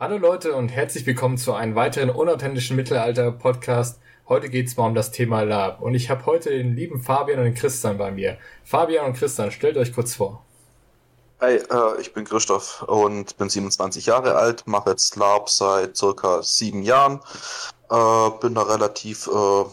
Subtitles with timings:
[0.00, 3.98] Hallo Leute und herzlich willkommen zu einem weiteren unauthentischen Mittelalter-Podcast.
[4.28, 7.46] Heute geht's mal um das Thema Lab und ich habe heute den lieben Fabian und
[7.46, 8.38] den Christian bei mir.
[8.62, 10.44] Fabian und Christian, stellt euch kurz vor.
[11.40, 16.44] Hi, äh, ich bin Christoph und bin 27 Jahre alt, mache jetzt Lab seit circa
[16.44, 17.18] sieben Jahren.
[17.90, 19.64] Äh, bin da relativ äh,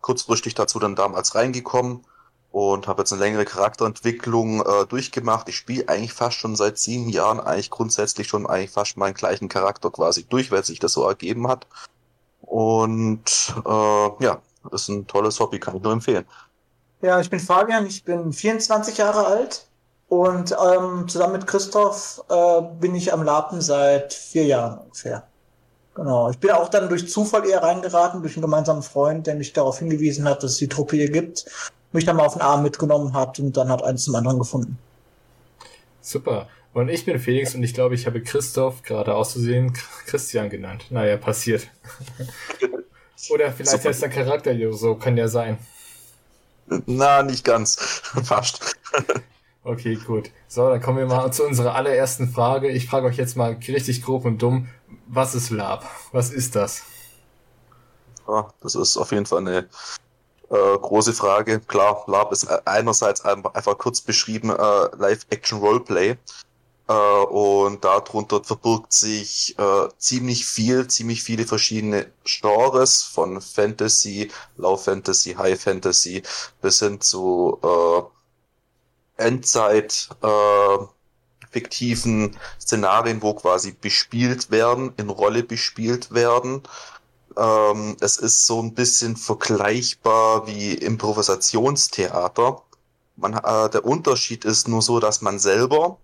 [0.00, 2.04] kurzfristig dazu dann damals reingekommen
[2.52, 5.48] und habe jetzt eine längere Charakterentwicklung äh, durchgemacht.
[5.48, 9.48] Ich spiele eigentlich fast schon seit sieben Jahren eigentlich grundsätzlich schon eigentlich fast meinen gleichen
[9.48, 11.66] Charakter quasi durch, weil sich das so ergeben hat.
[12.42, 16.26] Und äh, ja, ist ein tolles Hobby, kann ich nur empfehlen.
[17.00, 19.66] Ja, ich bin Fabian, ich bin 24 Jahre alt
[20.08, 25.26] und ähm, zusammen mit Christoph äh, bin ich am Lapen seit vier Jahren ungefähr.
[25.94, 26.30] Genau.
[26.30, 29.78] Ich bin auch dann durch Zufall eher reingeraten, durch einen gemeinsamen Freund, der mich darauf
[29.78, 31.46] hingewiesen hat, dass es die Truppe hier gibt,
[31.92, 34.78] mich dann mal auf den Arm mitgenommen hat und dann hat eins zum anderen gefunden.
[36.00, 36.48] Super.
[36.74, 39.74] Und ich bin Felix und ich glaube, ich habe Christoph gerade auszusehen
[40.06, 40.86] Christian genannt.
[40.90, 41.68] Naja, passiert.
[43.30, 43.88] Oder vielleicht Super.
[43.90, 45.58] heißt der Charakter so, kann ja sein.
[46.86, 47.76] Na, nicht ganz.
[48.24, 48.76] Fast.
[49.64, 50.30] Okay, gut.
[50.48, 52.70] So, dann kommen wir mal zu unserer allerersten Frage.
[52.70, 54.68] Ich frage euch jetzt mal richtig grob und dumm,
[55.06, 55.88] was ist Lab?
[56.10, 56.82] Was ist das?
[58.26, 59.68] Ja, das ist auf jeden Fall eine
[60.52, 61.60] äh, große Frage.
[61.60, 66.16] Klar, Lab ist einerseits einfach kurz beschrieben äh, Live-Action-Roleplay.
[66.88, 74.76] Äh, und darunter verbirgt sich äh, ziemlich viel, ziemlich viele verschiedene Genres von Fantasy, Low
[74.76, 76.22] Fantasy, High Fantasy
[76.60, 80.78] bis hin zu äh, Endzeit äh,
[81.50, 86.62] fiktiven Szenarien, wo quasi bespielt werden, in Rolle bespielt werden.
[87.36, 92.62] Ähm, es ist so ein bisschen vergleichbar wie Improvisationstheater.
[93.16, 95.98] Man, äh, der Unterschied ist nur so, dass man selber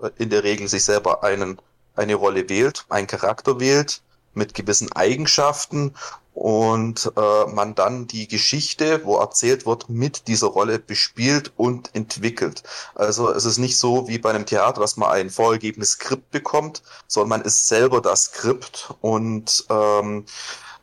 [0.00, 1.60] äh, in der Regel sich selber einen,
[1.96, 4.02] eine Rolle wählt, einen Charakter wählt
[4.34, 5.94] mit gewissen Eigenschaften
[6.34, 12.62] und äh, man dann die Geschichte, wo erzählt wird, mit dieser Rolle bespielt und entwickelt.
[12.94, 16.82] Also es ist nicht so wie bei einem Theater, dass man ein vorgegebenes Skript bekommt,
[17.06, 20.24] sondern man ist selber das Skript und ähm,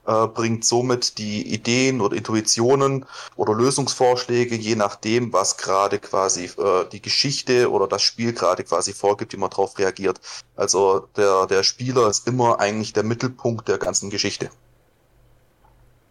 [0.09, 3.05] äh, bringt somit die Ideen oder Intuitionen
[3.35, 8.93] oder Lösungsvorschläge, je nachdem, was gerade quasi äh, die Geschichte oder das Spiel gerade quasi
[8.93, 10.19] vorgibt, wie man darauf reagiert.
[10.55, 14.49] Also der, der Spieler ist immer eigentlich der Mittelpunkt der ganzen Geschichte.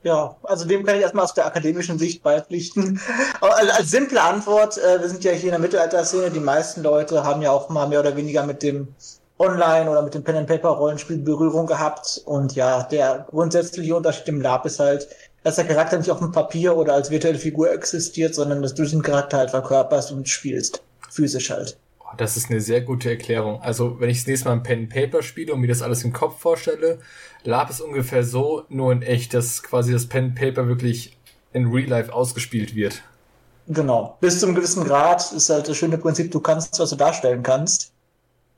[0.04, 3.00] Ja, also dem kann ich erstmal aus der akademischen Sicht beipflichten.
[3.41, 7.25] als, als simple Antwort, äh, wir sind ja hier in der Mittelalterszene, die meisten Leute
[7.25, 8.94] haben ja auch mal mehr oder weniger mit dem
[9.38, 12.22] Online- oder mit dem Pen-and-Paper-Rollenspiel Berührung gehabt.
[12.25, 15.09] Und ja, der grundsätzliche Unterschied im Lab ist halt,
[15.44, 18.82] dass der Charakter nicht auf dem Papier oder als virtuelle Figur existiert, sondern dass du
[18.82, 20.82] diesen Charakter halt verkörperst und spielst.
[21.10, 21.78] Physisch halt.
[22.00, 23.60] Oh, das ist eine sehr gute Erklärung.
[23.62, 26.12] Also, wenn ich das nächste Mal ein Pen Paper spiele und mir das alles im
[26.12, 26.99] Kopf vorstelle,
[27.44, 31.16] Lab ist ungefähr so, nur in echt, dass quasi das Pen Paper wirklich
[31.53, 33.03] in Real Life ausgespielt wird.
[33.69, 34.16] Genau.
[34.20, 37.43] Bis zu einem gewissen Grad ist halt das schöne Prinzip, du kannst, was du darstellen
[37.43, 37.93] kannst.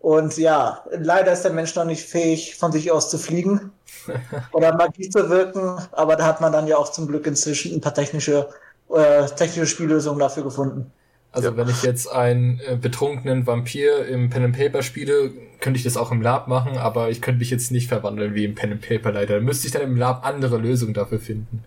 [0.00, 3.70] Und ja, leider ist der Mensch noch nicht fähig, von sich aus zu fliegen
[4.52, 7.82] oder Magie zu wirken, aber da hat man dann ja auch zum Glück inzwischen ein
[7.82, 8.48] paar technische,
[8.88, 10.90] äh, technische Spiellösungen dafür gefunden.
[11.32, 11.56] Also ja.
[11.56, 15.98] wenn ich jetzt einen äh, betrunkenen Vampir im Pen and Paper spiele, könnte ich das
[15.98, 18.80] auch im Lab machen, aber ich könnte mich jetzt nicht verwandeln wie im Pen and
[18.80, 19.34] Paper leider.
[19.34, 21.62] Da müsste ich dann im Lab andere Lösungen dafür finden.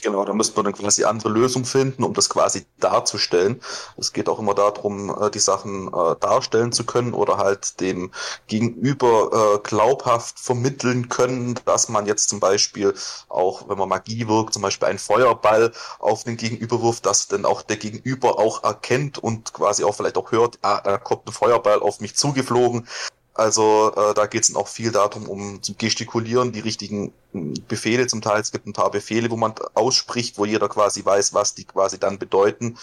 [0.00, 3.60] Genau, da müsste man dann quasi andere Lösungen finden, um das quasi darzustellen.
[3.96, 8.10] Es geht auch immer darum, äh, die Sachen äh, darstellen zu können oder halt dem
[8.46, 12.94] Gegenüber äh, glaubhaft vermitteln können, dass man jetzt zum Beispiel
[13.28, 17.44] auch, wenn man Magie wirkt, zum Beispiel einen Feuerball auf den Gegenüber wirft, dass dann
[17.44, 21.32] auch der Gegenüber auch erkennt und quasi auch vielleicht auch hört, ah, da kommt ein
[21.32, 22.88] Feuerball auf mich zugeflogen.
[23.34, 28.06] Also äh, da geht es auch viel darum, um zu gestikulieren, die richtigen hm, Befehle
[28.06, 28.40] zum Teil.
[28.40, 31.98] Es gibt ein paar Befehle, wo man ausspricht, wo jeder quasi weiß, was die quasi
[31.98, 32.76] dann bedeuten.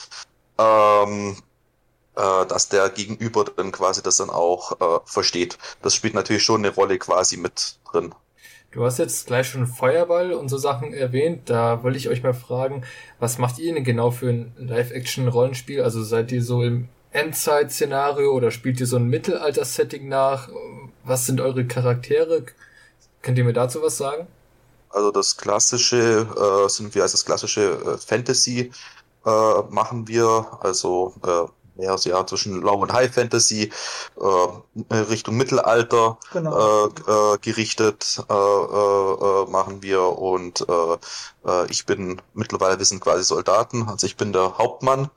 [0.58, 1.38] Ähm,
[2.16, 5.58] äh, dass der Gegenüber dann quasi das dann auch äh, versteht.
[5.82, 8.14] Das spielt natürlich schon eine Rolle quasi mit drin.
[8.72, 11.50] Du hast jetzt gleich schon Feuerball und so Sachen erwähnt.
[11.50, 12.84] Da wollte ich euch mal fragen,
[13.20, 15.82] was macht ihr denn genau für ein Live-Action-Rollenspiel?
[15.82, 20.50] Also seid ihr so im Endzeit-Szenario oder spielt ihr so ein Mittelalter-Setting nach?
[21.04, 22.44] Was sind eure Charaktere?
[23.22, 24.28] Könnt ihr mir dazu was sagen?
[24.90, 26.28] Also das klassische
[26.66, 28.72] äh, sind wir als das klassische äh, Fantasy
[29.26, 31.46] äh, machen wir, also äh,
[31.80, 33.72] mehr so, ja zwischen Low und High Fantasy
[34.20, 36.88] äh, Richtung Mittelalter genau.
[36.88, 40.94] äh, äh, gerichtet äh, äh, machen wir und äh,
[41.50, 45.10] äh, ich bin mittlerweile wir sind quasi Soldaten, also ich bin der Hauptmann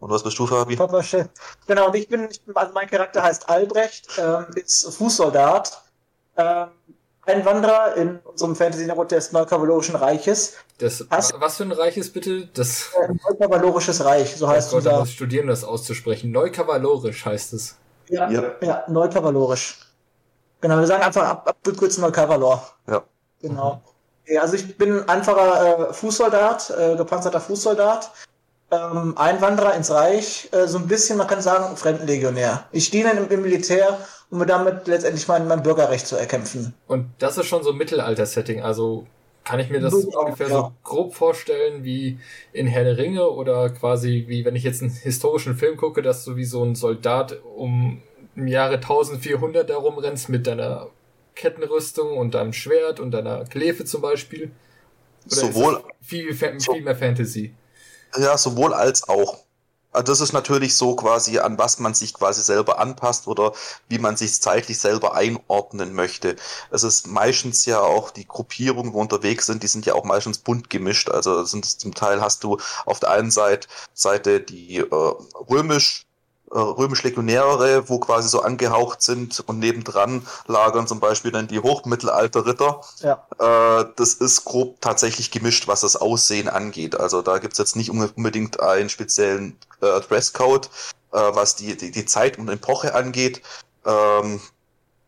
[0.00, 0.76] und was bist du, Fabi?
[0.76, 1.28] Papa Chef.
[1.66, 5.82] Genau, und ich bin, ich bin, also mein Charakter heißt Albrecht, ähm, ist Fußsoldat.
[6.36, 6.68] Ähm,
[7.28, 10.54] Einwanderer in unserem Fantasy-Network des Neukavalorischen Reiches.
[10.78, 12.46] Das, was für ein Reich ist bitte?
[12.54, 15.00] Das äh, Neukavalorisches Reich, so heißt oh Gott, unser...
[15.00, 16.30] muss studieren, das auszusprechen.
[16.30, 17.76] Neukavalorisch heißt es.
[18.08, 18.54] Ja, ja.
[18.62, 19.80] ja Neukavalorisch.
[20.60, 22.66] Genau, wir sagen einfach ab, abgekürzt Neukavalor.
[22.86, 23.04] Ja.
[23.42, 23.82] Genau.
[24.26, 28.10] Ja, also ich bin einfacher äh, Fußsoldat, äh, gepanzerter Fußsoldat,
[28.70, 32.64] ähm, Einwanderer ins Reich, äh, so ein bisschen, man kann sagen, Fremdenlegionär.
[32.72, 33.98] Ich diene im, im Militär
[34.30, 36.74] um mir damit letztendlich mein, mein Bürgerrecht zu erkämpfen.
[36.86, 39.06] Und das ist schon so ein Mittelalter-Setting, also
[39.44, 40.54] kann ich mir das so, ungefähr ja.
[40.54, 42.18] so grob vorstellen wie
[42.52, 46.24] in Herr der Ringe oder quasi wie wenn ich jetzt einen historischen Film gucke, dass
[46.26, 48.02] du wie so ein Soldat um
[48.36, 50.88] im Jahre 1400 darum rennst mit deiner
[51.34, 54.50] Kettenrüstung und deinem Schwert und deiner Klefe zum Beispiel.
[55.24, 57.54] Oder sowohl viel, viel mehr Fantasy.
[58.16, 59.38] Ja, sowohl als auch.
[59.92, 63.52] Also das ist natürlich so quasi, an was man sich quasi selber anpasst oder
[63.88, 66.36] wie man sich zeitlich selber einordnen möchte.
[66.70, 70.38] Es ist meistens ja auch die Gruppierungen, wo unterwegs sind, die sind ja auch meistens
[70.38, 71.08] bunt gemischt.
[71.10, 75.14] Also sind zum Teil hast du auf der einen Seite, Seite die äh,
[75.50, 76.07] römisch
[76.50, 82.80] römisch-Legionäre, wo quasi so angehaucht sind und nebendran lagern zum Beispiel dann die Hochmittelalter-Ritter.
[83.00, 83.26] Ja.
[83.38, 86.98] Äh, das ist grob tatsächlich gemischt, was das Aussehen angeht.
[86.98, 90.70] Also da gibt's jetzt nicht unbedingt einen speziellen äh, Dresscode,
[91.12, 93.42] äh, was die, die, die Zeit und Epoche angeht.
[93.84, 94.40] Ähm,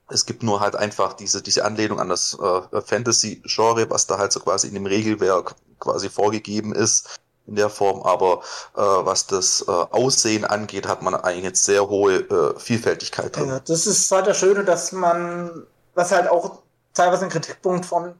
[0.08, 4.32] es gibt nur halt einfach diese, diese Anlehnung an das äh, Fantasy-Genre, was da halt
[4.32, 8.42] so quasi in dem Regelwerk quasi vorgegeben ist in der Form, aber
[8.76, 13.48] äh, was das äh, Aussehen angeht, hat man eigentlich jetzt sehr hohe äh, Vielfältigkeit drin.
[13.48, 16.62] Ja, das ist halt das Schöne, dass man, was halt auch
[16.94, 18.14] teilweise ein Kritikpunkt von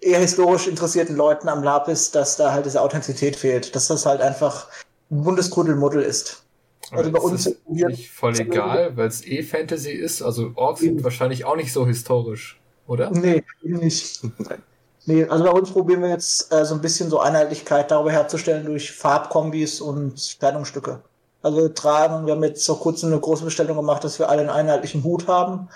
[0.00, 4.06] eher historisch interessierten Leuten am Lab ist, dass da halt diese Authentizität fehlt, dass das
[4.06, 4.68] halt einfach
[5.10, 6.42] ein buntes ist.
[6.90, 10.22] Also bei uns ist nicht voll egal, weil es eh Fantasy ist.
[10.22, 13.10] Also Orks sind wahrscheinlich auch nicht so historisch, oder?
[13.10, 14.22] Nee, nicht.
[15.08, 18.66] Nee, also bei uns probieren wir jetzt äh, so ein bisschen so Einheitlichkeit darüber herzustellen
[18.66, 21.00] durch Farbkombis und Kleidungsstücke.
[21.40, 24.42] Also wir tragen, wir haben jetzt vor kurzem eine große Bestellung gemacht, dass wir alle
[24.42, 25.70] einen einheitlichen Hut haben.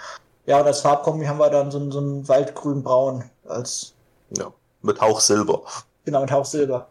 [0.45, 3.95] Ja, und als Farbkombi haben wir dann so, so ein Waldgrün-Braun als.
[4.37, 4.53] Ja,
[4.83, 5.63] mit Hauch Silber.
[6.05, 6.89] Genau, mit Hauch Silber.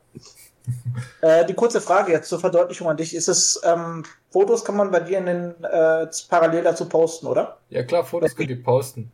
[1.21, 3.13] äh, die kurze Frage jetzt zur Verdeutlichung an dich.
[3.13, 7.57] Ist es, ähm, Fotos kann man bei dir in den, äh, parallel dazu posten, oder?
[7.69, 9.11] Ja klar, Fotos könnt ihr posten.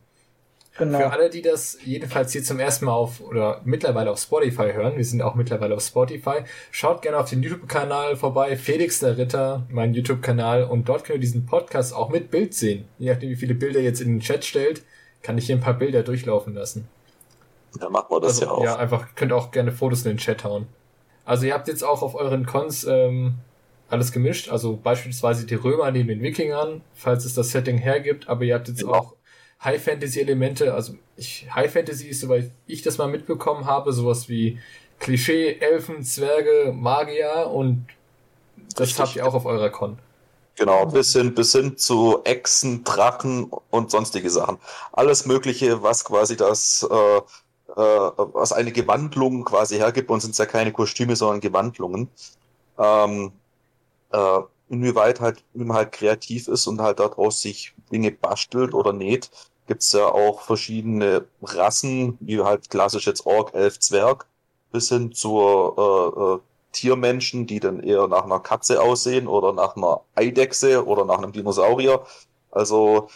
[0.78, 0.98] Genau.
[0.98, 4.96] Für alle, die das jedenfalls hier zum ersten Mal auf oder mittlerweile auf Spotify hören,
[4.96, 9.66] wir sind auch mittlerweile auf Spotify, schaut gerne auf den YouTube-Kanal vorbei, Felix der Ritter,
[9.70, 12.84] mein YouTube-Kanal, und dort könnt ihr diesen Podcast auch mit Bild sehen.
[12.98, 14.82] Je nachdem, wie viele Bilder ihr jetzt in den Chat stellt,
[15.22, 16.86] kann ich hier ein paar Bilder durchlaufen lassen.
[17.80, 18.64] Ja, machen wir das also, ja auch.
[18.64, 20.68] Ja, einfach, könnt auch gerne Fotos in den Chat hauen.
[21.24, 23.34] Also ihr habt jetzt auch auf euren Cons ähm,
[23.90, 28.44] alles gemischt, also beispielsweise die Römer neben den Wikingern, falls es das Setting hergibt, aber
[28.44, 28.94] ihr habt jetzt genau.
[28.94, 29.17] auch
[29.62, 34.28] High Fantasy Elemente, also ich, High Fantasy ist, soweit ich das mal mitbekommen habe, sowas
[34.28, 34.58] wie
[35.00, 37.86] Klischee, Elfen, Zwerge, Magier und
[38.74, 38.98] das Richtig.
[38.98, 39.98] habt ihr auch auf eurer Con.
[40.58, 44.58] Genau, bis hin, bis hin zu Echsen, Drachen und sonstige Sachen.
[44.92, 47.22] Alles Mögliche, was quasi das, äh, äh,
[47.76, 50.10] was eine Gewandlung quasi hergibt.
[50.10, 52.08] Und sind ja keine Kostüme, sondern Gewandlungen.
[52.76, 53.30] Ähm,
[54.10, 58.92] äh, inwieweit halt, wie man halt kreativ ist und halt daraus sich Dinge bastelt oder
[58.92, 59.30] näht,
[59.66, 64.26] gibt's ja auch verschiedene Rassen, wie halt klassisch jetzt Ork, Elf, Zwerg,
[64.72, 66.38] bis hin zur äh, äh,
[66.72, 71.32] Tiermenschen, die dann eher nach einer Katze aussehen oder nach einer Eidechse oder nach einem
[71.32, 72.02] Dinosaurier.
[72.50, 73.08] Also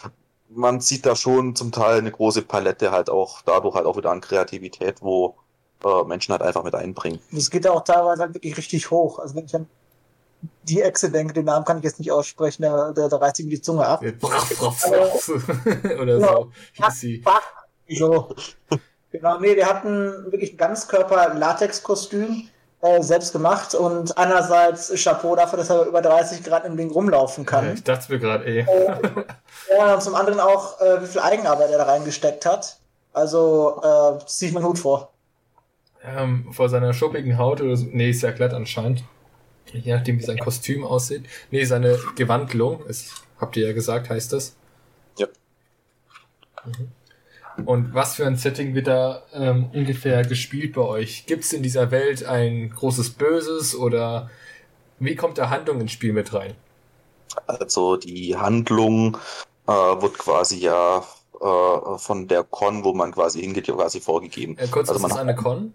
[0.49, 4.11] man sieht da schon zum Teil eine große Palette halt auch dadurch halt auch wieder
[4.11, 5.35] an Kreativität, wo
[5.83, 7.19] äh, Menschen halt einfach mit einbringen.
[7.31, 9.19] Das geht auch teilweise halt wirklich richtig hoch.
[9.19, 9.67] Also wenn ich an
[10.63, 13.49] die Echse denke, den Namen kann ich jetzt nicht aussprechen, da, da, da reißt ihm
[13.49, 14.01] die Zunge ab.
[16.01, 16.51] Oder so.
[16.73, 17.23] Hieß sie.
[17.89, 18.35] So.
[19.11, 22.49] Genau, nee, wir hatten wirklich ein Ganzkörper-Latex-Kostüm,
[22.81, 27.45] äh, selbst gemacht und einerseits Chapeau dafür, dass er über 30 Grad im Ding rumlaufen
[27.45, 27.65] kann.
[27.65, 28.59] Ja, ich dachte mir gerade, ey.
[28.59, 28.97] Äh,
[29.77, 32.77] ja, und zum anderen auch, äh, wie viel Eigenarbeit er da reingesteckt hat.
[33.13, 35.13] Also, äh, ziehe ich meinen Hut vor.
[36.03, 37.85] Ähm, vor seiner schuppigen Haut oder so.
[37.89, 39.03] Nee, ist ja glatt anscheinend.
[39.73, 41.25] Je nachdem, wie sein Kostüm aussieht.
[41.51, 44.55] Nee, seine Gewandlung, ist, habt ihr ja gesagt, heißt das.
[45.17, 45.27] Ja.
[46.65, 46.91] Mhm.
[47.65, 51.25] Und was für ein Setting wird da ähm, ungefähr gespielt bei euch?
[51.27, 54.29] Gibt es in dieser Welt ein großes Böses oder
[54.99, 56.55] wie kommt der Handlung ins Spiel mit rein?
[57.47, 59.17] Also die Handlung
[59.67, 61.03] äh, wird quasi ja
[61.39, 64.57] äh, von der Con, wo man quasi hingeht, ja quasi vorgegeben.
[64.57, 65.73] Äh, kurz, also man ist eine Con?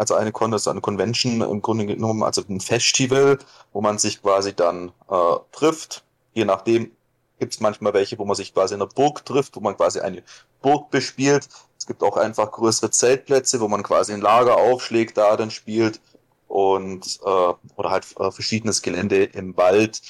[0.00, 3.36] Also eine Con ist eine Convention im Grunde genommen, also ein Festival,
[3.74, 6.90] wo man sich quasi dann äh, trifft, je nachdem,
[7.38, 10.00] gibt es manchmal welche, wo man sich quasi in der Burg trifft, wo man quasi
[10.00, 10.22] eine
[10.62, 11.50] Burg bespielt.
[11.76, 16.00] Es gibt auch einfach größere Zeltplätze, wo man quasi ein Lager aufschlägt, da dann spielt
[16.48, 20.00] und äh, oder halt äh, verschiedenes Gelände im Wald.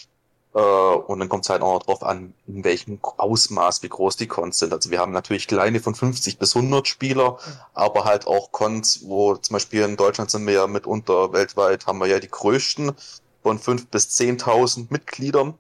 [0.54, 4.16] Äh, und dann kommt es halt auch noch drauf an, in welchem Ausmaß, wie groß
[4.16, 4.73] die Cons sind.
[4.73, 7.38] Also wir haben natürlich kleine von 50 bis 100 Spieler,
[7.75, 11.99] aber halt auch Cons, wo zum Beispiel in Deutschland sind wir ja mitunter weltweit, haben
[11.99, 12.92] wir ja die größten
[13.42, 15.54] von 5 bis 10.000 Mitgliedern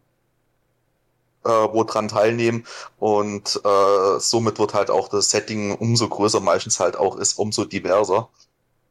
[1.44, 2.66] äh, wo dran teilnehmen.
[2.98, 7.64] Und äh, somit wird halt auch das Setting umso größer meistens halt auch ist, umso
[7.64, 8.28] diverser,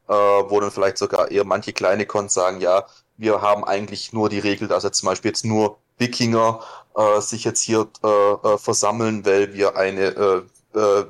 [0.08, 2.86] äh, wo dann vielleicht sogar eher manche kleine Cons sagen, ja,
[3.20, 6.60] wir haben eigentlich nur die Regel, dass jetzt zum Beispiel jetzt nur Wikinger
[6.96, 10.42] äh, sich jetzt hier äh, äh, versammeln, weil wir eine äh,
[10.74, 11.00] äh,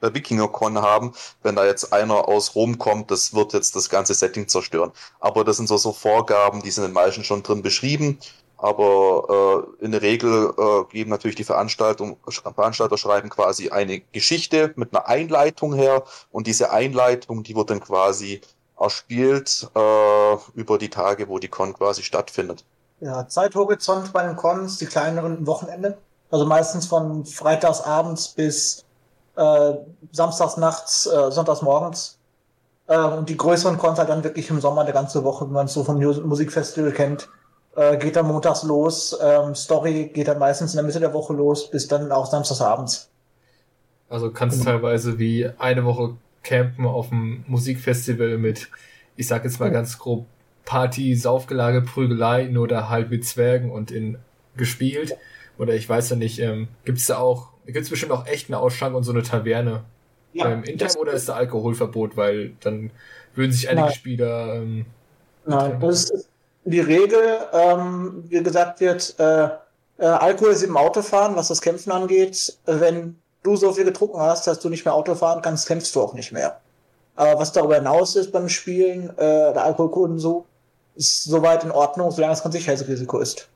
[0.00, 1.12] äh Wikinger-Con haben.
[1.42, 4.92] Wenn da jetzt einer aus Rom kommt, das wird jetzt das ganze Setting zerstören.
[5.18, 8.18] Aber das sind so, so Vorgaben, die sind in den meisten schon drin beschrieben.
[8.58, 14.72] Aber äh, in der Regel äh, geben natürlich die Veranstaltung, Veranstalter schreiben quasi eine Geschichte
[14.76, 18.40] mit einer Einleitung her und diese Einleitung, die wird dann quasi
[18.78, 22.64] erspielt äh, über die Tage, wo die Con quasi stattfindet.
[23.00, 25.98] Ja, Zeithorizont bei den Cons, die kleineren Wochenende.
[26.30, 28.84] Also meistens von freitagsabends bis
[29.36, 29.72] äh,
[30.12, 32.18] samstags nachts, äh, sonntags morgens.
[32.86, 35.66] Äh, und die größeren Cons halt dann wirklich im Sommer, der ganze Woche, wie man
[35.66, 37.28] es so vom Musikfestival kennt
[37.76, 39.16] äh, geht dann montags los.
[39.22, 43.10] Ähm, Story geht dann meistens in der Mitte der Woche los, bis dann auch samstagsabends.
[44.08, 44.72] Also kannst genau.
[44.72, 48.68] teilweise wie eine Woche campen auf dem Musikfestival mit,
[49.16, 50.26] ich sag jetzt mal ganz grob,
[50.64, 54.18] Party, Saufgelage, Prügelei, nur da halt mit Zwergen und in
[54.56, 55.16] gespielt.
[55.58, 58.94] Oder ich weiß ja nicht, ähm, gibt's da auch, gibt's bestimmt auch echt eine Ausschank
[58.94, 59.84] und so eine Taverne
[60.32, 62.90] ja, ähm, in oder ist da Alkoholverbot, weil dann
[63.34, 63.94] würden sich einige Nein.
[63.94, 64.86] Spieler ähm,
[65.46, 66.28] Nein, das ist,
[66.64, 69.48] die Regel, ähm, wie gesagt wird, äh,
[69.98, 72.58] äh, Alkohol ist im Autofahren, was das Kämpfen angeht.
[72.66, 73.16] Wenn
[73.46, 76.14] du so viel getrunken hast, dass du nicht mehr Auto fahren kannst, kämpfst du auch
[76.14, 76.60] nicht mehr.
[77.14, 80.44] Aber was darüber hinaus ist beim Spielen, äh, der Alkoholkonsum,
[80.96, 83.48] ist soweit in Ordnung, solange es kein Sicherheitsrisiko ist.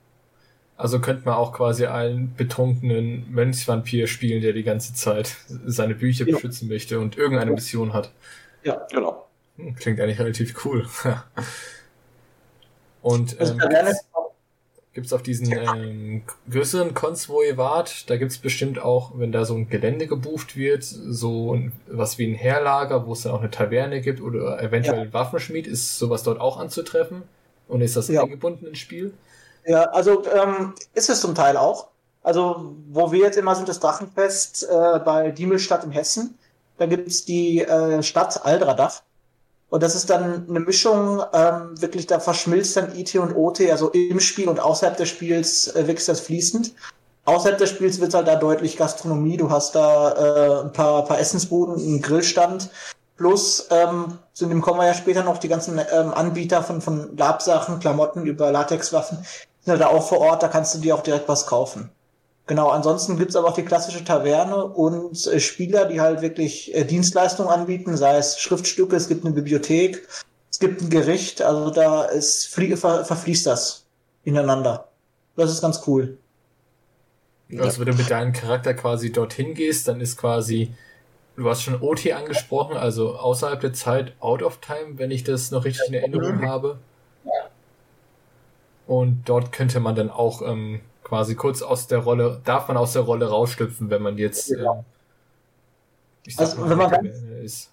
[0.76, 6.26] Also könnte man auch quasi einen betrunkenen Mönchsvampir spielen, der die ganze Zeit seine Bücher
[6.26, 6.34] ja.
[6.34, 8.12] beschützen möchte und irgendeine Mission hat.
[8.62, 9.26] Ja, genau.
[9.56, 10.86] Hm, klingt eigentlich relativ cool.
[13.02, 13.74] Und ähm, gibt
[14.94, 19.32] es auf diesen ähm, größeren Cons, wo ihr wart, da gibt es bestimmt auch, wenn
[19.32, 23.32] da so ein Gelände gebucht wird, so ein, was wie ein Herlager, wo es dann
[23.32, 25.02] auch eine Taverne gibt oder eventuell ja.
[25.02, 27.22] ein Waffenschmied, ist sowas dort auch anzutreffen?
[27.68, 28.22] Und ist das ja.
[28.22, 29.14] eingebunden ins Spiel?
[29.64, 31.88] Ja, also ähm, ist es zum Teil auch.
[32.22, 36.38] Also, wo wir jetzt immer sind, das Drachenfest äh, bei Diemelstadt in Hessen.
[36.76, 39.02] Da gibt's die äh, Stadt Aldradach.
[39.70, 43.90] Und das ist dann eine Mischung, ähm, wirklich, da verschmilzt dann IT und OT, also
[43.90, 46.74] im Spiel und außerhalb des Spiels äh, wächst das fließend.
[47.24, 49.36] Außerhalb des Spiels wird halt da deutlich Gastronomie.
[49.36, 52.70] Du hast da äh, ein paar, paar Essensbuden, einen Grillstand.
[53.16, 57.16] Plus ähm, zu dem kommen wir ja später noch die ganzen ähm, Anbieter von, von
[57.16, 59.18] Labsachen, Klamotten über Latexwaffen
[59.60, 61.90] sind halt da auch vor Ort, da kannst du dir auch direkt was kaufen.
[62.50, 66.84] Genau, ansonsten gibt's aber auch die klassische Taverne und äh, Spieler, die halt wirklich äh,
[66.84, 70.04] Dienstleistungen anbieten, sei es Schriftstücke, es gibt eine Bibliothek,
[70.50, 73.86] es gibt ein Gericht, also da ist flie ver verfließt das
[74.24, 74.88] ineinander.
[75.36, 76.18] Das ist ganz cool.
[77.56, 80.74] Also wenn du mit deinem Charakter quasi dorthin gehst, dann ist quasi,
[81.36, 85.52] du hast schon OT angesprochen, also außerhalb der Zeit, out of time, wenn ich das
[85.52, 86.48] noch richtig in Erinnerung mhm.
[86.48, 86.78] habe.
[88.88, 90.80] Und dort könnte man dann auch ähm,
[91.10, 94.84] quasi kurz aus der Rolle, darf man aus der Rolle rausschlüpfen, wenn man jetzt, ja.
[96.24, 97.08] äh, also, mal, wenn man ganz,
[97.42, 97.70] ist.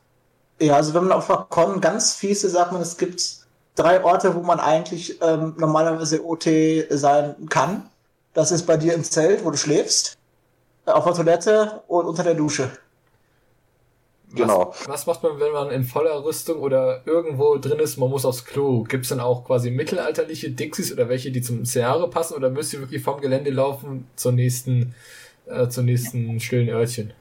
[0.59, 4.39] Ja, also wenn man auf Con ganz fiese sagt man, es gibt drei Orte, wo
[4.39, 6.47] man eigentlich ähm, normalerweise OT
[6.89, 7.87] sein kann.
[8.33, 10.17] Das ist bei dir im Zelt, wo du schläfst,
[10.87, 12.71] auf der Toilette und unter der Dusche.
[14.33, 14.73] Genau.
[14.85, 18.25] Was, was, macht man, wenn man in voller Rüstung oder irgendwo drin ist, man muss
[18.25, 18.83] aufs Klo?
[18.83, 22.73] Gibt es dann auch quasi mittelalterliche Dixies oder welche, die zum Szenario passen oder müsst
[22.73, 24.93] ihr wirklich vom Gelände laufen zur nächsten,
[25.45, 27.13] äh, zur nächsten stillen Örtchen?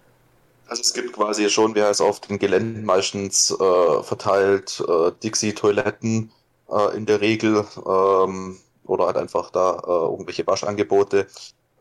[0.69, 6.33] Also es gibt quasi schon, wie heißt auf den Geländen meistens äh, verteilt äh, Dixie-Toiletten
[6.69, 11.29] äh, in der Regel ähm, oder halt einfach da äh, irgendwelche Waschangebote.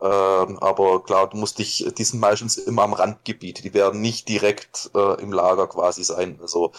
[0.00, 3.64] Ähm, aber klar, du musst dich, die sind meistens immer am Randgebiet.
[3.64, 6.38] Die werden nicht direkt äh, im Lager quasi sein.
[6.42, 6.72] Also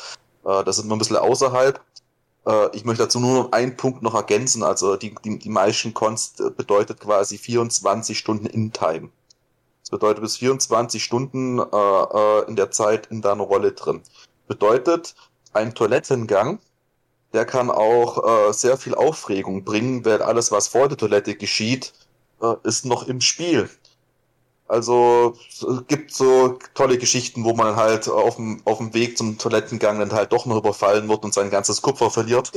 [0.46, 1.82] äh, das ist immer ein bisschen außerhalb.
[2.46, 4.64] Äh, ich möchte dazu nur noch einen Punkt noch ergänzen.
[4.64, 9.10] Also die, die, die meisten Konst äh, bedeutet quasi 24 Stunden in Time.
[9.82, 14.02] Das bedeutet bis 24 Stunden äh, in der Zeit in deiner Rolle drin.
[14.48, 15.16] Bedeutet,
[15.54, 16.60] ein Toilettengang,
[17.34, 21.94] der kann auch äh, sehr viel Aufregung bringen, weil alles, was vor der Toilette geschieht,
[22.42, 23.70] äh, ist noch im Spiel.
[24.70, 29.38] Also es gibt so tolle Geschichten, wo man halt auf dem, auf dem Weg zum
[29.38, 32.52] Toilettengang dann halt doch noch überfallen wird und sein ganzes Kupfer verliert.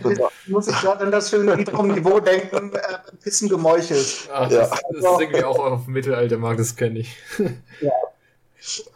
[0.46, 4.28] muss ich gerade an das schöne niedrigem Niveau denken, äh, Pissen gemeuchelt.
[4.34, 4.58] Ach, ja.
[4.58, 7.16] das, das ist irgendwie auch auf dem Mittelaltermarkt, das kenne ich.
[7.80, 7.92] Ja.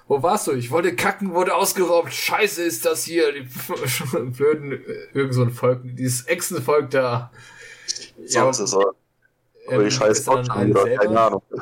[0.09, 0.53] Wo warst du?
[0.53, 2.13] Ich wollte kacken, wurde ausgeraubt.
[2.13, 3.33] Scheiße ist das hier.
[3.33, 3.43] Die
[4.31, 4.83] blöden,
[5.15, 7.31] irgend so ein Volk, dieses Echsenvolk da.
[8.27, 8.77] Ja, so ist es
[9.71, 9.75] auch.
[9.75, 11.43] Aber die scheiß keine Ahnung.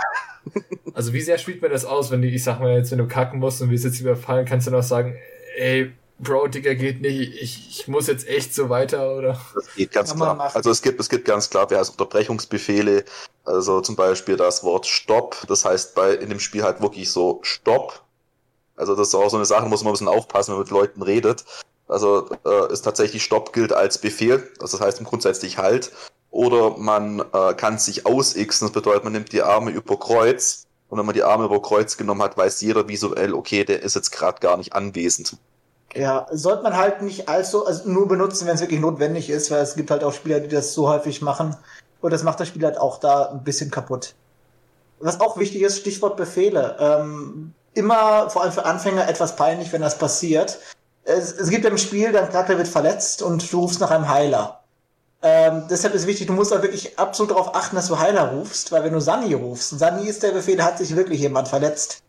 [0.94, 3.06] Also wie sehr spielt man das aus, wenn die, ich sag mal jetzt, wenn du
[3.06, 5.16] kacken musst und wir jetzt überfallen, kannst du noch sagen,
[5.56, 9.40] ey, Bro, Digga, geht nicht, ich, ich muss jetzt echt so weiter, oder?
[9.54, 10.50] Das geht ganz klar.
[10.52, 13.04] Also es gibt, es gibt ganz klar, wer heißt Unterbrechungsbefehle,
[13.44, 17.38] also zum Beispiel das Wort Stopp, das heißt bei, in dem Spiel halt wirklich so
[17.42, 18.02] Stopp.
[18.74, 20.70] Also das ist auch so eine Sache, muss man ein bisschen aufpassen, wenn man mit
[20.72, 21.44] Leuten redet.
[21.86, 25.92] Also äh, ist tatsächlich Stopp gilt als Befehl, also das heißt im grundsätzlich Halt.
[26.38, 30.66] Oder man äh, kann sich ausixen, das bedeutet, man nimmt die Arme über Kreuz.
[30.88, 33.96] Und wenn man die Arme über Kreuz genommen hat, weiß jeder visuell, okay, der ist
[33.96, 35.36] jetzt gerade gar nicht anwesend.
[35.96, 39.62] Ja, sollte man halt nicht allzu, also nur benutzen, wenn es wirklich notwendig ist, weil
[39.62, 41.56] es gibt halt auch Spieler, die das so häufig machen.
[42.00, 44.14] Und das macht das Spiel halt auch da ein bisschen kaputt.
[45.00, 46.76] Was auch wichtig ist, Stichwort Befehle.
[46.78, 50.60] Ähm, immer, vor allem für Anfänger, etwas peinlich, wenn das passiert.
[51.02, 54.57] Es, es gibt im Spiel, dein Charakter wird verletzt und du rufst nach einem Heiler.
[55.20, 58.70] Ähm, deshalb ist wichtig, du musst auch wirklich absolut darauf achten, dass du Heiler rufst,
[58.70, 62.02] weil wenn du Sani rufst, Sani ist der Befehl, da hat sich wirklich jemand verletzt.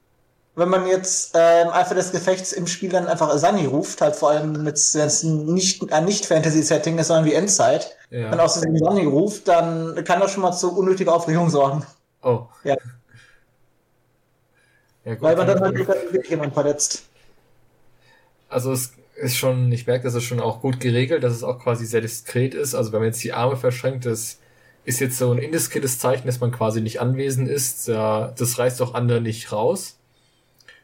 [0.56, 4.16] Wenn man jetzt äh, im Eifer des Gefechts im Spiel dann einfach Sani ruft, halt
[4.16, 8.32] vor allem mit nicht ein Nicht-Fantasy-Setting ist, sondern wie Endzeit, ja.
[8.32, 11.86] wenn aus dem Sani ruft, dann kann das schon mal zu unnötiger Aufregung sorgen.
[12.22, 12.44] Oh.
[12.64, 12.76] Ja.
[15.06, 17.04] ja gut, weil man dann halt wirklich jemand verletzt.
[18.50, 21.60] Also es ist schon, ich merke, das ist schon auch gut geregelt, dass es auch
[21.60, 22.76] quasi sehr diskret ist.
[22.76, 24.40] Also wenn man jetzt die Arme verschränkt, das
[24.86, 27.88] ist jetzt so ein indiskretes Zeichen, dass man quasi nicht anwesend ist.
[27.88, 30.00] Das reißt auch andere nicht raus.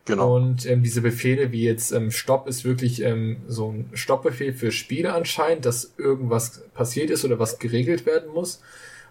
[0.05, 0.35] Genau.
[0.35, 4.71] Und ähm, diese Befehle wie jetzt ähm, Stopp ist wirklich ähm, so ein Stoppbefehl für
[4.71, 8.61] Spiele anscheinend, dass irgendwas passiert ist oder was geregelt werden muss.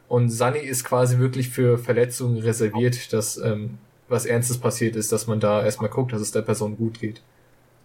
[0.06, 5.26] Und Sunny ist quasi wirklich für Verletzungen reserviert, dass ähm, was Ernstes passiert ist, dass
[5.26, 7.22] man da erstmal guckt, dass es der Person gut geht.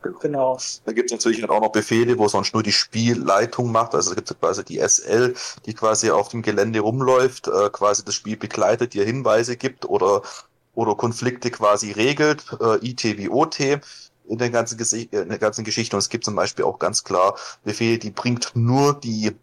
[0.01, 0.57] Genau.
[0.85, 3.93] Da gibt es natürlich auch noch Befehle, wo sonst nur die Spielleitung macht.
[3.93, 5.35] Also es gibt quasi die SL,
[5.65, 10.21] die quasi auf dem Gelände rumläuft, äh, quasi das Spiel begleitet, dir Hinweise gibt oder,
[10.73, 15.65] oder Konflikte quasi regelt, äh, IT wie OT in der ganzen, Gesi in der ganzen
[15.65, 15.95] Geschichte.
[15.95, 19.35] Und es gibt zum Beispiel auch ganz klar Befehle, die bringt nur die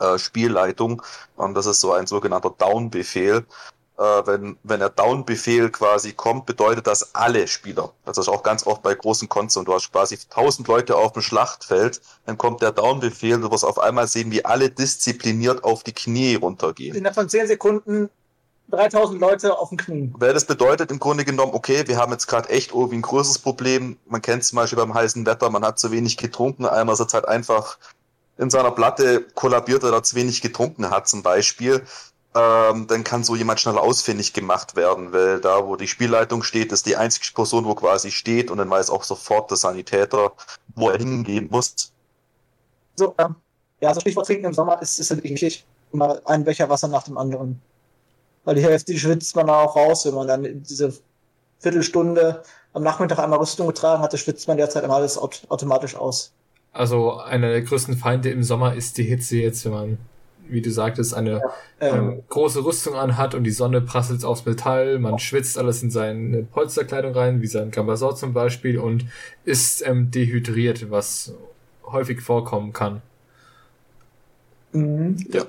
[0.00, 1.02] äh, Spielleitung.
[1.36, 3.42] Und das ist so ein sogenannter Down-Befehl äh,
[3.98, 7.92] wenn, wenn der Down-Befehl quasi kommt, bedeutet das alle Spieler.
[8.04, 9.66] Das ist auch ganz oft bei großen Konzerten.
[9.66, 13.78] Du hast quasi tausend Leute auf dem Schlachtfeld, dann kommt der Down-Befehl, du wirst auf
[13.78, 16.94] einmal sehen, wie alle diszipliniert auf die Knie runtergehen.
[16.94, 18.08] Innerhalb von zehn Sekunden
[18.70, 20.12] 3000 Leute auf dem Knie.
[20.16, 23.38] Weil das bedeutet im Grunde genommen, okay, wir haben jetzt gerade echt irgendwie ein größeres
[23.38, 23.96] Problem.
[24.06, 26.66] Man kennt es zum Beispiel beim heißen Wetter, man hat zu wenig getrunken.
[26.66, 27.78] Einmal ist halt einfach
[28.36, 31.82] in seiner Platte kollabiert, weil er zu wenig getrunken hat zum Beispiel
[32.38, 36.72] ähm, dann kann so jemand schnell ausfindig gemacht werden, weil da, wo die Spielleitung steht,
[36.72, 40.32] ist die einzige Person, wo quasi steht und dann weiß auch sofort der Sanitäter,
[40.74, 41.92] wo er hingehen muss.
[42.96, 43.36] So, ähm,
[43.80, 47.16] ja, so Stichwort Trinken im Sommer ist, ist wirklich immer ein Becher Wasser nach dem
[47.16, 47.60] anderen.
[48.44, 50.92] Weil die Hälfte schwitzt man auch raus, wenn man dann diese
[51.60, 56.32] Viertelstunde am Nachmittag einmal Rüstung getragen hatte, schwitzt man derzeit immer alles automatisch aus.
[56.72, 59.98] Also einer der größten Feinde im Sommer ist die Hitze jetzt, wenn man
[60.50, 61.42] wie du sagtest, eine ja,
[61.80, 65.90] ähm, ähm, große Rüstung anhat und die Sonne prasselt aufs Metall, man schwitzt alles in
[65.90, 69.06] seine Polsterkleidung rein, wie sein Gambasor zum Beispiel, und
[69.44, 71.34] ist ähm, dehydriert, was
[71.84, 73.02] häufig vorkommen kann.
[74.72, 75.16] Mhm.
[75.30, 75.44] Ja.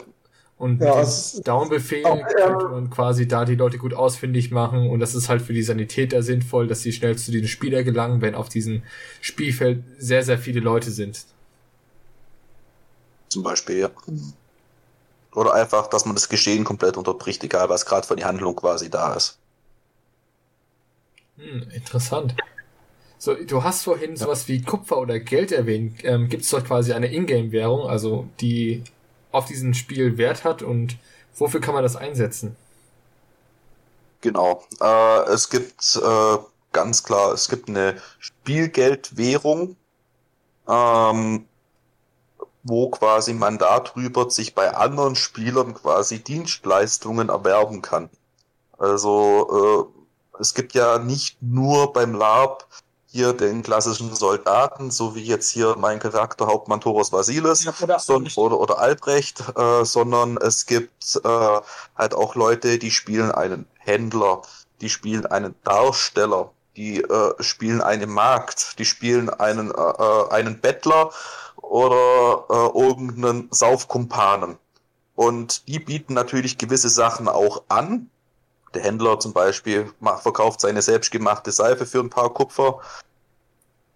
[0.57, 4.99] Und ja, mit dem Down-Befehl könnte man quasi da die Leute gut ausfindig machen und
[4.99, 8.35] das ist halt für die Sanitäter sinnvoll, dass sie schnell zu diesen Spieler gelangen, wenn
[8.35, 8.83] auf diesem
[9.21, 11.23] Spielfeld sehr, sehr viele Leute sind.
[13.29, 13.89] Zum Beispiel, ja.
[14.07, 14.33] Mhm.
[15.34, 18.89] Oder einfach, dass man das Geschehen komplett unterbricht, egal was gerade für die Handlung quasi
[18.89, 19.38] da ist.
[21.38, 22.36] Hm, interessant.
[23.18, 24.18] So, du hast vorhin ja.
[24.18, 26.00] sowas wie Kupfer oder Geld erwähnt.
[26.04, 28.84] Ähm, Gibt es dort quasi eine Ingame-Währung, also die
[29.32, 30.98] auf diesem Spiel Wert hat und
[31.36, 32.56] wofür kann man das einsetzen?
[34.22, 34.63] Genau.
[34.82, 36.38] Äh, es gibt äh,
[36.72, 39.76] ganz klar, es gibt eine Spielgeldwährung.
[40.68, 41.46] Ähm,
[42.63, 48.10] wo quasi man darüber sich bei anderen Spielern quasi Dienstleistungen erwerben kann.
[48.78, 49.91] Also
[50.38, 52.67] äh, es gibt ja nicht nur beim Lab
[53.12, 58.00] hier den klassischen Soldaten, so wie jetzt hier mein Charakter Hauptmann Thoros Vasilis ja, oder,
[58.00, 61.60] so, oder, oder, Albrecht, äh, sondern es gibt äh,
[61.95, 64.43] halt auch Leute, die spielen einen Händler,
[64.82, 70.62] die spielen einen Darsteller, die äh, spielen einen Markt, die spielen einen, äh, äh einen
[70.62, 71.12] Bettler
[71.69, 74.58] oder äh, irgendeinen Saufkumpanen.
[75.15, 78.10] Und die bieten natürlich gewisse Sachen auch an.
[78.73, 82.79] Der Händler zum Beispiel verkauft seine selbstgemachte Seife für ein paar Kupfer.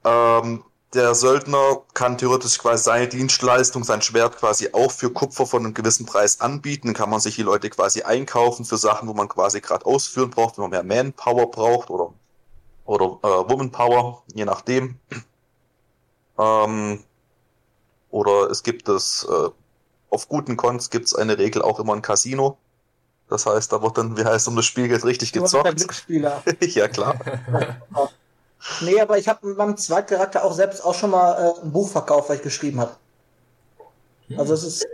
[0.04, 5.66] Ähm, der Söldner kann theoretisch quasi seine Dienstleistung, sein Schwert quasi auch für Kupfer von
[5.66, 6.90] einem gewissen Preis anbieten.
[6.90, 10.30] Dann kann man sich die Leute quasi einkaufen für Sachen, wo man quasi gerade ausführen
[10.30, 12.14] braucht, wenn man mehr Manpower braucht oder,
[12.86, 15.00] oder äh, Womanpower, je nachdem.
[16.38, 17.04] Ähm,
[18.14, 19.50] oder es gibt es, äh,
[20.12, 22.58] auf guten Cons gibt es eine Regel auch immer ein Casino.
[23.28, 25.76] Das heißt, da wird dann, wie heißt um das Spielgeld richtig gezockt.
[25.76, 26.44] Glücksspieler.
[26.62, 27.20] ja, klar.
[28.80, 31.90] Nee, aber ich habe mit meinem Zweitcharakter auch selbst auch schon mal äh, ein Buch
[31.90, 32.96] verkauft, weil ich geschrieben habe.
[34.30, 34.40] Hm.
[34.40, 34.88] Also es ist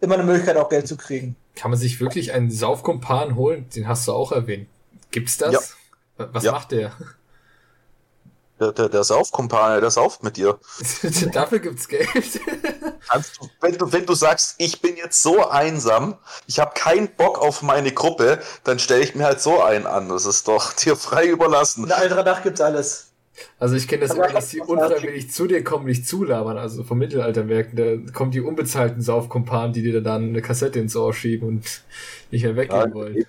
[0.00, 1.34] immer eine Möglichkeit, auch Geld zu kriegen.
[1.56, 3.68] Kann man sich wirklich einen Saufkumpan holen?
[3.74, 4.68] Den hast du auch erwähnt.
[5.10, 5.76] Gibt's das?
[6.18, 6.28] Ja.
[6.32, 6.52] Was ja.
[6.52, 6.92] macht der?
[8.60, 10.58] Der, der, der Saufkumpane, der sauft mit dir.
[11.32, 12.08] Dafür gibt's Geld.
[13.38, 17.38] Du, wenn, du, wenn du sagst, ich bin jetzt so einsam, ich habe keinen Bock
[17.38, 20.08] auf meine Gruppe, dann stelle ich mir halt so einen an.
[20.08, 21.82] Das ist doch dir frei überlassen.
[21.82, 23.12] In der Altradach gibt's alles.
[23.58, 26.98] Also ich kenne das immer, dass die unfreiwillig zu dir kommen, nicht zulabern, also vom
[26.98, 31.82] Mittelalterwerken, da kommen die unbezahlten Saufkumpanen, die dir dann eine Kassette ins Ohr schieben und
[32.30, 33.26] nicht mehr weggehen ja, wollen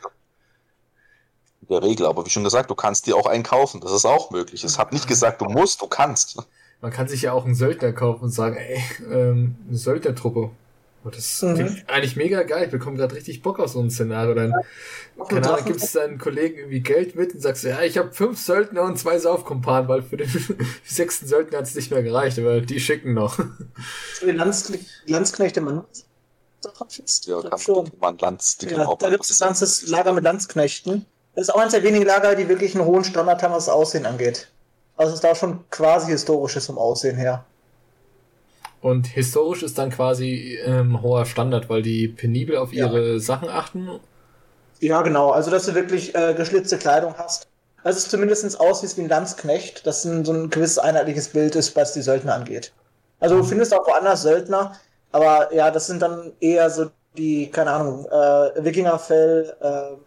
[1.70, 2.06] der Regel.
[2.06, 3.82] Aber wie schon gesagt, du kannst dir auch einen kaufen.
[3.82, 4.64] Das ist auch möglich.
[4.64, 6.38] Es hat nicht gesagt, du musst, du kannst.
[6.82, 10.52] Man kann sich ja auch einen Söldner kaufen und sagen, ey, ähm, eine Söldnertruppe.
[11.12, 11.56] Das mhm.
[11.56, 12.66] klingt eigentlich mega geil.
[12.66, 14.34] Ich bekomme gerade richtig Bock auf so ein Szenario.
[14.34, 14.54] Dann,
[15.28, 18.84] keine Ahnung, gibst deinen Kollegen irgendwie Geld mit und sagst, ja, ich habe fünf Söldner
[18.84, 20.30] und zwei Saufkumpanen, weil für den
[20.84, 23.40] sechsten Söldner hat es nicht mehr gereicht, aber die schicken noch.
[25.06, 25.84] Die Landsknechte, man
[27.26, 27.92] ja, kann schon.
[28.00, 31.06] Man Lanz, die ja, da gibt es ein ganzes Lager mit Landsknechten.
[31.36, 33.74] Das ist auch eines der wenigen Lager, die wirklich einen hohen Standard haben, was das
[33.74, 34.48] Aussehen angeht.
[34.98, 37.46] Also es ist da schon quasi historisches vom Aussehen her.
[38.82, 43.20] Und historisch ist dann quasi ähm, hoher Standard, weil die penibel auf ihre ja.
[43.20, 44.00] Sachen achten?
[44.80, 45.32] Ja, genau.
[45.32, 47.48] Also, dass du wirklich äh, geschlitzte Kleidung hast.
[47.84, 51.76] Also, es zumindest aussieht wie ein Landsknecht, dass ein, so ein gewisses einheitliches Bild ist,
[51.76, 52.74] was die Söldner angeht.
[53.20, 54.74] Also, du findest auch woanders Söldner,
[55.12, 59.98] aber ja, das sind dann eher so die, keine Ahnung, äh, Wikingerfell, äh,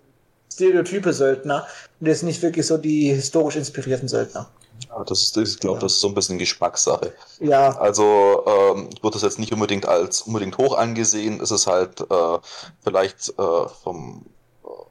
[0.58, 1.66] stereotype Söldner
[2.00, 4.50] und jetzt nicht wirklich so die historisch inspirierten Söldner.
[4.88, 5.82] Ja, das ist, ich glaube, ja.
[5.82, 7.12] das ist so ein bisschen Geschmackssache.
[7.40, 7.76] Ja.
[7.78, 11.40] Also ähm, wird das jetzt nicht unbedingt als unbedingt hoch angesehen.
[11.40, 12.38] Es ist halt äh,
[12.82, 14.26] vielleicht äh, vom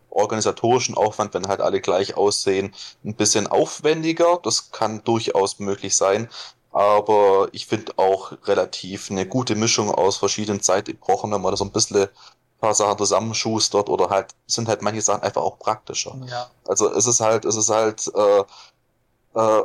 [0.10, 2.74] organisatorischen Aufwand, wenn halt alle gleich aussehen,
[3.06, 4.40] ein bisschen aufwendiger.
[4.44, 6.30] Das kann durchaus möglich sein.
[6.72, 11.66] Aber ich finde auch relativ eine gute Mischung aus verschiedenen Zeitepochen, wenn man das so
[11.66, 12.08] ein bisschen
[12.60, 16.16] paar Sachen zusammenschustert oder halt sind halt manche Sachen einfach auch praktischer.
[16.26, 16.50] Ja.
[16.68, 18.44] Also es ist halt, es ist halt, äh,
[19.40, 19.64] äh,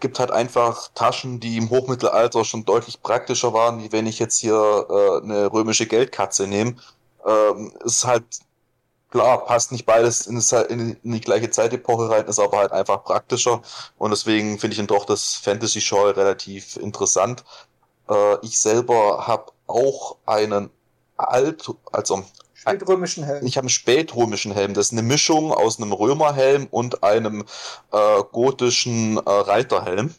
[0.00, 4.38] gibt halt einfach Taschen, die im Hochmittelalter schon deutlich praktischer waren, wie wenn ich jetzt
[4.38, 6.76] hier äh, eine römische Geldkatze nehme.
[7.26, 8.24] Ähm, ist halt
[9.10, 13.60] klar, passt nicht beides in, in, die gleiche Zeitepoche rein, ist aber halt einfach praktischer
[13.98, 17.44] und deswegen finde ich dann doch das Fantasy Shawl relativ interessant.
[18.08, 20.70] Äh, ich selber habe auch einen
[21.24, 23.46] alt, also spätrömischen Helm.
[23.46, 24.74] Ich habe einen spätrömischen Helm.
[24.74, 27.44] Das ist eine Mischung aus einem Römerhelm und einem
[27.92, 30.14] äh, gotischen äh, Reiterhelm.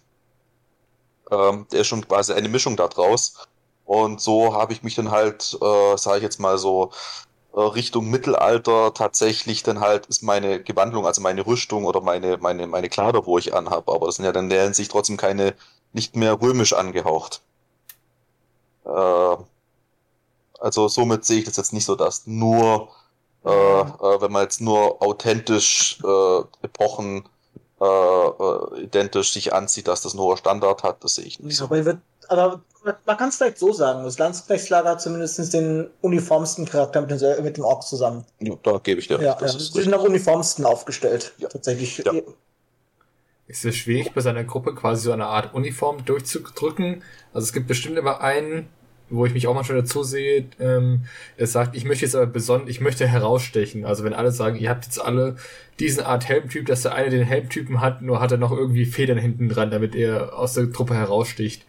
[1.29, 3.35] Ähm, der ist schon quasi eine Mischung da draus.
[3.85, 6.91] Und so habe ich mich dann halt, äh, sage ich jetzt mal so,
[7.53, 12.67] äh, Richtung Mittelalter tatsächlich dann halt ist meine Gewandlung, also meine Rüstung oder meine, meine,
[12.67, 13.93] meine Kleider, wo ich anhabe.
[13.93, 15.55] Aber das sind ja dann in der Hinsicht trotzdem keine,
[15.93, 17.41] nicht mehr römisch angehaucht.
[18.85, 19.35] Äh,
[20.61, 22.89] also somit sehe ich das jetzt nicht so, dass nur,
[23.43, 27.27] äh, äh, wenn man jetzt nur authentisch äh, Epochen
[27.81, 31.59] äh, äh, identisch sich anzieht, dass das ein hoher Standard hat, das sehe ich nicht
[31.59, 31.65] ja, so.
[31.65, 31.97] Aber, wird,
[32.27, 32.61] aber
[33.05, 37.43] man kann es vielleicht so sagen, das Landsknechtslager hat zumindest den uniformsten Charakter mit, den,
[37.43, 38.23] mit dem Ork zusammen.
[38.39, 39.19] Ja, da gebe ich dir.
[39.19, 39.59] Ja, das ja.
[39.59, 41.49] Sie sind am uniformsten aufgestellt, ja.
[41.49, 41.97] tatsächlich.
[41.97, 42.13] Ja.
[43.47, 47.03] Ist es schwierig, bei seiner Gruppe quasi so eine Art Uniform durchzudrücken?
[47.33, 48.69] Also es gibt bestimmt immer einen
[49.11, 51.01] wo ich mich auch manchmal dazu sehe, ähm,
[51.37, 53.85] er sagt, ich möchte jetzt aber besonders, ich möchte herausstechen.
[53.85, 55.35] Also wenn alle sagen, ihr habt jetzt alle
[55.79, 59.17] diesen Art Helmtyp, dass der eine den Helmtypen hat, nur hat er noch irgendwie Federn
[59.17, 61.63] hinten dran, damit er aus der Truppe heraussticht.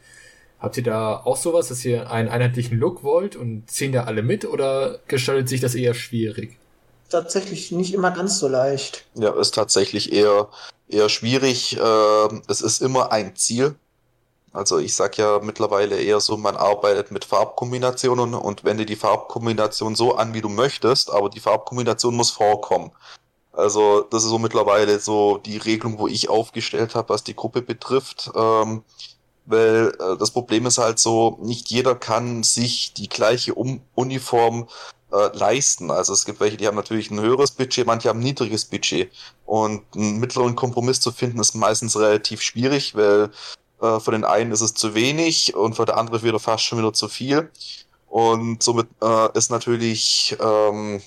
[0.58, 4.22] Habt ihr da auch sowas, dass ihr einen einheitlichen Look wollt und ziehen da alle
[4.22, 6.56] mit oder gestaltet sich das eher schwierig?
[7.10, 9.04] Tatsächlich nicht immer ganz so leicht.
[9.14, 10.48] Ja, ist tatsächlich eher,
[10.88, 11.76] eher schwierig.
[11.76, 13.74] Äh, es ist immer ein Ziel,
[14.52, 19.94] also ich sag ja mittlerweile eher so, man arbeitet mit Farbkombinationen und wende die Farbkombination
[19.94, 22.92] so an, wie du möchtest, aber die Farbkombination muss vorkommen.
[23.52, 27.62] Also das ist so mittlerweile so die Regelung, wo ich aufgestellt habe, was die Gruppe
[27.62, 28.30] betrifft.
[28.34, 28.82] Ähm,
[29.44, 34.68] weil äh, das Problem ist halt so, nicht jeder kann sich die gleiche um Uniform
[35.12, 35.90] äh, leisten.
[35.90, 39.10] Also es gibt welche, die haben natürlich ein höheres Budget, manche haben ein niedriges Budget.
[39.44, 43.30] Und einen mittleren Kompromiss zu finden, ist meistens relativ schwierig, weil
[43.82, 46.78] äh, für den einen ist es zu wenig und für der andere wieder fast schon
[46.78, 47.50] wieder zu viel.
[48.08, 51.02] Und somit äh, ist natürlich ähm,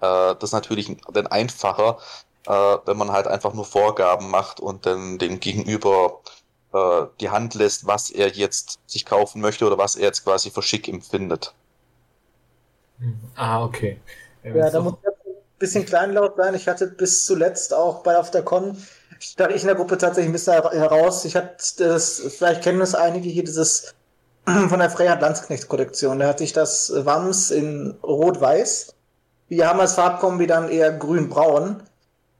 [0.00, 1.98] äh, das natürlich dann einfacher,
[2.46, 6.20] äh, wenn man halt einfach nur Vorgaben macht und dann dem Gegenüber
[6.72, 10.50] äh, die Hand lässt, was er jetzt sich kaufen möchte oder was er jetzt quasi
[10.50, 11.54] für schick empfindet.
[12.98, 13.18] Hm.
[13.34, 14.00] Ah, okay.
[14.44, 16.54] Ja, da muss ich ein bisschen kleinlaut sein.
[16.54, 18.76] Ich hatte bis zuletzt auch bei auf der Con,
[19.18, 21.24] stach ich in der Gruppe tatsächlich ein bisschen heraus.
[21.24, 23.94] Ich hatte das, vielleicht kennen es einige hier, dieses
[24.44, 26.18] von der Freya Landsknecht-Kollektion.
[26.18, 28.94] Da hatte ich das Wams in Rot-Weiß.
[29.48, 31.82] Wir haben als Farbkombi dann eher grün-braun.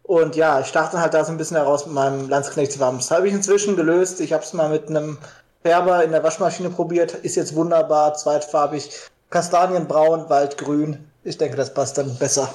[0.02, 3.10] Und ja, ich starte halt da so ein bisschen heraus mit meinem Landsknecht-Wams.
[3.10, 4.20] Habe ich inzwischen gelöst.
[4.20, 5.18] Ich habe es mal mit einem
[5.62, 7.12] Färber in der Waschmaschine probiert.
[7.12, 8.90] Ist jetzt wunderbar, zweitfarbig.
[9.30, 11.10] Kastanienbraun, Waldgrün.
[11.24, 12.48] Ich denke, das passt dann besser.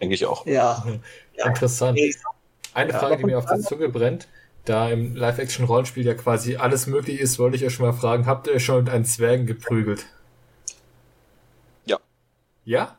[0.00, 0.44] Denke ich auch.
[0.44, 0.84] Ja.
[1.36, 1.46] ja.
[1.46, 1.98] Interessant.
[2.76, 4.28] Eine ja, Frage, die mir auf der Zunge brennt,
[4.66, 8.48] da im Live-Action-Rollenspiel ja quasi alles möglich ist, wollte ich euch schon mal fragen, habt
[8.48, 10.04] ihr schon mit einem Zwergen geprügelt?
[11.86, 11.98] Ja.
[12.66, 12.98] Ja?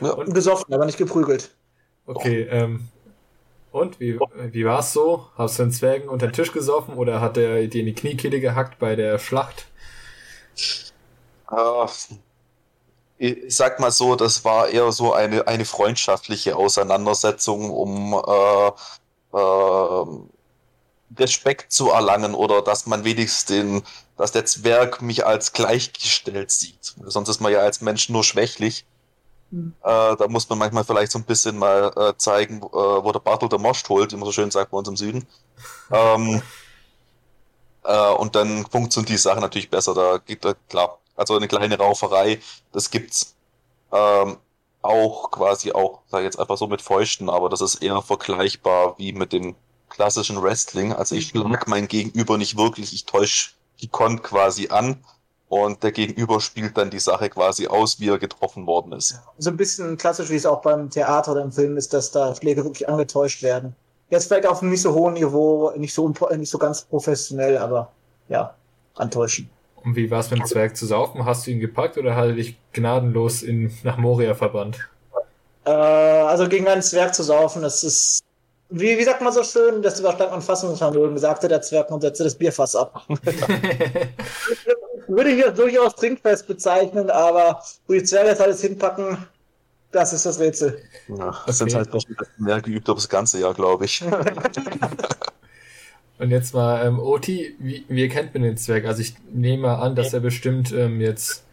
[0.00, 0.10] ja.
[0.10, 1.50] Und gesoffen, aber nicht geprügelt.
[2.04, 2.88] Okay, ähm,
[3.72, 5.28] und wie, wie war's so?
[5.36, 8.40] Hast du den Zwergen unter den Tisch gesoffen oder hat er dir in die Kniekehle
[8.40, 9.66] gehackt bei der Schlacht?
[11.50, 11.88] Uh,
[13.20, 20.06] ich sag mal so, das war eher so eine, eine freundschaftliche Auseinandersetzung, um äh, äh,
[21.18, 23.82] Respekt zu erlangen oder dass man wenigstens den,
[24.16, 26.94] dass der Zwerg mich als gleichgestellt sieht.
[27.04, 28.86] Sonst ist man ja als Mensch nur schwächlich.
[29.50, 29.74] Mhm.
[29.82, 33.20] Äh, da muss man manchmal vielleicht so ein bisschen mal äh, zeigen, äh, wo der
[33.20, 35.26] Bartel der Most holt, wie man so schön sagt bei uns im Süden.
[35.92, 36.40] Ähm,
[37.82, 39.92] äh, und dann funktioniert die Sache natürlich besser.
[39.92, 40.99] Da geht da klar.
[41.16, 42.40] Also eine kleine Rauferei,
[42.72, 43.36] das gibt's
[43.92, 44.38] ähm,
[44.82, 48.94] auch quasi auch, sag ich jetzt einfach so mit Feuchten, aber das ist eher vergleichbar
[48.98, 49.54] wie mit dem
[49.88, 50.92] klassischen Wrestling.
[50.92, 51.40] Also ich mhm.
[51.40, 55.04] schlag mein Gegenüber nicht wirklich, ich täusche die Con quasi an
[55.48, 59.18] und der Gegenüber spielt dann die Sache quasi aus, wie er getroffen worden ist.
[59.38, 62.34] So ein bisschen klassisch, wie es auch beim Theater oder im Film ist, dass da
[62.34, 63.74] Schläge wirklich angetäuscht werden.
[64.10, 67.90] Jetzt vielleicht auf einem nicht so hohen Niveau, nicht so, nicht so ganz professionell, aber
[68.28, 68.54] ja,
[68.94, 69.50] antäuschen.
[69.84, 71.24] Und wie war es mit dem Zwerg zu saufen?
[71.24, 74.78] Hast du ihn gepackt oder hat er dich gnadenlos in, nach Moria verbannt?
[75.64, 78.20] Äh, also gegen einen Zwerg zu saufen, das ist,
[78.68, 82.24] wie, wie sagt man so schön, das überstand man Fassungsvermögen, sagte der Zwerg und setzte
[82.24, 83.04] das Bierfass ab.
[85.08, 89.26] Würde ich das durchaus trinkfest bezeichnen, aber wo die Zwerge jetzt alles hinpacken,
[89.90, 90.80] das ist das Rätsel.
[91.08, 91.70] Ja, das okay.
[91.70, 92.06] sind halt
[92.38, 94.04] mehr geübt über das ganze Jahr, glaube ich.
[96.20, 98.84] Und jetzt mal, ähm, Oti, wie, wie erkennt man den Zwerg?
[98.84, 101.44] Also ich nehme an, dass er bestimmt ähm, jetzt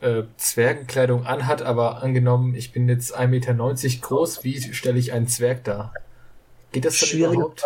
[0.00, 3.54] äh, Zwergenkleidung anhat, aber angenommen, ich bin jetzt 1,90 Meter
[4.00, 5.92] groß, wie stelle ich einen Zwerg dar?
[6.70, 7.64] Geht das denn überhaupt?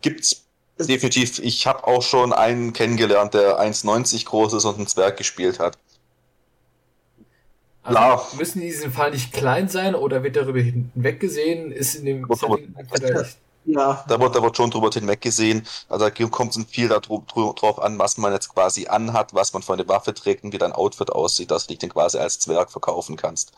[0.00, 0.44] Gibt's
[0.78, 1.40] definitiv.
[1.40, 5.78] Ich habe auch schon einen kennengelernt, der 1,90 groß ist und einen Zwerg gespielt hat.
[7.82, 11.72] Also müssen die in diesem Fall nicht klein sein oder wird darüber hinweggesehen?
[11.72, 14.04] Ist in dem Setting vielleicht ja.
[14.08, 15.66] Da wird, da wird schon drüber hinweggesehen.
[15.88, 19.74] Also da kommt es viel darauf an, was man jetzt quasi anhat, was man für
[19.74, 22.70] eine Waffe trägt und wie dein Outfit aussieht, dass du dich dann quasi als Zwerg
[22.70, 23.52] verkaufen kannst.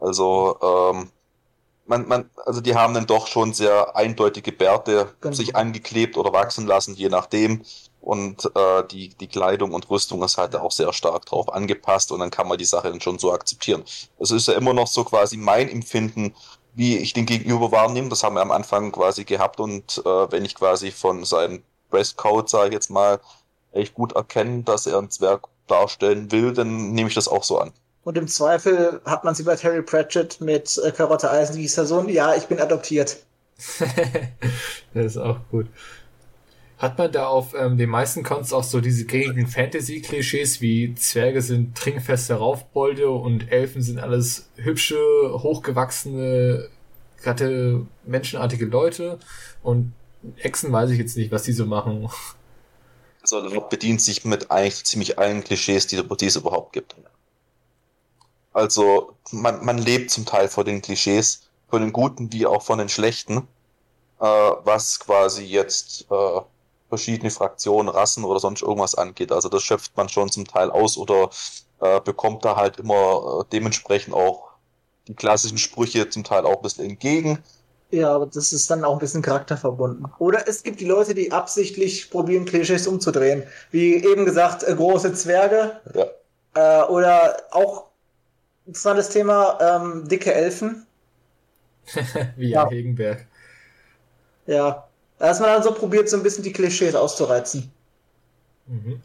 [0.00, 1.10] Also, ähm,
[1.86, 5.34] man, man, also die haben dann doch schon sehr eindeutige Bärte genau.
[5.34, 7.62] sich angeklebt oder wachsen lassen, je nachdem.
[8.00, 12.18] Und äh, die, die Kleidung und Rüstung ist halt auch sehr stark drauf angepasst und
[12.18, 13.84] dann kann man die Sache dann schon so akzeptieren.
[14.18, 16.34] Es ist ja immer noch so quasi mein Empfinden,
[16.74, 18.08] wie ich den Gegenüber wahrnehme.
[18.08, 22.48] Das haben wir am Anfang quasi gehabt und äh, wenn ich quasi von seinem Dresscode,
[22.48, 23.20] sage ich jetzt mal,
[23.72, 27.58] echt gut erkenne, dass er ein Zwerg darstellen will, dann nehme ich das auch so
[27.58, 27.72] an.
[28.04, 31.76] Und im Zweifel hat man sie bei Terry Pratchett mit äh, Karotte Eisen, wie ist
[31.76, 32.08] der Sohn?
[32.08, 33.18] Ja, ich bin adoptiert.
[34.94, 35.66] das ist auch gut.
[36.82, 41.40] Hat man da auf ähm, den meisten Cons auch so diese gängigen Fantasy-Klischees wie Zwerge
[41.40, 44.98] sind trinkfeste Raufbolde und Elfen sind alles hübsche,
[45.32, 46.68] hochgewachsene,
[47.22, 49.20] glatte, menschenartige Leute
[49.62, 49.92] und
[50.38, 52.10] Echsen weiß ich jetzt nicht, was die so machen.
[53.20, 56.96] Also Laut bedient sich mit eigentlich ziemlich allen Klischees, die, die es überhaupt gibt.
[58.52, 62.78] Also man, man lebt zum Teil vor den Klischees, von den guten wie auch von
[62.80, 63.46] den schlechten,
[64.18, 66.40] äh, was quasi jetzt äh,
[66.92, 69.32] verschiedene Fraktionen, Rassen oder sonst irgendwas angeht.
[69.32, 71.30] Also das schöpft man schon zum Teil aus oder
[71.80, 74.50] äh, bekommt da halt immer äh, dementsprechend auch
[75.08, 77.38] die klassischen Sprüche zum Teil auch ein bisschen entgegen.
[77.90, 80.06] Ja, aber das ist dann auch ein bisschen charakterverbunden.
[80.18, 83.44] Oder es gibt die Leute, die absichtlich probieren, Klischees umzudrehen.
[83.70, 85.80] Wie eben gesagt, äh, große Zwerge.
[85.94, 86.06] Ja.
[86.54, 87.90] Äh, oder auch
[88.66, 90.86] interessantes Thema, ähm, dicke Elfen.
[92.36, 92.64] Wie Ja.
[92.64, 92.68] ja.
[92.68, 93.26] Hegenberg.
[94.46, 94.91] Ja.
[95.22, 97.70] Da ist man dann so probiert, so ein bisschen die Klischees auszureizen.
[98.66, 99.00] Mhm.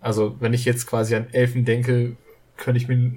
[0.00, 2.16] Also, wenn ich jetzt quasi an Elfen denke,
[2.56, 3.12] könnte ich mir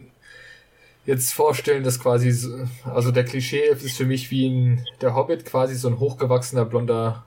[1.08, 5.44] jetzt vorstellen, dass quasi, so, also der Klischee-Elf ist für mich wie ein, der Hobbit,
[5.44, 7.26] quasi so ein hochgewachsener, blonder,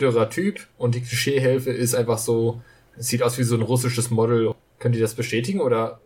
[0.00, 0.66] dürrer Typ.
[0.76, 2.60] Und die Klischee-Elfe ist einfach so,
[2.96, 4.52] sieht aus wie so ein russisches Model.
[4.80, 5.60] Könnt ihr das bestätigen?
[5.60, 6.00] Oder,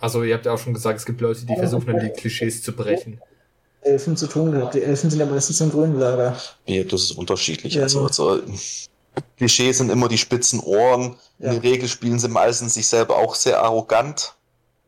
[0.00, 2.62] also ihr habt ja auch schon gesagt, es gibt Leute, die versuchen dann die Klischees
[2.62, 3.20] zu brechen.
[3.82, 4.74] Elfen zu tun gehabt.
[4.74, 6.36] Die Elfen sind ja meistens im grünen Lager.
[6.66, 7.74] Ja, das ist unterschiedlich.
[7.74, 7.82] Ja.
[7.82, 8.40] Also, also
[9.36, 11.16] Klischees sind immer die spitzen Ohren.
[11.38, 11.52] Ja.
[11.52, 14.34] In der Regel spielen sie meistens sich selber auch sehr arrogant.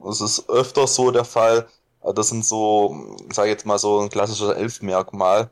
[0.03, 1.67] Das ist öfter so der Fall.
[2.15, 5.51] Das sind so, sage ich jetzt mal so ein klassisches Elfmerkmal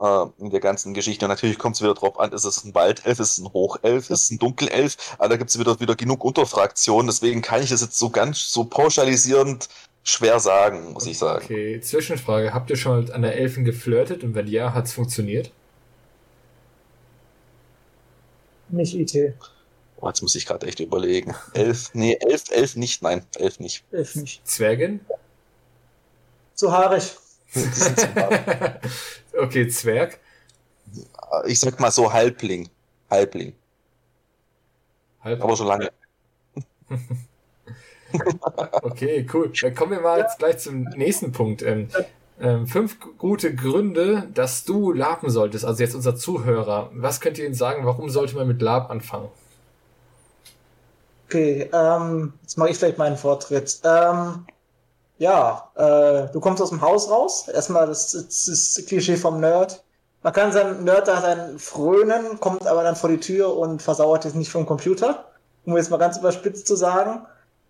[0.00, 1.24] äh, in der ganzen Geschichte.
[1.24, 4.10] Und natürlich kommt es wieder drauf an, ist es ein Waldelf, ist es ein Hochelf,
[4.10, 4.96] ist es ein Dunkelelf.
[5.18, 7.06] Aber da gibt es wieder, wieder genug Unterfraktionen.
[7.06, 9.68] Deswegen kann ich das jetzt so ganz so pauschalisierend
[10.04, 11.44] schwer sagen, muss ich sagen.
[11.44, 12.54] Okay, Zwischenfrage.
[12.54, 14.22] Habt ihr schon mal mit einer Elfen geflirtet?
[14.22, 15.50] Und wenn ja, hat's funktioniert?
[18.68, 19.34] Nicht IT.
[19.96, 21.34] Oh, jetzt muss ich gerade echt überlegen.
[21.54, 23.84] Elf, nee, elf, elf nicht, nein, elf nicht.
[23.90, 24.46] Elf nicht.
[24.46, 25.00] Zwergin?
[26.54, 27.16] Zu haarig.
[29.36, 30.20] Okay, Zwerg.
[31.46, 32.68] ich sag mal so Halbling.
[33.10, 33.52] Halbling.
[35.20, 35.42] Halb.
[35.42, 35.90] Aber schon lange.
[38.82, 39.52] Okay, cool.
[39.60, 41.62] Dann kommen wir mal jetzt gleich zum nächsten Punkt.
[41.62, 41.88] Ähm,
[42.40, 45.64] ähm, fünf gute Gründe, dass du laben solltest.
[45.64, 46.90] Also jetzt unser Zuhörer.
[46.94, 47.86] Was könnt ihr ihnen sagen?
[47.86, 49.28] Warum sollte man mit Lab anfangen?
[51.26, 53.80] Okay, ähm, jetzt mache ich vielleicht meinen Vortritt.
[53.84, 54.46] Ähm,
[55.18, 57.48] ja, äh, du kommst aus dem Haus raus.
[57.48, 59.82] Erstmal das, das, das Klischee vom Nerd.
[60.22, 64.24] Man kann seinen Nerd da sein frönen, kommt aber dann vor die Tür und versauert
[64.24, 65.26] es nicht vom Computer.
[65.64, 67.26] Um jetzt mal ganz überspitzt zu sagen.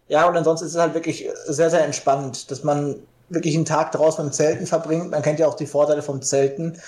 [0.09, 2.97] Ja, und ansonsten ist es halt wirklich sehr, sehr entspannt, dass man
[3.29, 5.11] wirklich einen Tag draußen im Zelten verbringt.
[5.11, 6.81] Man kennt ja auch die Vorteile vom Zelten.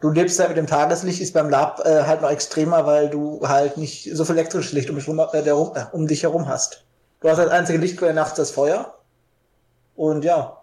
[0.00, 3.40] Du lebst halt mit dem Tageslicht, ist beim Lab äh, halt noch extremer, weil du
[3.46, 6.48] halt nicht so viel elektrisches Licht um dich, rum, äh, der, äh, um dich herum
[6.48, 6.84] hast.
[7.20, 8.94] Du hast als einzige Lichtquelle nachts das Feuer.
[9.96, 10.60] Und ja,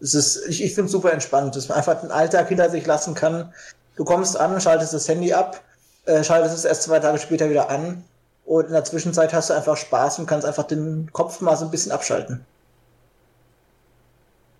[0.00, 2.84] es ist, ich, ich finde es super entspannt, dass man einfach den Alltag hinter sich
[2.84, 3.54] lassen kann.
[3.96, 5.62] Du kommst an, schaltest das Handy ab,
[6.04, 8.04] äh, schaltest es erst zwei Tage später wieder an.
[8.46, 11.64] Und in der Zwischenzeit hast du einfach Spaß und kannst einfach den Kopf mal so
[11.64, 12.46] ein bisschen abschalten.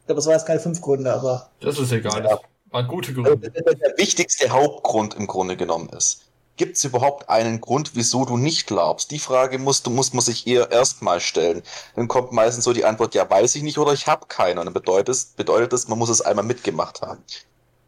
[0.00, 2.22] Ich glaube, das war jetzt keine fünf Gründe, aber Das ist egal.
[2.22, 2.30] Ja.
[2.30, 3.50] Das waren gute Also, Gründe.
[3.50, 6.22] Der wichtigste Hauptgrund im Grunde genommen ist,
[6.56, 9.10] gibt es überhaupt einen Grund, wieso du nicht labst?
[9.12, 11.62] Die Frage musst, du- muss man sich eher erstmal stellen.
[11.94, 14.58] Dann kommt meistens so die Antwort, ja, weiß ich nicht oder ich habe keinen.
[14.58, 17.22] Und dann bedeutet es, bedeutet es, man muss es einmal mitgemacht haben.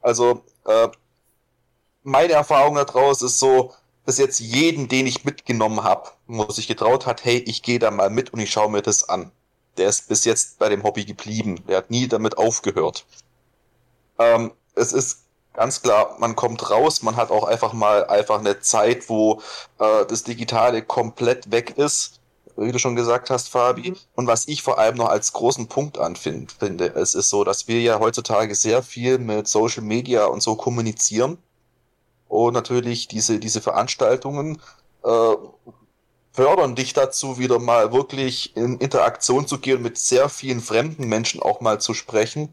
[0.01, 0.89] Also, äh,
[2.05, 3.73] meine Erfahrung daraus ist so,
[4.09, 7.91] dass jetzt jeden, den ich mitgenommen habe, wo sich getraut hat, hey, ich gehe da
[7.91, 9.31] mal mit und ich schaue mir das an.
[9.77, 11.63] Der ist bis jetzt bei dem Hobby geblieben.
[11.69, 13.05] Der hat nie damit aufgehört.
[14.19, 18.61] Ähm, es ist ganz klar, man kommt raus, man hat auch einfach mal einfach eine
[18.61, 19.43] Zeit, wo
[19.79, 22.19] äh, das Digitale komplett weg ist,
[22.57, 23.95] wie du schon gesagt hast, Fabi.
[24.15, 27.69] Und was ich vor allem noch als großen Punkt anfind, finde, es ist so, dass
[27.69, 31.37] wir ja heutzutage sehr viel mit Social Media und so kommunizieren.
[32.29, 34.61] Und natürlich diese, diese Veranstaltungen
[35.05, 35.35] äh,
[36.33, 41.43] fördern dich dazu, wieder mal wirklich in Interaktion zu gehen, mit sehr vielen fremden Menschen
[41.43, 42.53] auch mal zu sprechen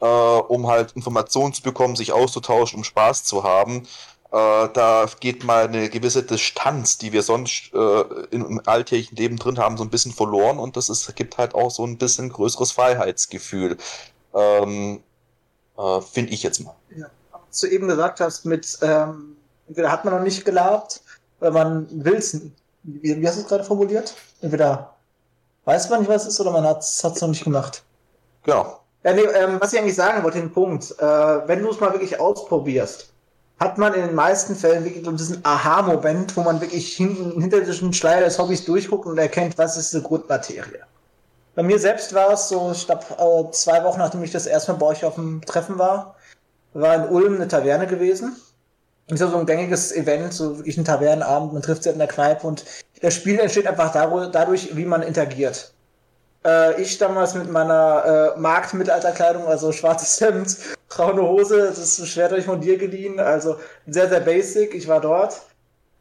[0.00, 3.86] äh, um halt Informationen zu bekommen, sich auszutauschen, um Spaß zu haben.
[4.32, 9.58] Äh, da geht mal eine gewisse Distanz, die wir sonst äh, im alltäglichen Leben drin
[9.58, 12.72] haben, so ein bisschen verloren und das ist, gibt halt auch so ein bisschen größeres
[12.72, 13.76] Freiheitsgefühl.
[14.34, 15.02] Ähm,
[15.76, 16.76] äh, Finde ich jetzt mal.
[17.50, 19.36] Was du eben gesagt hast, mit ähm,
[19.68, 21.02] entweder hat man noch nicht gelabt,
[21.40, 22.34] oder man will's.
[22.34, 24.14] n- Wie, wie hast du es gerade formuliert?
[24.40, 24.94] Entweder
[25.64, 27.82] weiß man nicht, was es ist, oder man hat es noch nicht gemacht.
[28.44, 28.80] Genau.
[29.02, 31.04] Ja, nee, ähm, was ich eigentlich sagen wollte, den Punkt, äh,
[31.48, 33.08] wenn du es mal wirklich ausprobierst,
[33.58, 37.60] hat man in den meisten Fällen wirklich so diesen Aha-Moment, wo man wirklich hinten, hinter
[37.60, 40.80] diesen Schleier des Hobbys durchguckt und erkennt, was ist die Grundmaterie.
[41.54, 44.72] Bei mir selbst war es so, ich glaube, äh, zwei Wochen nachdem ich das erste
[44.72, 46.14] Mal bei euch auf dem Treffen war,
[46.72, 48.36] war in Ulm eine Taverne gewesen.
[49.08, 52.06] Ist ja so ein gängiges Event, so wirklich ein Tavernenabend, man trifft sich in der
[52.06, 52.64] Kneipe und
[53.00, 55.72] das Spiel entsteht einfach dadurch, wie man interagiert.
[56.44, 60.56] Äh, ich damals mit meiner äh, Marktmittelalterkleidung, also schwarzes Hemd,
[60.88, 63.56] braune Hose, das ist Schwert euch von dir geliehen, also
[63.86, 64.74] sehr, sehr basic.
[64.74, 65.40] Ich war dort.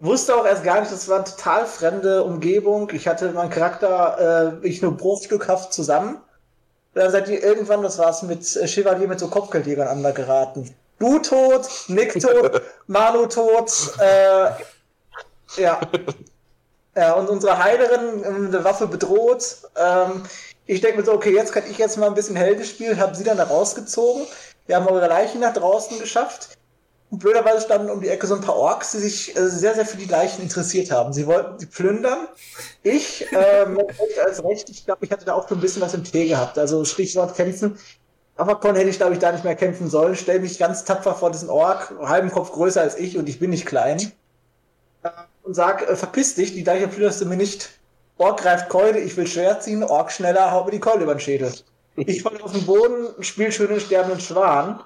[0.02, 2.90] Wusste auch erst gar nicht, das war eine total fremde Umgebung.
[2.94, 6.22] Ich hatte meinen Charakter äh, ich nur bruchstückhaft zusammen.
[6.94, 10.76] Dann seid ihr irgendwann, das war's, mit Chevalier mit so Kopfgeldjägern aneinander geraten.
[10.98, 14.50] Du tot, Nick tot, Manu tot, äh,
[15.62, 15.80] ja.
[16.96, 19.58] Ja, und unsere Heilerin ähm, der Waffe bedroht.
[19.78, 20.24] Ähm,
[20.66, 23.16] ich denke mir so, okay, jetzt kann ich jetzt mal ein bisschen Helden spielen, habe
[23.16, 24.28] sie dann da rausgezogen.
[24.68, 26.59] Wir haben eure Leichen nach draußen geschafft.
[27.12, 29.86] Und blöderweise standen um die Ecke so ein paar Orks, die sich äh, sehr, sehr
[29.86, 31.12] für die Leichen interessiert haben.
[31.12, 32.28] Sie wollten sie plündern.
[32.84, 33.80] Ich, ähm,
[34.26, 36.60] als Recht, ich glaube, ich hatte da auch so ein bisschen was im Tee gehabt.
[36.60, 37.80] Also Stichwort kämpfen.
[38.38, 40.16] Avacon hätte ich, glaube ich, da nicht mehr kämpfen sollen.
[40.16, 43.50] Stell mich ganz tapfer vor diesen Ork, halben Kopf größer als ich und ich bin
[43.50, 44.12] nicht klein.
[45.02, 45.10] Äh,
[45.44, 47.70] und sag, äh, verpiss dich, die Leiche plünderst du mir nicht.
[48.20, 51.22] Ork greift Keule, ich will schwer ziehen, Ork schneller, haut mir die Keule über den
[51.22, 51.52] Schädel.
[51.96, 54.84] Ich falle auf den Boden, spiel schön den sterbenden Schwan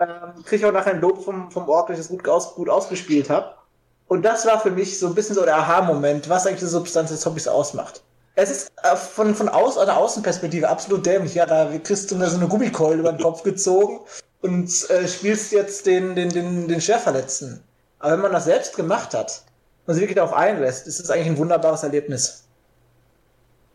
[0.00, 2.68] ähm, kriege auch nachher ein Lob vom, vom Ork, dass ich das gut, aus, gut
[2.68, 3.54] ausgespielt habe.
[4.06, 7.10] Und das war für mich so ein bisschen so der Aha-Moment, was eigentlich die Substanz
[7.10, 8.02] des Hobbys ausmacht.
[8.36, 11.34] Es ist äh, von, von aus, einer Außenperspektive absolut dämlich.
[11.34, 14.00] Ja, da kriegst du so eine Gummikeule über den Kopf gezogen
[14.42, 17.62] und äh, spielst jetzt den, den, den, den Schwerverletzten.
[17.98, 19.42] Aber wenn man das selbst gemacht hat
[19.86, 22.43] und sich wirklich darauf einlässt, ist es eigentlich ein wunderbares Erlebnis.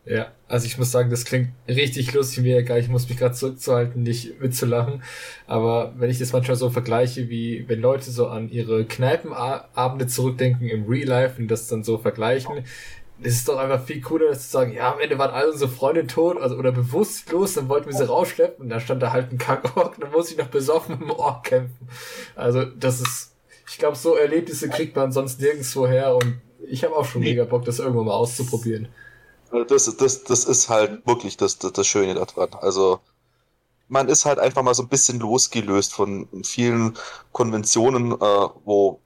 [0.06, 2.80] Ja, also ich muss sagen, das klingt richtig lustig mir egal.
[2.80, 5.02] Ich muss mich gerade zurückzuhalten, nicht mitzulachen.
[5.46, 10.68] Aber wenn ich das manchmal so vergleiche, wie wenn Leute so an ihre Kneipenabende zurückdenken
[10.68, 12.64] im Real Life und das dann so vergleichen,
[13.22, 15.70] ist es doch einfach viel cooler, als zu sagen, ja, am Ende waren alle unsere
[15.70, 19.30] Freunde tot, also oder bewusstlos, dann wollten wir sie rausschleppen und da stand da halt
[19.30, 21.88] ein Kackork, dann muss ich noch besoffen dem Ork kämpfen.
[22.34, 23.34] Also das ist,
[23.68, 27.44] ich glaube, so Erlebnisse kriegt man sonst nirgendwo her und ich habe auch schon mega
[27.44, 28.88] Bock, das irgendwann mal auszuprobieren.
[29.50, 32.50] Also das, das, das ist halt wirklich das, das, das Schöne daran.
[32.60, 33.00] Also
[33.88, 36.96] man ist halt einfach mal so ein bisschen losgelöst von vielen
[37.32, 39.00] Konventionen, äh, wo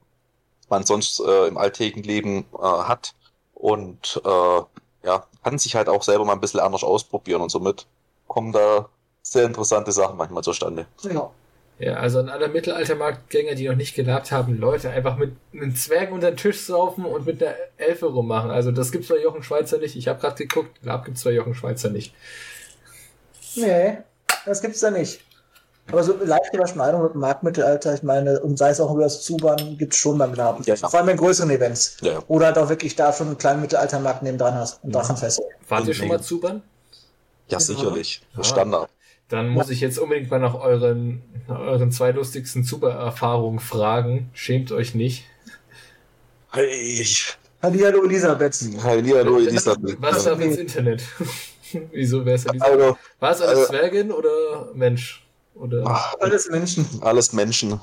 [0.69, 3.15] man sonst äh, im alltäglichen Leben äh, hat.
[3.53, 4.61] Und äh,
[5.03, 7.87] ja, kann sich halt auch selber mal ein bisschen anders ausprobieren und somit
[8.27, 8.89] kommen da
[9.21, 10.87] sehr interessante Sachen manchmal zustande.
[11.01, 11.31] Ja.
[11.77, 16.11] Ja, also an alle Mittelaltermarktgänger, die noch nicht gelabt haben, Leute einfach mit einem Zwerg
[16.11, 18.49] unter den Tisch saufen und mit einer Elfe rummachen.
[18.49, 19.97] Also das gibt's bei Jochen Schweizer nicht.
[19.97, 22.13] Ich habe gerade geguckt, Lab gibt's bei Jochen Schweizer nicht.
[23.55, 23.97] Nee,
[24.45, 25.21] das gibt's da nicht.
[25.91, 29.21] Aber so leichte Überschneidung mit dem Marktmittelalter, ich meine, und sei es auch über das
[29.23, 30.63] Zubahn, gibt's schon beim Laben.
[30.63, 31.97] Ja, Vor allem in größeren Events.
[32.01, 32.23] Ja.
[32.27, 35.41] Oder halt auch wirklich da schon einen kleinen Mittelaltermarkt neben dran hast und Drachenfest.
[35.67, 36.63] Wart ihr schon mal Zubahn?
[37.49, 38.21] Ja, sicherlich.
[38.35, 38.43] Ja.
[38.43, 38.89] Standard.
[39.27, 44.29] Dann muss ich jetzt unbedingt mal nach euren, nach euren zwei lustigsten Zuber-Erfahrungen fragen.
[44.33, 45.25] Schämt euch nicht.
[46.51, 47.05] Hey.
[47.61, 48.55] Hallihallo Elisabeth.
[48.83, 49.97] Hallihallo Elisabeth.
[49.99, 51.03] Was ist da ins Internet?
[51.91, 52.79] Wieso wäre es Elisabeth?
[52.79, 55.25] Also, War es alles also, Zwergin oder Mensch?
[55.55, 55.83] Oder?
[55.87, 56.85] Ach, alles Menschen.
[57.01, 57.81] Alles Menschen.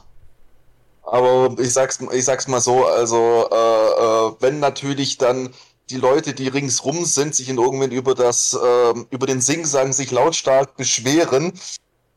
[1.02, 5.50] Aber ich sag's, ich sag's mal so, also äh, äh, wenn natürlich dann
[5.92, 10.10] die Leute, die ringsrum sind, sich in irgendwann über das, äh, über den Singsang sich
[10.10, 11.52] lautstark beschweren,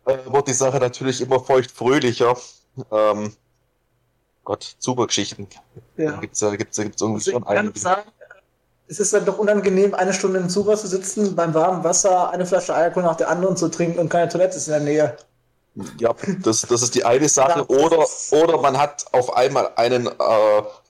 [0.05, 2.37] äh, wird die Sache natürlich immer feucht fröhlicher.
[2.91, 3.33] Ähm,
[4.45, 5.47] Gott, super Geschichten.
[5.97, 6.17] Ja.
[6.19, 7.77] Gibt's ja, gibt's, gibt's irgendwie also schon einige.
[7.77, 8.09] Sagen,
[8.87, 12.45] es ist dann doch unangenehm, eine Stunde im Zuber zu sitzen, beim warmen Wasser eine
[12.45, 15.17] Flasche Alkohol nach der anderen zu trinken und keine Toilette ist in der Nähe.
[15.99, 17.65] Ja, das, das ist die eine Sache.
[17.67, 20.11] Oder, oder man hat auf einmal einen äh,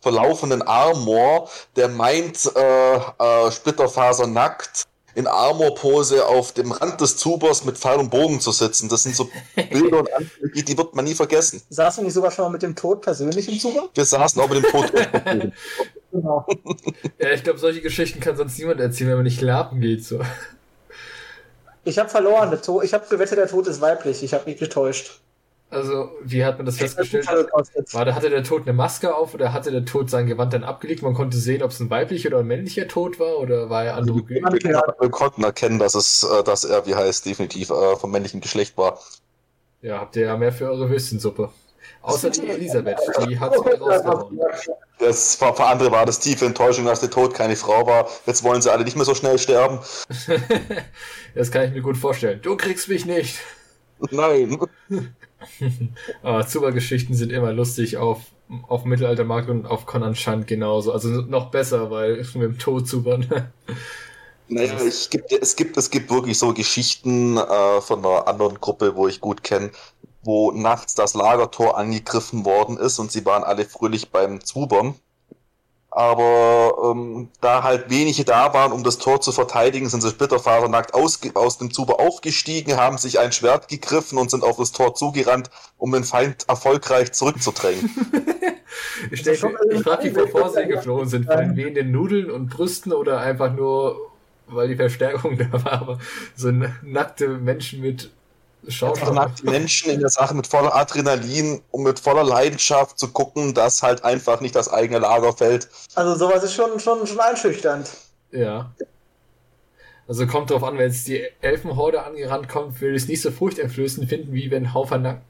[0.01, 7.63] verlaufenden Armor, der meint, äh, äh, Splitterfaser nackt in Armorpose auf dem Rand des Zubers
[7.63, 8.89] mit Pfeil und Bogen zu sitzen.
[8.89, 11.61] Das sind so Bilder und Anflüge, die wird man nie vergessen.
[11.69, 13.89] Saßen wir nicht sogar schon mal mit dem Tod persönlich im Zuber?
[13.93, 14.91] Wir saßen auch mit dem Tod.
[16.11, 16.45] genau.
[17.17, 20.03] Ja, ich glaube, solche Geschichten kann sonst niemand erzählen, wenn man nicht lapen geht.
[20.03, 20.19] So.
[21.85, 22.51] Ich habe verloren.
[22.83, 24.23] Ich habe gewettet, der Tod ist weiblich.
[24.23, 25.21] Ich habe mich getäuscht.
[25.69, 27.27] Also, wie hat man das festgestellt?
[27.27, 30.63] War, da hatte der Tod eine Maske auf oder hatte der Tod sein Gewand dann
[30.63, 31.01] abgelegt?
[31.01, 33.95] Man konnte sehen, ob es ein weiblicher oder ein männlicher Tod war oder war er
[33.95, 34.43] androgyn?
[34.43, 38.77] Wir konnten erkennen, dass es, äh, dass er, wie heißt, definitiv äh, vom männlichen Geschlecht
[38.77, 38.99] war.
[39.81, 41.49] Ja, habt ihr ja mehr für eure Würstchensuppe.
[42.05, 44.39] Außer die Elisabeth, die hat es rausgehauen.
[44.99, 48.07] Das war, für andere war das tiefe Enttäuschung, dass der Tod keine Frau war.
[48.25, 49.79] Jetzt wollen sie alle nicht mehr so schnell sterben.
[51.35, 52.39] das kann ich mir gut vorstellen.
[52.41, 53.39] Du kriegst mich nicht.
[54.11, 54.57] Nein.
[56.23, 58.21] Aber Zuber-Geschichten sind immer lustig auf,
[58.67, 60.91] auf Mittelaltermarkt und auf Conan Shant genauso.
[60.91, 63.51] Also noch besser, weil mit dem Tod zubern.
[64.47, 68.95] Naja, ich gibt, es, gibt, es gibt wirklich so Geschichten äh, von einer anderen Gruppe,
[68.95, 69.71] wo ich gut kenne,
[70.25, 74.95] wo nachts das Lagertor angegriffen worden ist und sie waren alle fröhlich beim Zubern.
[75.91, 80.93] Aber ähm, da halt wenige da waren, um das Tor zu verteidigen, sind sie splitterfasernackt
[80.93, 84.95] aus, aus dem Zuber aufgestiegen, haben sich ein Schwert gegriffen und sind auf das Tor
[84.95, 87.89] zugerannt, um den Feind erfolgreich zurückzudrängen.
[89.11, 92.91] ich denke, ich frage mich, bevor sie geflohen sind, von den wehenden Nudeln und Brüsten
[92.91, 94.11] oder einfach nur
[94.47, 95.99] weil die Verstärkung da war, aber
[96.35, 96.51] so
[96.83, 98.11] nackte Menschen mit
[98.67, 99.11] Schauspieler.
[99.11, 103.83] Nackte Menschen in der Sache mit voller Adrenalin und mit voller Leidenschaft zu gucken, dass
[103.83, 105.69] halt einfach nicht das eigene Lager fällt.
[105.95, 107.89] Also sowas ist schon, schon, schon einschüchternd.
[108.31, 108.71] Ja.
[110.07, 113.31] Also kommt drauf an, wenn jetzt die Elfenhorde angerannt kommt, würde ich es nicht so
[113.31, 115.21] furchteinflößend finden, wie wenn Haufen nack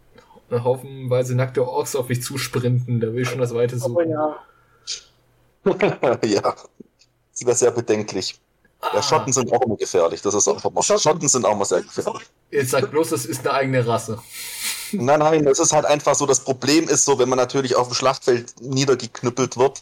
[0.52, 3.00] haufenweise nackte Orks auf mich zusprinten.
[3.00, 3.96] Da will ich schon das Weite suchen.
[3.96, 4.38] Oh ja.
[6.24, 6.42] ja.
[6.42, 8.40] Das wäre sehr bedenklich.
[8.94, 10.22] Ja, Schotten sind auch immer gefährlich.
[10.22, 10.84] Das ist auch immer.
[10.84, 12.24] Schotten, Schotten sind auch immer sehr gefährlich.
[12.52, 14.20] Jetzt sag bloß, das ist eine eigene Rasse.
[14.92, 17.88] Nein, nein, es ist halt einfach so, das Problem ist so, wenn man natürlich auf
[17.88, 19.82] dem Schlachtfeld niedergeknüppelt wird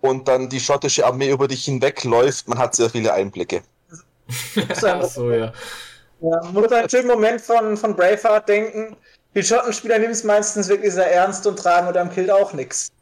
[0.00, 3.62] und dann die schottische Armee über dich hinwegläuft, man hat sehr viele Einblicke.
[4.84, 5.52] Ach so, ja.
[6.20, 6.40] ja.
[6.42, 8.96] Man muss an einen schönen Moment von, von Braveheart denken.
[9.34, 12.92] Die Schottenspieler nehmen es meistens wirklich sehr ernst und tragen unter dem Kilt auch nichts.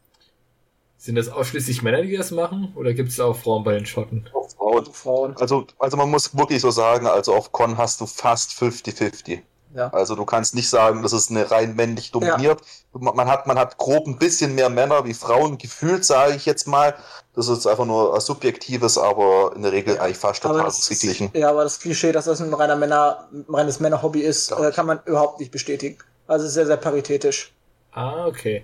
[1.03, 2.71] Sind das ausschließlich Männer, die das machen?
[2.77, 4.25] Oder gibt es auch Frauen bei den Schotten?
[4.31, 4.85] Auch Frauen.
[4.85, 5.35] Frauen.
[5.37, 9.41] Also, also man muss wirklich so sagen, also auf Con hast du fast 50-50.
[9.75, 9.89] Ja.
[9.89, 12.61] Also du kannst nicht sagen, das ist eine rein männlich dominiert.
[12.93, 13.11] Ja.
[13.11, 16.67] Man, hat, man hat grob ein bisschen mehr Männer wie Frauen gefühlt, sage ich jetzt
[16.67, 16.95] mal.
[17.35, 21.31] Das ist einfach nur was Subjektives, aber in der Regel eigentlich fast total ausgeglichen.
[21.33, 24.69] Ja, aber das Klischee, dass das ein reiner Männer, ein reines Männerhobby ist, ja.
[24.69, 25.97] Äh, kann man überhaupt nicht bestätigen.
[26.27, 27.51] Also sehr, sehr paritätisch.
[27.91, 28.63] Ah, okay.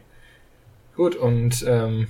[0.96, 2.08] Gut, und ähm,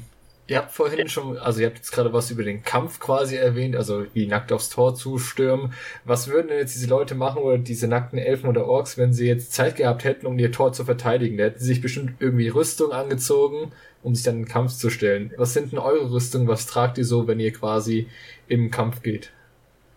[0.50, 3.76] Ihr habt vorhin schon, also ihr habt jetzt gerade was über den Kampf quasi erwähnt,
[3.76, 5.74] also wie nackt aufs Tor zustürmen.
[6.06, 9.28] Was würden denn jetzt diese Leute machen oder diese nackten Elfen oder Orks, wenn sie
[9.28, 11.38] jetzt Zeit gehabt hätten, um ihr Tor zu verteidigen?
[11.38, 13.72] Da hätten sie sich bestimmt irgendwie Rüstung angezogen,
[14.02, 15.32] um sich dann in den Kampf zu stellen.
[15.38, 16.48] Was sind denn eure Rüstungen?
[16.48, 18.08] Was tragt ihr so, wenn ihr quasi
[18.48, 19.32] im Kampf geht?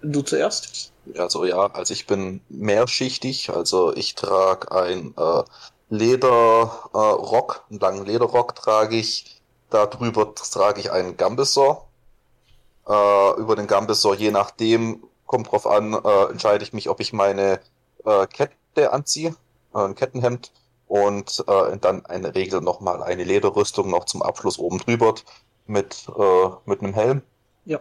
[0.02, 0.92] Du zuerst?
[1.16, 5.44] Also ja, also ich bin mehrschichtig, also ich trage ein äh,
[5.88, 9.41] Lederrock, äh, einen langen Lederrock trage ich
[9.72, 11.88] Darüber trage ich einen Gambesor.
[12.86, 17.14] Äh, über den Gambesor, je nachdem, kommt drauf an, äh, entscheide ich mich, ob ich
[17.14, 17.58] meine
[18.04, 19.34] äh, Kette anziehe,
[19.74, 20.52] äh, ein Kettenhemd
[20.88, 25.14] und äh, dann eine Regel nochmal eine Lederrüstung noch zum Abschluss oben drüber
[25.66, 27.22] mit, äh, mit einem Helm.
[27.64, 27.80] Ja.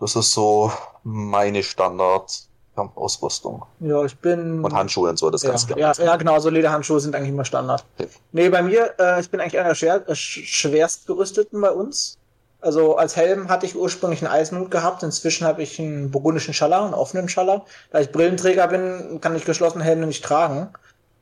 [0.00, 0.72] Das ist so
[1.04, 2.47] meine Standard
[2.78, 3.64] Kampfausrüstung.
[3.80, 4.64] Ja, ich bin.
[4.64, 7.44] Und Handschuhe und so, das ja, ganz Ja, ja, genau, so Lederhandschuhe sind eigentlich immer
[7.44, 7.84] Standard.
[7.98, 8.08] Okay.
[8.30, 12.16] Nee, bei mir, äh, ich bin eigentlich einer der äh, schwerst gerüsteten bei uns.
[12.60, 16.84] Also als Helm hatte ich ursprünglich einen Eisenhut gehabt, inzwischen habe ich einen burgundischen Schaller,
[16.84, 17.64] einen offenen Schaller.
[17.90, 20.68] Da ich Brillenträger bin, kann ich geschlossene Helme nicht tragen.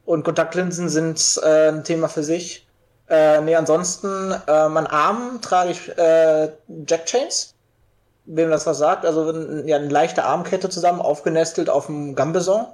[0.05, 2.67] Und Kontaktlinsen sind äh, ein Thema für sich.
[3.09, 6.51] Äh, nee, ansonsten, äh, mein Arm trage ich äh,
[6.87, 7.56] Jack Chains
[8.27, 9.33] wem das was sagt, also
[9.67, 12.67] ja, eine leichte Armkette zusammen, aufgenestelt auf dem Gambeson.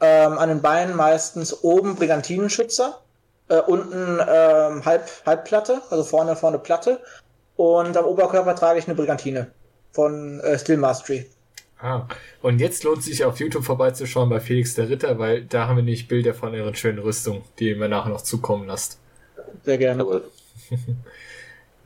[0.00, 3.00] Ähm, an den Beinen meistens oben Brigantinenschützer,
[3.48, 7.00] äh, unten ähm, Halb, Halbplatte, also vorne vorne Platte.
[7.56, 9.50] Und am Oberkörper trage ich eine Brigantine
[9.92, 11.26] von äh, Steel Mastery.
[11.78, 12.06] Ah,
[12.42, 15.82] und jetzt lohnt sich auf YouTube vorbeizuschauen bei Felix der Ritter, weil da haben wir
[15.82, 18.98] nicht Bilder von euren schönen Rüstung, die ihr mir nachher noch zukommen lasst.
[19.64, 20.04] Sehr gerne.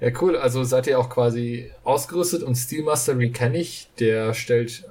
[0.01, 0.37] Ja, cool.
[0.37, 3.89] Also seid ihr auch quasi ausgerüstet und Steel Mastery kenne ich.
[3.99, 4.85] Der stellt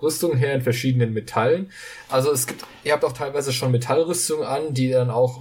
[0.00, 1.70] Rüstungen her in verschiedenen Metallen.
[2.08, 5.40] Also es gibt, ihr habt auch teilweise schon Metallrüstungen an, die dann auch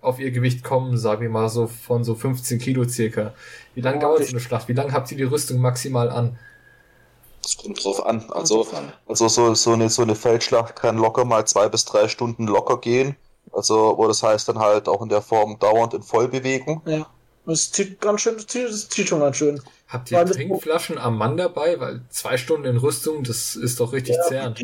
[0.00, 3.34] auf ihr Gewicht kommen, sagen wir mal so von so 15 Kilo circa.
[3.74, 4.68] Wie lange dauert so eine Schlacht?
[4.68, 6.38] Wie lange habt ihr die Rüstung maximal an?
[7.42, 8.24] Das kommt drauf an.
[8.30, 8.66] Also,
[9.06, 12.78] also so, so, eine, so eine Feldschlacht kann locker mal zwei bis drei Stunden locker
[12.78, 13.16] gehen.
[13.52, 16.82] Also, wo das heißt dann halt auch in der Form dauernd in Vollbewegung.
[16.86, 17.06] Ja.
[17.48, 19.62] Das zieht ganz schön, das zieht schon ganz schön.
[19.88, 21.80] Habt ihr Trinkflaschen am Mann dabei?
[21.80, 24.62] Weil zwei Stunden in Rüstung, das ist doch richtig ja, zerrend.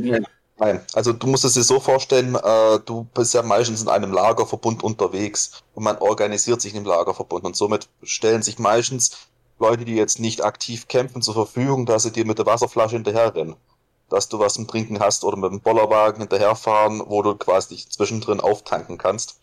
[0.59, 4.12] Nein, also du musst es dir so vorstellen, äh, du bist ja meistens in einem
[4.12, 9.28] Lagerverbund unterwegs und man organisiert sich im Lagerverbund und somit stellen sich meistens
[9.59, 13.57] Leute, die jetzt nicht aktiv kämpfen, zur Verfügung, dass sie dir mit der Wasserflasche hinterherrennen.
[14.11, 17.89] Dass du was zum Trinken hast oder mit dem Bollerwagen hinterherfahren, wo du quasi dich
[17.89, 19.41] zwischendrin auftanken kannst.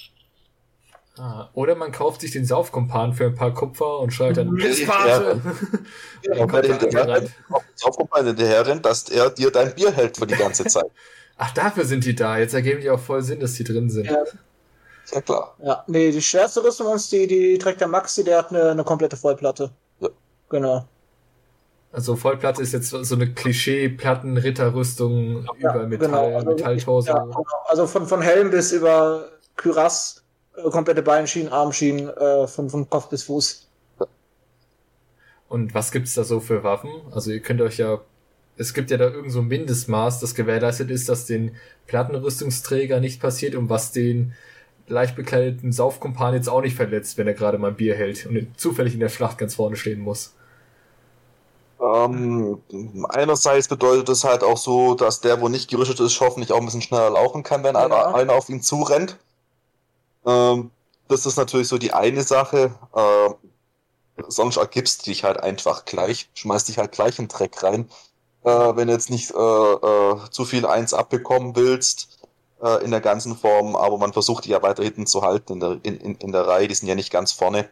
[1.18, 5.42] Ah, oder man kauft sich den Saufkumpan für ein paar Kupfer und schreit dann Pisspate!
[6.24, 7.24] Ja, ja, ja hinterher,
[7.76, 10.86] Saufkumpan hinterher rennt, dass er dir dein Bier hält für die ganze Zeit.
[11.38, 12.38] Ach, dafür sind die da.
[12.38, 14.06] Jetzt ergeben die auch voll Sinn, dass die drin sind.
[14.06, 14.24] Ja,
[15.12, 15.56] ja klar.
[15.62, 18.84] Ja, nee, die schwerste Rüstung uns, die, die trägt der Maxi, der hat eine, eine
[18.84, 19.72] komplette Vollplatte.
[20.00, 20.10] Ja.
[20.50, 20.86] Genau.
[21.92, 26.36] Also Vollplatte ist jetzt so eine Klischee-Platten-Ritterrüstung ja, über Metall, genau.
[26.36, 27.12] also, Metalltorso.
[27.12, 27.46] Ja, genau.
[27.66, 30.22] Also von, von Helm bis über Kürass äh,
[30.72, 33.68] komplette Beinschienen, Armschienen, äh, von, von Kopf bis Fuß.
[35.50, 36.92] Und was gibt's da so für Waffen?
[37.12, 38.00] Also ihr könnt euch ja,
[38.58, 41.56] es gibt ja da irgend so ein Mindestmaß, das gewährleistet ist, dass den
[41.88, 44.34] Plattenrüstungsträger nicht passiert und was den
[44.88, 48.94] leicht bekleideten Saufkumpan jetzt auch nicht verletzt, wenn er gerade mal Bier hält und zufällig
[48.94, 50.34] in der Schlacht ganz vorne stehen muss.
[51.82, 52.62] Ähm,
[53.10, 56.66] einerseits bedeutet es halt auch so, dass der, wo nicht gerüstet ist, hoffentlich auch ein
[56.66, 57.86] bisschen schneller laufen kann, wenn ja.
[57.86, 59.18] einer, einer auf ihn zurennt.
[60.26, 60.72] Ähm,
[61.08, 62.76] das ist natürlich so die eine Sache.
[62.96, 63.36] Ähm,
[64.28, 67.90] sonst ergibst du dich halt einfach gleich, schmeißt dich halt gleich in den Dreck rein.
[68.44, 72.20] Äh, wenn du jetzt nicht äh, äh, zu viel eins abbekommen willst
[72.62, 75.60] äh, in der ganzen Form, aber man versucht die ja weiter hinten zu halten in
[75.60, 77.70] der, in, in, in der Reihe, die sind ja nicht ganz vorne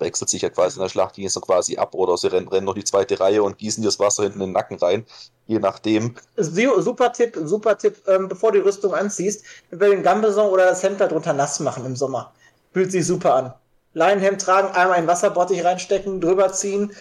[0.00, 2.74] wechselt sich ja quasi in der Schlachtlinie so quasi ab oder sie rennen, rennen noch
[2.74, 5.04] die zweite Reihe und gießen das Wasser hinten in den Nacken rein,
[5.46, 6.14] je nachdem.
[6.36, 10.82] Super Tipp, super Tipp, ähm, bevor du die Rüstung anziehst, über den Gambeson oder das
[10.82, 12.32] Hemd darunter nass machen im Sommer.
[12.72, 13.54] Fühlt sich super an.
[13.92, 16.92] Leinenhemd tragen, einmal einen Wasserbottich reinstecken, drüber ziehen,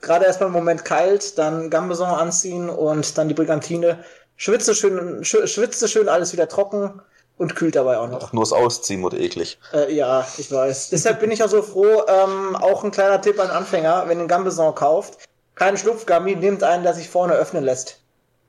[0.00, 4.04] gerade erstmal einen Moment kalt, dann Gambeson anziehen und dann die Brigantine.
[4.36, 7.02] Schwitze schön, schwitze schön alles wieder trocken
[7.38, 8.22] und kühlt dabei auch noch.
[8.22, 9.58] Ach, nur das Ausziehen wird eklig.
[9.72, 10.90] Äh, ja, ich weiß.
[10.90, 12.02] Deshalb bin ich auch so froh.
[12.06, 16.62] Ähm, auch ein kleiner Tipp an Anfänger, wenn ihr einen Gambeson kauft, keinen Schlupfgummi, nehmt
[16.62, 18.00] einen, der sich vorne öffnen lässt.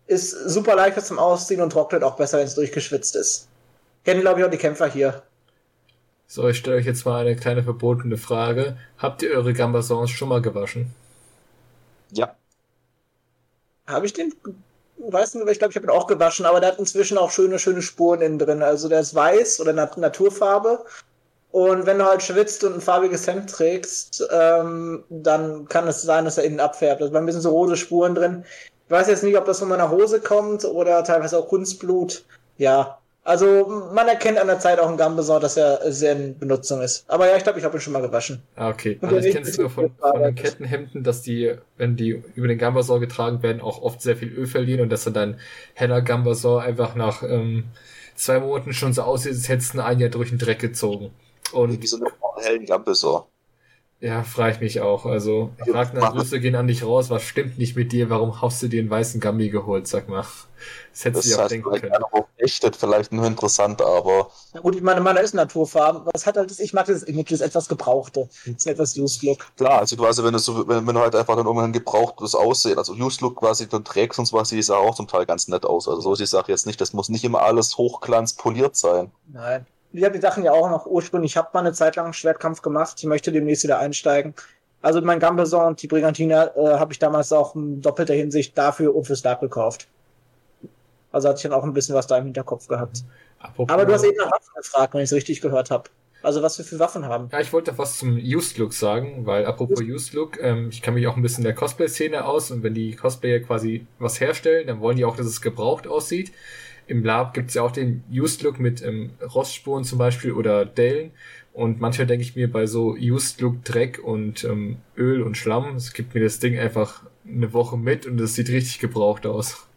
[0.08, 3.48] Ist super leicht zum Ausziehen und trocknet auch besser, wenn es durchgeschwitzt ist.
[4.04, 5.22] Kennen, glaube ich, auch die Kämpfer hier.
[6.26, 8.78] So, ich stelle euch jetzt mal eine kleine verbotene Frage.
[8.98, 10.94] Habt ihr eure Gambasons schon mal gewaschen?
[12.12, 12.36] Ja.
[13.88, 14.34] Habe ich den?
[15.02, 17.58] Weiß nicht, ich glaube, ich habe ihn auch gewaschen, aber der hat inzwischen auch schöne,
[17.58, 18.62] schöne Spuren innen drin.
[18.62, 20.84] Also der ist weiß oder Nat Naturfarbe.
[21.52, 26.26] Und wenn du halt schwitzt und ein farbiges Hemd trägst, ähm, dann kann es sein,
[26.26, 27.02] dass er innen abfärbt.
[27.02, 28.44] Also bei ein bisschen so rote Spuren drin.
[28.86, 32.26] Ich weiß jetzt nicht, ob das von meiner Hose kommt oder teilweise auch Kunstblut.
[32.58, 36.82] Ja, also man erkennt an der Zeit auch einen Gambeson, dass er sehr in Benutzung
[36.82, 37.06] ist.
[37.08, 38.42] Aber ja, ich glaube, ich habe ihn schon mal gewaschen.
[38.56, 38.98] Ah, okay.
[39.02, 42.58] Also ich kenne es nur von, von den Kettenhemden, dass die, wenn die über den
[42.58, 45.40] Gambeson getragen werden, auch oft sehr viel Öl verlieren und dass dann dein
[45.76, 47.66] heller Gambeson einfach nach ähm,
[48.16, 51.12] zwei Monaten schon so aussieht, als hättest du ein Jahr durch den Dreck gezogen.
[51.54, 52.08] Und wie so einen
[52.42, 53.22] hellen Gambeson.
[54.02, 55.06] Ja, frage ich mich auch.
[55.06, 57.10] Also, Ragnar, Grüße gehen an dich raus.
[57.10, 58.10] Was stimmt nicht mit dir?
[58.10, 59.88] Warum hast du dir einen weißen Gambi geholt?
[59.88, 60.24] Sag mal.
[60.92, 62.04] Das hättest du ja auch denken können.
[62.12, 64.32] Auch echtet, vielleicht nur interessant, aber.
[64.54, 66.04] Na gut, ich meine, meiner ist Naturfarben.
[66.14, 66.60] Was hat halt das?
[66.60, 68.30] Ich mag das Image, das etwas Gebrauchte.
[68.46, 69.46] Das ist etwas Used Look.
[69.58, 72.78] Klar, also quasi, wenn du so, wenn, wenn du halt einfach dann irgendwann gebrauchtes Aussehen,
[72.78, 75.66] also Used Look quasi dann trägst und sowas, sieht es auch zum Teil ganz nett
[75.66, 75.90] aus.
[75.90, 76.80] Also so ist die Sache jetzt nicht.
[76.80, 79.12] Das muss nicht immer alles hochglanz poliert sein.
[79.28, 82.06] Nein ich habe die Sachen ja auch noch ursprünglich, ich habe mal eine Zeit lang
[82.06, 84.34] einen Schwertkampf gemacht, ich möchte demnächst wieder einsteigen.
[84.82, 88.96] Also mein Gambeson und die Brigantina äh, habe ich damals auch in doppelter Hinsicht dafür
[88.96, 89.88] und fürs Dark gekauft.
[91.12, 93.04] Also hatte ich dann auch ein bisschen was da im Hinterkopf gehabt.
[93.40, 95.90] Apropos Aber du hast eben nach Waffen gefragt, wenn ich es richtig gehört habe.
[96.22, 97.30] Also was wir für Waffen haben.
[97.32, 100.94] Ja, ich wollte was zum Used Look sagen, weil apropos Used Look, ähm, ich kann
[100.94, 104.82] mich auch ein bisschen der Cosplay-Szene aus und wenn die Cosplayer quasi was herstellen, dann
[104.82, 106.32] wollen die auch, dass es gebraucht aussieht
[106.90, 110.66] im Lab gibt es ja auch den Used Look mit ähm, Rostspuren zum Beispiel oder
[110.66, 111.12] Dellen.
[111.54, 115.76] Und manchmal denke ich mir bei so Used Look Dreck und ähm, Öl und Schlamm,
[115.76, 119.68] es gibt mir das Ding einfach eine Woche mit und es sieht richtig gebraucht aus.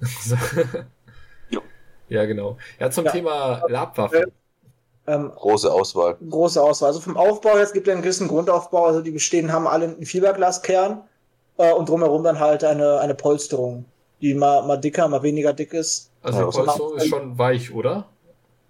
[1.50, 1.60] ja.
[2.08, 2.56] ja, genau.
[2.78, 3.12] Ja, zum ja.
[3.12, 4.26] Thema Labwaffen.
[5.08, 6.18] Ähm, große Auswahl.
[6.28, 6.88] Große Auswahl.
[6.88, 9.86] Also vom Aufbau her, es gibt ja einen gewissen Grundaufbau, also die bestehen, haben alle
[9.86, 11.02] einen Fiberglaskern
[11.56, 13.86] äh, und drumherum dann halt eine, eine Polsterung,
[14.20, 16.07] die mal, mal dicker, mal weniger dick ist.
[16.22, 18.08] Also ja, Polsterung ist schon weich, oder?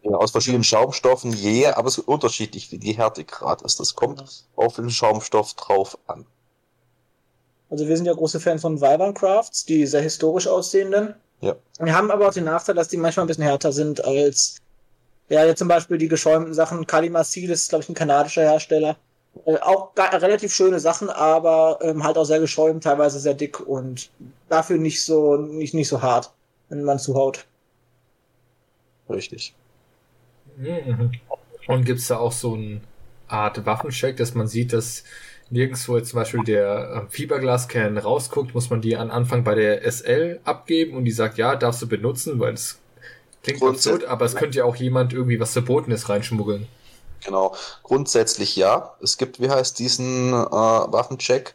[0.03, 3.80] Ja, aus verschiedenen Schaumstoffen, je, yeah, aber es ist unterschiedlich, wie die Härtegrad ist.
[3.80, 4.22] Das kommt
[4.55, 6.24] auf den Schaumstoff drauf an.
[7.70, 11.14] Also wir sind ja große Fans von Vibran Crafts, die sehr historisch aussehenden.
[11.40, 11.57] Ja.
[11.78, 14.57] Wir haben aber auch den Nachteil, dass die manchmal ein bisschen härter sind als,
[15.28, 16.86] ja, jetzt zum Beispiel die geschäumten Sachen.
[16.86, 18.96] Kalimasil ist, glaube ich, ein kanadischer Hersteller.
[19.44, 24.11] Äh, auch relativ schöne Sachen, aber ähm, halt auch sehr geschäumt, teilweise sehr dick und
[24.49, 26.32] dafür nicht so, nicht, nicht so hart
[26.68, 27.46] wenn man zuhaut.
[29.08, 29.54] Richtig.
[30.56, 31.12] Mhm.
[31.66, 32.80] Und gibt es da auch so eine
[33.28, 35.04] Art Waffencheck, dass man sieht, dass
[35.50, 39.90] nirgendwo jetzt zum Beispiel der äh, Fiberglaskern rausguckt, muss man die an Anfang bei der
[39.90, 42.78] SL abgeben und die sagt, ja, darfst du benutzen, weil es
[43.42, 46.66] klingt absurd, aber es könnte ja auch jemand irgendwie was Verbotenes reinschmuggeln.
[47.24, 48.94] Genau, grundsätzlich ja.
[49.02, 51.54] Es gibt, wie heißt diesen äh, Waffencheck?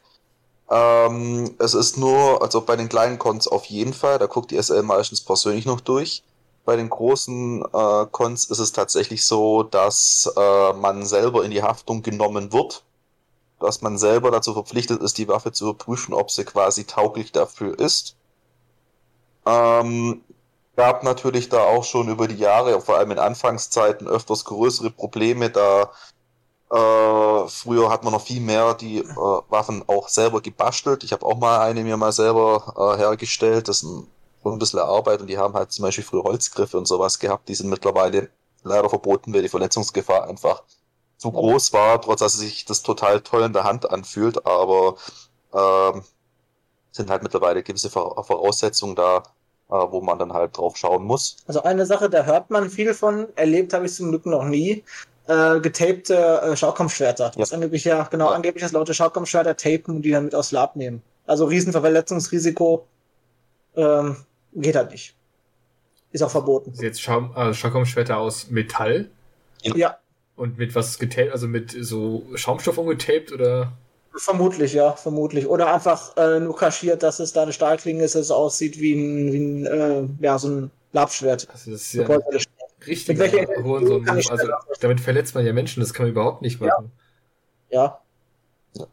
[0.74, 4.58] Ähm, es ist nur, also bei den kleinen Cons auf jeden Fall, da guckt die
[4.62, 6.24] SL meistens persönlich noch durch.
[6.66, 11.62] Bei den großen äh, Cons ist es tatsächlich so, dass äh, man selber in die
[11.62, 12.84] Haftung genommen wird,
[13.60, 17.78] dass man selber dazu verpflichtet ist, die Waffe zu überprüfen, ob sie quasi tauglich dafür
[17.78, 18.16] ist.
[19.46, 20.24] Ähm,
[20.76, 25.52] gab natürlich da auch schon über die Jahre, vor allem in Anfangszeiten, öfters größere Probleme,
[25.52, 25.92] da
[26.74, 29.06] äh, früher hat man noch viel mehr die äh,
[29.50, 31.04] Waffen auch selber gebastelt.
[31.04, 33.68] Ich habe auch mal eine mir mal selber äh, hergestellt.
[33.68, 34.08] Das ist
[34.44, 37.48] ein, bisschen Arbeit und die haben halt zum Beispiel früher Holzgriffe und sowas gehabt.
[37.48, 38.30] Die sind mittlerweile
[38.64, 40.64] leider verboten, weil die Verletzungsgefahr einfach
[41.18, 44.46] zu groß war, trotz dass sich das total toll in der Hand anfühlt.
[44.46, 44.96] Aber
[45.54, 46.04] ähm,
[46.92, 49.18] sind halt mittlerweile gewisse Voraussetzungen da,
[49.70, 51.38] äh, wo man dann halt drauf schauen muss.
[51.46, 54.84] Also eine Sache, da hört man viel von, erlebt habe ich zum Glück noch nie.
[55.26, 57.26] Äh, getapte äh, Schaukampfschwerter.
[57.26, 57.32] Ja.
[57.38, 58.36] Das ist angeblich ja, genau, ja.
[58.36, 61.02] angeblich, dass Leute Schaukampfschwerter tapen und die dann mit aus Lab nehmen.
[61.26, 62.86] Also Riesenverletzungsrisiko
[63.76, 64.18] ähm,
[64.54, 65.16] geht halt nicht.
[66.12, 66.74] Ist auch verboten.
[66.76, 69.10] Jetzt Schaum, also Schaukampfschwerter aus Metall?
[69.62, 69.98] Ja.
[70.36, 73.72] Und mit was getaped, also mit so Schaumstoff umgetaped oder?
[74.16, 75.48] Vermutlich, ja, vermutlich.
[75.48, 78.94] Oder einfach äh, nur kaschiert, dass es da eine Stahlklinge ist, dass es aussieht wie
[78.94, 81.48] ein, wie ein äh, ja, so ein Labschwert.
[81.50, 82.04] Also das ist ja
[82.88, 83.20] richtig
[83.64, 84.08] Hohensohn.
[84.10, 84.48] Also
[84.80, 86.92] damit verletzt man ja Menschen, das kann man überhaupt nicht machen.
[87.70, 88.00] Ja.
[88.74, 88.88] ja.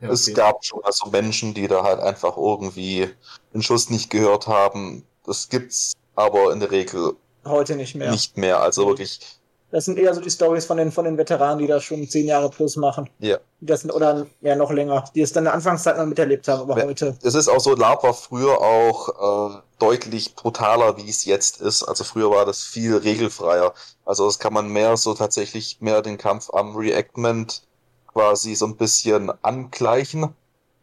[0.00, 0.12] ja okay.
[0.12, 3.08] Es gab schon also Menschen, die da halt einfach irgendwie
[3.54, 5.04] den Schuss nicht gehört haben.
[5.24, 8.10] Das gibt's aber in der Regel heute nicht mehr.
[8.10, 8.60] Nicht mehr.
[8.60, 9.20] Also wirklich
[9.76, 12.24] das sind eher so die Stories von den, von den Veteranen, die das schon zehn
[12.24, 13.10] Jahre plus machen.
[13.18, 13.36] Ja.
[13.60, 16.62] Das sind, oder ja, noch länger, die es dann in der Anfangszeit noch miterlebt haben,
[16.62, 17.14] aber heute.
[17.22, 21.82] Es ist auch so, Lab war früher auch äh, deutlich brutaler, wie es jetzt ist.
[21.82, 23.74] Also früher war das viel regelfreier.
[24.06, 27.60] Also das kann man mehr so tatsächlich mehr den Kampf am Reactment
[28.06, 30.30] quasi so ein bisschen angleichen,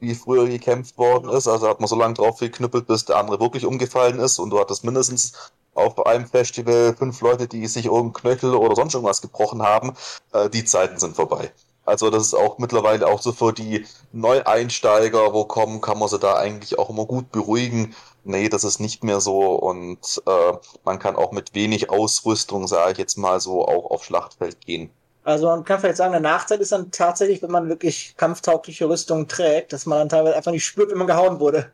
[0.02, 1.48] wie früher gekämpft worden ist.
[1.48, 4.60] Also hat man so lange drauf geknüppelt, bis der andere wirklich umgefallen ist und du
[4.60, 5.34] hattest mindestens
[5.74, 9.94] auf einem Festival fünf Leute, die sich irgendeinen Knöchel oder sonst irgendwas gebrochen haben,
[10.34, 11.52] äh, die Zeiten sind vorbei.
[11.86, 16.20] Also das ist auch mittlerweile auch so für die Neueinsteiger, wo kommen, kann man sie
[16.20, 17.94] da eigentlich auch immer gut beruhigen.
[18.24, 20.54] Nee, das ist nicht mehr so und äh,
[20.86, 24.90] man kann auch mit wenig Ausrüstung, sage ich jetzt mal so, auch auf Schlachtfeld gehen.
[25.26, 29.28] Also man kann vielleicht sagen, der Nachteil ist dann tatsächlich, wenn man wirklich kampftaugliche Rüstung
[29.28, 31.72] trägt, dass man dann teilweise einfach nicht spürt, wenn man gehauen wurde.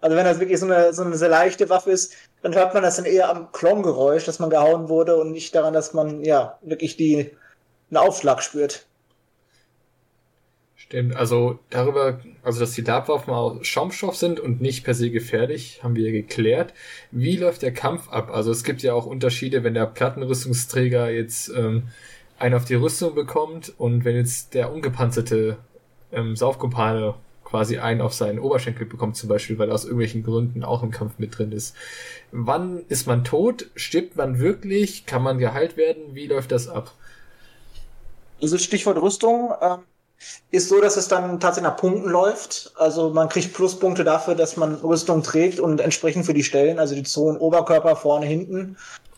[0.00, 2.82] Also wenn das wirklich so eine, so eine sehr leichte Waffe ist, dann hört man
[2.82, 6.58] das dann eher am Klongeräusch, dass man gehauen wurde und nicht daran, dass man ja
[6.62, 7.30] wirklich die
[7.90, 8.86] einen Aufschlag spürt.
[10.76, 15.82] Stimmt, also darüber, also dass die Labwaffen aus Schaumstoff sind und nicht per se gefährlich,
[15.82, 16.72] haben wir geklärt.
[17.10, 18.30] Wie läuft der Kampf ab?
[18.32, 21.88] Also es gibt ja auch Unterschiede, wenn der Plattenrüstungsträger jetzt ähm,
[22.38, 25.58] einen auf die Rüstung bekommt und wenn jetzt der ungepanzerte
[26.12, 27.14] ähm, Saufkumpane
[27.48, 30.90] quasi einen auf seinen Oberschenkel bekommt zum Beispiel, weil er aus irgendwelchen Gründen auch im
[30.90, 31.74] Kampf mit drin ist.
[32.30, 33.66] Wann ist man tot?
[33.74, 35.06] Stirbt man wirklich?
[35.06, 36.14] Kann man geheilt werden?
[36.14, 36.92] Wie läuft das ab?
[38.42, 39.78] Also Stichwort Rüstung ähm,
[40.50, 42.72] ist so, dass es dann tatsächlich nach Punkten läuft.
[42.76, 46.94] Also man kriegt Pluspunkte dafür, dass man Rüstung trägt und entsprechend für die Stellen, also
[46.94, 48.76] die Zonen Oberkörper, vorne, hinten,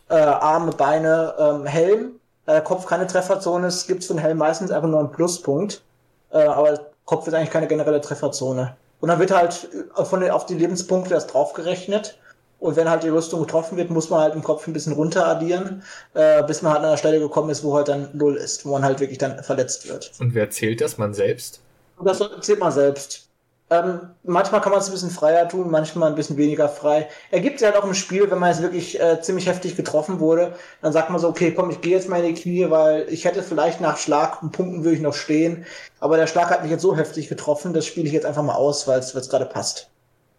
[0.09, 2.13] äh, Arme, Beine, ähm, Helm.
[2.47, 5.83] Der Kopf keine Trefferzone ist, gibt es für den Helm meistens einfach nur einen Pluspunkt.
[6.31, 8.77] Äh, aber Kopf ist eigentlich keine generelle Trefferzone.
[9.01, 9.69] Und dann wird halt
[10.05, 12.19] von den, auf die Lebenspunkte das draufgerechnet.
[12.59, 15.27] Und wenn halt die Rüstung getroffen wird, muss man halt im Kopf ein bisschen runter
[15.27, 15.83] addieren,
[16.13, 18.73] äh, bis man halt an einer Stelle gekommen ist, wo halt dann Null ist, wo
[18.73, 20.13] man halt wirklich dann verletzt wird.
[20.21, 20.99] Und wer zählt das?
[20.99, 21.63] Man selbst?
[21.97, 23.30] Und das zählt man selbst.
[23.73, 27.09] Ähm, manchmal kann man es ein bisschen freier tun, manchmal ein bisschen weniger frei.
[27.31, 30.57] Ergibt sich halt auch im Spiel, wenn man jetzt wirklich äh, ziemlich heftig getroffen wurde,
[30.83, 33.25] dann sagt man so, okay, komm, ich gehe jetzt mal in die Knie, weil ich
[33.25, 35.65] hätte vielleicht nach Schlag und Punkten würde ich noch stehen,
[36.01, 38.57] aber der Schlag hat mich jetzt so heftig getroffen, das spiele ich jetzt einfach mal
[38.57, 39.89] aus, weil es gerade passt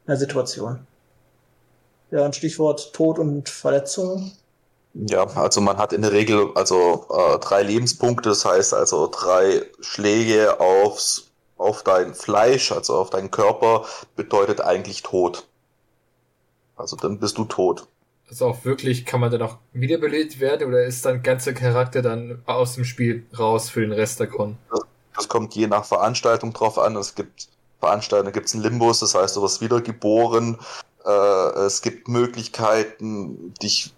[0.05, 0.86] in der Situation.
[2.11, 4.34] Ja, ein Stichwort Tod und Verletzung.
[4.93, 9.61] Ja, also man hat in der Regel also äh, drei Lebenspunkte, das heißt also drei
[9.79, 11.30] Schläge aufs
[11.62, 13.86] auf dein Fleisch, also auf deinen Körper,
[14.16, 15.47] bedeutet eigentlich Tod.
[16.76, 17.88] Also dann bist du tot.
[18.28, 22.41] Also auch wirklich, kann man dann auch wiederbelebt werden oder ist dein ganzer Charakter dann
[22.45, 24.57] aus dem Spiel raus für den Rest der Con?
[24.70, 24.82] Das,
[25.16, 26.95] das kommt je nach Veranstaltung drauf an.
[26.95, 27.49] Es gibt
[27.80, 30.57] Veranstaltungen, da gibt es einen Limbus, das heißt, du wirst wiedergeboren.
[31.05, 33.93] Äh, es gibt Möglichkeiten, dich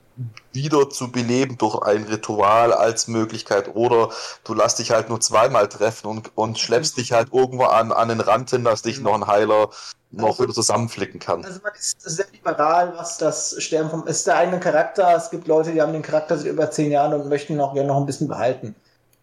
[0.51, 4.09] wieder zu beleben durch ein Ritual als Möglichkeit oder
[4.43, 8.09] du lässt dich halt nur zweimal treffen und, und schleppst dich halt irgendwo an, an
[8.09, 9.69] den Rand hin, dass dich noch ein Heiler
[10.11, 11.43] noch also, wieder zusammenflicken kann.
[11.43, 15.15] Also man ist sehr liberal, was das Sterben vom, ist der eigene Charakter.
[15.15, 17.73] Es gibt Leute, die haben den Charakter seit über zehn Jahren und möchten ihn auch
[17.73, 18.75] gerne noch ein bisschen behalten.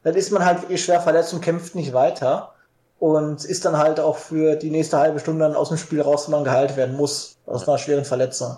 [0.03, 2.55] Dann ist man halt wirklich schwer verletzt und kämpft nicht weiter
[2.99, 6.27] und ist dann halt auch für die nächste halbe Stunde dann aus dem Spiel raus,
[6.27, 8.57] wenn man geheilt werden muss, aus einer schweren Verletzung.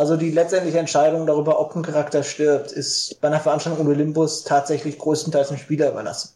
[0.00, 4.44] Also die letztendliche Entscheidung darüber, ob ein Charakter stirbt, ist bei einer Veranstaltung ohne Limbus
[4.44, 6.30] tatsächlich größtenteils dem Spieler überlassen.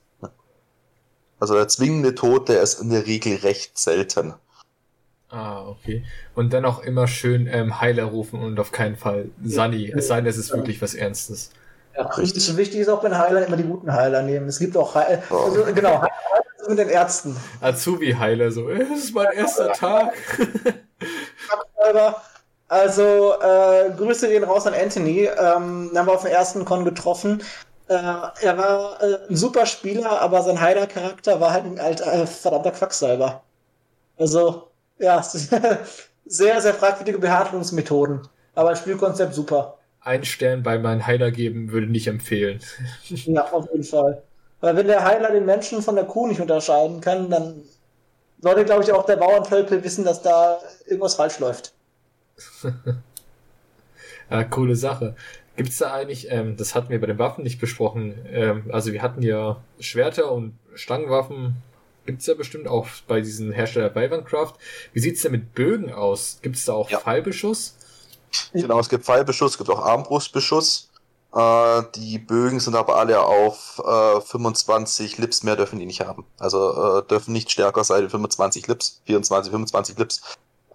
[1.40, 4.34] Also der zwingende Tod, der ist in der Regel recht selten.
[5.30, 6.04] Ah, okay.
[6.34, 9.96] Und dann auch immer schön ähm, Heiler rufen und auf keinen Fall Sunny, ja.
[9.96, 10.56] es sei denn, es ist ja.
[10.56, 11.48] wirklich was Ernstes.
[11.96, 12.46] Ja, richtig.
[12.50, 14.46] Und wichtig ist auch bei Heilern immer die guten Heiler nehmen.
[14.46, 15.36] Es gibt auch Heiler, oh.
[15.36, 17.34] also, genau, Heiler mit den Ärzten.
[17.62, 20.12] Azubi-Heiler so, es ist mein erster Tag.
[22.68, 25.26] Also, äh, Grüße gehen raus an Anthony.
[25.26, 27.42] Ähm, haben wir auf dem ersten Con getroffen.
[27.88, 32.26] Äh, er war äh, ein super Spieler, aber sein Heiler-Charakter war halt ein alter, äh,
[32.26, 33.42] verdammter Quacksalber.
[34.18, 35.22] Also, Ja,
[36.26, 38.28] sehr, sehr fragwürdige Behandlungsmethoden.
[38.54, 39.78] Aber das Spielkonzept super.
[40.00, 42.60] Ein Stern bei meinem Heiler geben würde nicht empfehlen.
[43.08, 44.22] Ja, auf jeden Fall.
[44.60, 47.62] Weil wenn der Heiler den Menschen von der Kuh nicht unterscheiden kann, dann
[48.40, 51.74] sollte, glaube ich, auch der Bauernvölpel wissen, dass da irgendwas falsch läuft.
[54.30, 55.14] ja, coole Sache.
[55.56, 58.92] Gibt es da eigentlich, ähm, das hatten wir bei den Waffen nicht besprochen, ähm, also
[58.92, 61.56] wir hatten ja Schwerter und Stangenwaffen,
[62.06, 64.54] gibt es ja bestimmt auch bei diesen Hersteller bei Vancraft.
[64.92, 66.38] Wie sieht's denn mit Bögen aus?
[66.42, 66.98] Gibt es da auch ja.
[66.98, 67.76] Pfeilbeschuss?
[68.52, 70.90] Genau, es gibt Pfeilbeschuss, es gibt auch Armbrustbeschuss.
[71.34, 76.26] Äh, die Bögen sind aber alle auf äh, 25 Lips, mehr dürfen die nicht haben.
[76.38, 80.22] Also äh, dürfen nicht stärker sein 25 Lips, 24, 25 Lips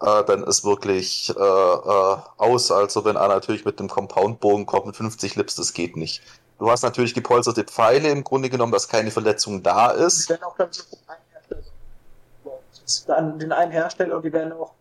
[0.01, 2.71] äh, dann ist wirklich äh, äh, aus.
[2.71, 6.21] Also wenn einer natürlich mit einem Compound-Bogen kommt mit 50 Lips, das geht nicht.
[6.57, 10.29] Du hast natürlich gepolsterte Pfeile im Grunde genommen, dass keine Verletzung da ist.
[10.29, 10.35] Die
[13.37, 14.73] den einen Hersteller und die werden auch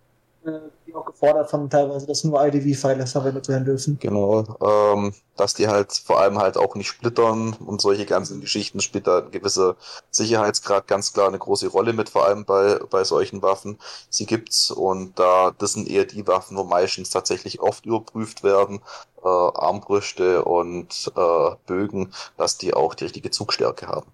[0.86, 3.98] die auch gefordert haben, teilweise, dass nur IDV-Pfeile verwendet werden dürfen.
[4.00, 8.80] Genau, ähm, dass die halt vor allem halt auch nicht splittern und solche ganzen Geschichten
[8.80, 9.76] spielt da ein gewisser
[10.10, 13.78] Sicherheitsgrad ganz klar eine große Rolle mit, vor allem bei, bei solchen Waffen.
[14.10, 18.80] Sie gibt's und da, das sind eher die Waffen, wo meistens tatsächlich oft überprüft werden,
[19.22, 24.10] äh, Armbrüste und äh, Bögen, dass die auch die richtige Zugstärke haben.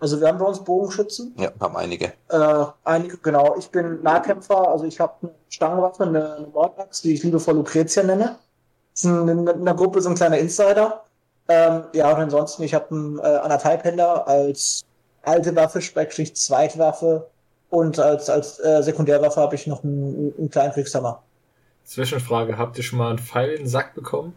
[0.00, 1.34] Also wir haben bei uns Bogenschützen.
[1.38, 2.12] Ja, haben einige.
[2.28, 3.56] Äh, einige, genau.
[3.58, 8.02] Ich bin Nahkämpfer, also ich habe eine Stangenwaffe, eine, eine Mordax, die ich liebevoll Lucretia
[8.02, 8.38] nenne.
[8.92, 11.04] Das ist in, in der Gruppe so ein kleiner Insider.
[11.48, 14.84] Ähm, ja, und ansonsten, ich habe einen äh, Anatype-Händer als
[15.22, 17.28] alte Waffe, Speckschlicht Zweitwaffe
[17.70, 21.22] und als, als äh, Sekundärwaffe habe ich noch einen, einen kleinen Kriegshammer.
[21.84, 24.34] Zwischenfrage, habt ihr schon mal einen Pfeil in den Sack bekommen?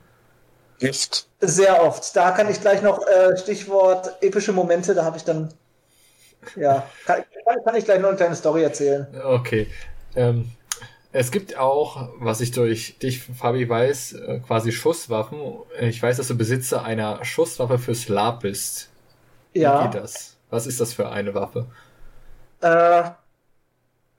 [0.81, 1.27] Nicht.
[1.39, 2.15] Sehr oft.
[2.15, 5.53] Da kann ich gleich noch äh, Stichwort epische Momente, da habe ich dann.
[6.55, 7.23] Ja, kann,
[7.63, 9.07] kann, ich gleich noch eine kleine Story erzählen.
[9.23, 9.67] Okay.
[10.15, 10.49] Ähm,
[11.13, 15.39] es gibt auch, was ich durch dich, Fabi, weiß, äh, quasi Schusswaffen.
[15.79, 18.89] Ich weiß, dass du Besitzer einer Schusswaffe fürs Lab bist.
[19.53, 19.83] Wie ja.
[19.83, 20.37] geht das?
[20.49, 21.67] Was ist das für eine Waffe?
[22.61, 23.11] Äh,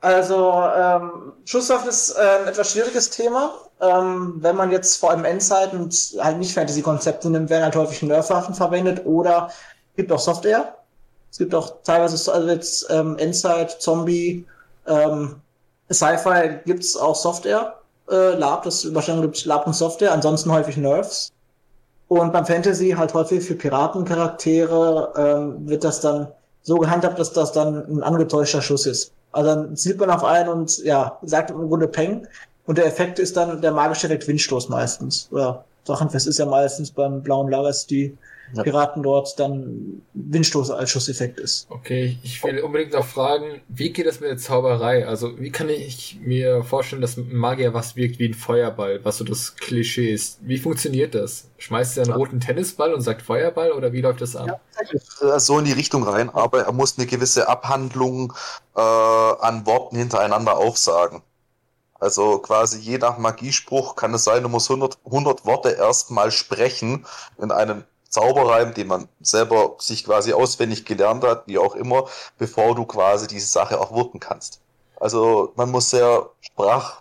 [0.03, 3.55] also, ähm, Schusswaffe ist äh, ein etwas schwieriges Thema.
[3.81, 8.03] Ähm, wenn man jetzt vor allem Endzeit und halt nicht Fantasy-Konzepte nimmt, werden halt häufig
[8.03, 10.75] Nerfwaffen verwendet oder es gibt auch Software.
[11.31, 14.45] Es gibt auch teilweise also jetzt ähm, Endzeit, Zombie,
[14.89, 15.37] ähm,
[15.91, 17.79] Sci-Fi gibt's auch Software.
[18.11, 21.31] Äh, Lab, das wahrscheinlich gibt Lab und Software, ansonsten häufig Nerfs.
[22.09, 26.29] Und beim Fantasy halt häufig für Piratencharaktere ähm, wird das dann
[26.63, 29.13] so gehandhabt, dass das dann ein angetäuschter Schuss ist.
[29.33, 32.27] Also dann zielt man auf einen und ja, sagt im Grunde Peng.
[32.67, 35.29] Und der Effekt ist dann der magische Effekt Windstoß meistens.
[35.31, 38.17] Oder Drachenfest ist ja meistens beim blauen Lagers die.
[38.55, 41.67] Piraten dort dann Windstoß als Schusseffekt ist.
[41.71, 45.07] Okay, ich will unbedingt noch fragen, wie geht das mit der Zauberei?
[45.07, 49.19] Also wie kann ich mir vorstellen, dass ein Magier was wirkt wie ein Feuerball, was
[49.19, 50.39] so das Klischee ist?
[50.43, 51.49] Wie funktioniert das?
[51.59, 54.61] Schmeißt er einen roten Tennisball und sagt Feuerball oder wie läuft das ab?
[55.21, 58.33] Ja, so in die Richtung rein, aber er muss eine gewisse Abhandlung
[58.77, 61.23] äh, an Worten hintereinander aufsagen.
[62.03, 67.07] Also quasi je nach Magiespruch kann es sein, du musst 100, 100 Worte erstmal sprechen
[67.39, 72.05] in einem Zauberreim, den man selber sich quasi auswendig gelernt hat, wie auch immer,
[72.37, 74.61] bevor du quasi diese Sache auch wirken kannst.
[75.01, 77.01] Also man muss sehr sprachgewandt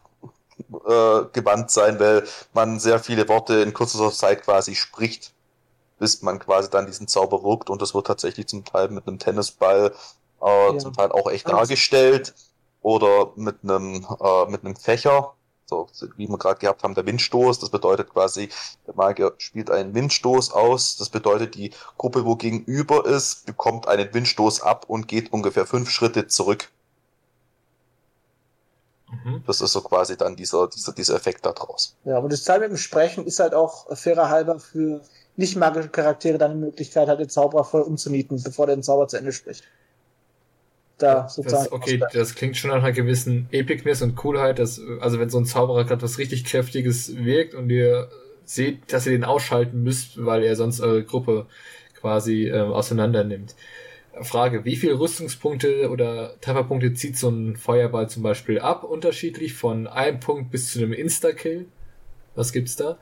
[1.68, 5.34] äh, sein, weil man sehr viele Worte in kurzer Zeit quasi spricht,
[5.99, 9.20] bis man quasi dann diesen Zauber wirkt und das wird tatsächlich zum Teil mit einem
[9.20, 9.93] Tennisball,
[10.41, 10.78] äh, ja.
[10.78, 12.34] zum Teil auch echt dargestellt
[12.82, 15.34] oder mit einem, äh, mit einem Fächer,
[15.72, 17.60] so wie wir gerade gehabt haben, der Windstoß.
[17.60, 18.50] Das bedeutet quasi,
[18.86, 20.98] der Magier spielt einen Windstoß aus.
[20.98, 25.90] Das bedeutet, die Gruppe, wo gegenüber ist, bekommt einen Windstoß ab und geht ungefähr fünf
[25.90, 26.70] Schritte zurück.
[29.10, 29.44] Mhm.
[29.48, 31.96] Das ist so quasi dann dieser, dieser, dieser Effekt daraus.
[32.06, 35.02] Ja, aber das Teil mit dem Sprechen ist halt auch fairer halber für
[35.36, 39.08] nicht magische Charaktere dann die Möglichkeit hat, den Zauberer voll umzunieten, bevor der den Zauber
[39.08, 39.64] zu Ende spricht
[41.02, 41.64] da sozusagen.
[41.64, 45.39] Das, okay, das klingt schon nach einer gewissen Epicness und Coolheit, dass, also wenn so
[45.39, 48.10] ein Zauberer gerade was richtig Kräftiges wirkt und ihr
[48.45, 51.47] seht, dass ihr den ausschalten müsst, weil er sonst eure Gruppe
[51.99, 53.56] quasi äh, auseinander nimmt.
[54.22, 59.88] Frage, wie viele Rüstungspunkte oder Trefferpunkte zieht so ein Feuerball zum Beispiel ab, unterschiedlich von
[59.88, 61.66] einem Punkt bis zu einem Insta-Kill?
[62.36, 62.97] Was gibt's da?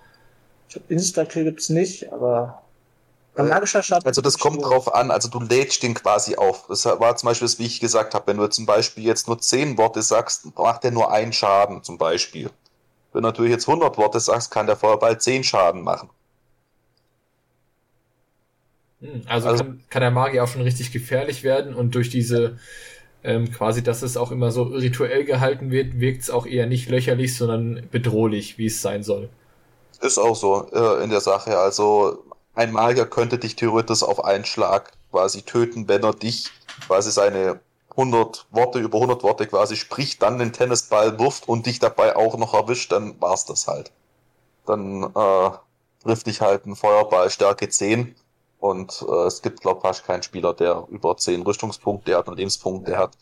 [0.68, 2.62] Ich glaube, Insta-Kill gibt's nicht, aber
[3.36, 4.08] Magischer Schatten.
[4.08, 6.66] Also das kommt drauf an, also du lädst den quasi auf.
[6.68, 9.40] Das war zum Beispiel das, wie ich gesagt habe, wenn du zum Beispiel jetzt nur
[9.40, 12.50] 10 Worte sagst, macht er nur einen Schaden zum Beispiel.
[13.14, 16.10] Wenn du natürlich jetzt 100 Worte sagst, kann der Feuerball 10 Schaden machen.
[19.02, 22.58] Hm, also, also kann, kann, der Magier auch schon richtig gefährlich werden und durch diese
[23.24, 26.90] ähm, quasi, dass es auch immer so rituell gehalten wird, wirkt es auch eher nicht
[26.90, 29.30] löcherlich, sondern bedrohlich, wie es sein soll.
[30.02, 31.58] Ist auch so äh, in der Sache.
[31.58, 32.24] Also
[32.60, 36.52] ein Magier könnte dich theoretisch auf einen Schlag quasi töten, wenn er dich
[36.86, 41.80] quasi seine 100 Worte über 100 Worte quasi spricht, dann den Tennisball wirft und dich
[41.80, 43.94] dabei auch noch erwischt, dann war's das halt.
[44.66, 45.52] Dann äh,
[46.04, 48.14] trifft dich halt ein Feuerball Stärke 10
[48.60, 52.38] und äh, es gibt, glaube ich, fast keinen Spieler, der über 10 Rüstungspunkte hat und
[52.38, 53.18] Lebenspunkte hat.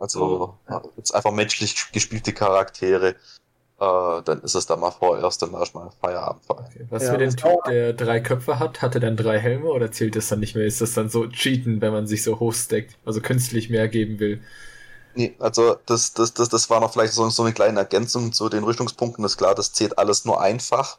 [0.00, 3.14] Also ja, jetzt einfach menschlich gespielte Charaktere.
[3.80, 6.42] Äh, dann ist es dann mal vorerst dann erstmal Feierabend.
[6.48, 6.86] Okay.
[6.90, 9.90] Was ja, für den Typ, der drei Köpfe hat, hat er dann drei Helme oder
[9.90, 10.66] zählt das dann nicht mehr?
[10.66, 14.42] Ist das dann so Cheaten, wenn man sich so hochsteckt, also künstlich mehr geben will?
[15.14, 18.50] Nee, also das, das, das, das war noch vielleicht so, so eine kleine Ergänzung zu
[18.50, 19.22] den Rüstungspunkten.
[19.22, 20.98] Das ist klar, das zählt alles nur einfach.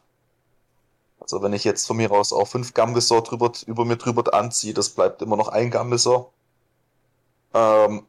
[1.20, 4.74] Also wenn ich jetzt von mir aus auch fünf Gambisor drüber, über mir drüber anziehe,
[4.74, 6.32] das bleibt immer noch ein Gambisor.
[7.54, 8.02] Ähm,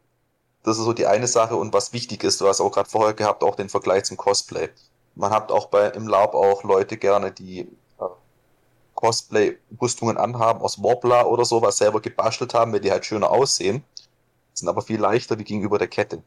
[0.63, 3.13] das ist so die eine Sache und was wichtig ist, du hast auch gerade vorher
[3.13, 4.69] gehabt, auch den Vergleich zum Cosplay.
[5.15, 8.05] Man hat auch bei im Lab auch Leute gerne, die äh,
[8.95, 13.83] Cosplay-Rüstungen anhaben aus Warbler oder so, was selber gebastelt haben, weil die halt schöner aussehen,
[14.53, 16.17] sind aber viel leichter wie gegenüber der Kette.
[16.17, 16.21] Äh,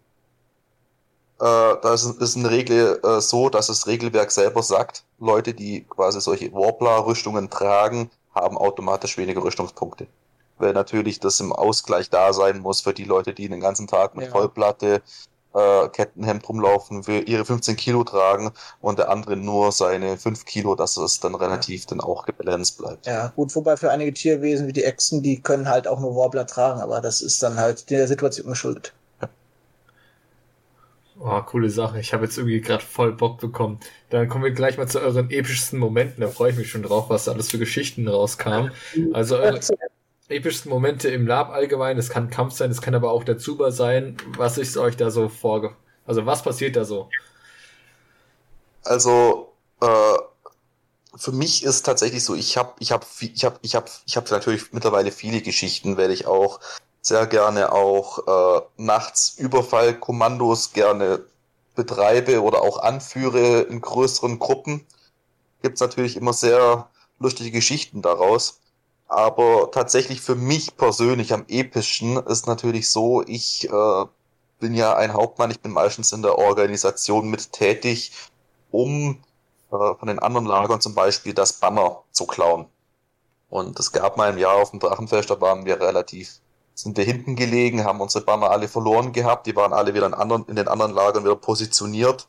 [1.40, 6.20] da ist, ist eine Regel äh, so, dass das Regelwerk selber sagt, Leute, die quasi
[6.20, 10.06] solche Warbler-Rüstungen tragen, haben automatisch weniger Rüstungspunkte.
[10.58, 14.16] Weil natürlich das im Ausgleich da sein muss für die Leute, die den ganzen Tag
[14.16, 14.30] mit ja.
[14.30, 15.02] Vollplatte,
[15.54, 20.74] äh, Kettenhemd rumlaufen, für ihre 15 Kilo tragen und der andere nur seine 5 Kilo,
[20.74, 21.86] dass es dann relativ ja.
[21.90, 23.06] dann auch gebalanced bleibt.
[23.06, 26.46] Ja, gut, wobei für einige Tierwesen wie die Echsen, die können halt auch nur Warbler
[26.46, 28.92] tragen, aber das ist dann halt der Situation geschuldet.
[31.18, 31.98] Oh, coole Sache.
[31.98, 33.80] Ich habe jetzt irgendwie gerade voll Bock bekommen.
[34.10, 36.20] Dann kommen wir gleich mal zu euren epischsten Momenten.
[36.20, 38.68] Da freue ich mich schon drauf, was da alles für Geschichten rauskam.
[39.14, 39.60] Also eure
[40.28, 41.96] epischsten Momente im Lab allgemein.
[41.96, 44.16] Das kann Kampf sein, das kann aber auch der Zuber sein.
[44.36, 45.74] Was ist euch da so vorge...
[46.06, 47.08] Also was passiert da so?
[48.84, 50.16] Also äh,
[51.16, 54.30] für mich ist tatsächlich so, ich habe ich habe ich habe ich habe ich habe
[54.30, 56.60] natürlich mittlerweile viele Geschichten, weil ich auch
[57.02, 61.24] sehr gerne auch äh, nachts Überfallkommandos gerne
[61.74, 64.86] betreibe oder auch anführe in größeren Gruppen.
[65.62, 68.60] Gibt es natürlich immer sehr lustige Geschichten daraus.
[69.08, 74.04] Aber tatsächlich für mich persönlich am epischsten ist natürlich so, ich äh,
[74.58, 78.12] bin ja ein Hauptmann, ich bin meistens in der Organisation mit tätig,
[78.70, 79.22] um
[79.70, 82.66] äh, von den anderen Lagern zum Beispiel das Banner zu klauen.
[83.48, 86.40] Und es gab mal ein Jahr auf dem Drachenfest, da waren wir relativ
[86.76, 90.14] sind wir hinten gelegen, haben unsere Banner alle verloren gehabt, die waren alle wieder in,
[90.14, 92.28] anderen, in den anderen Lagern wieder positioniert.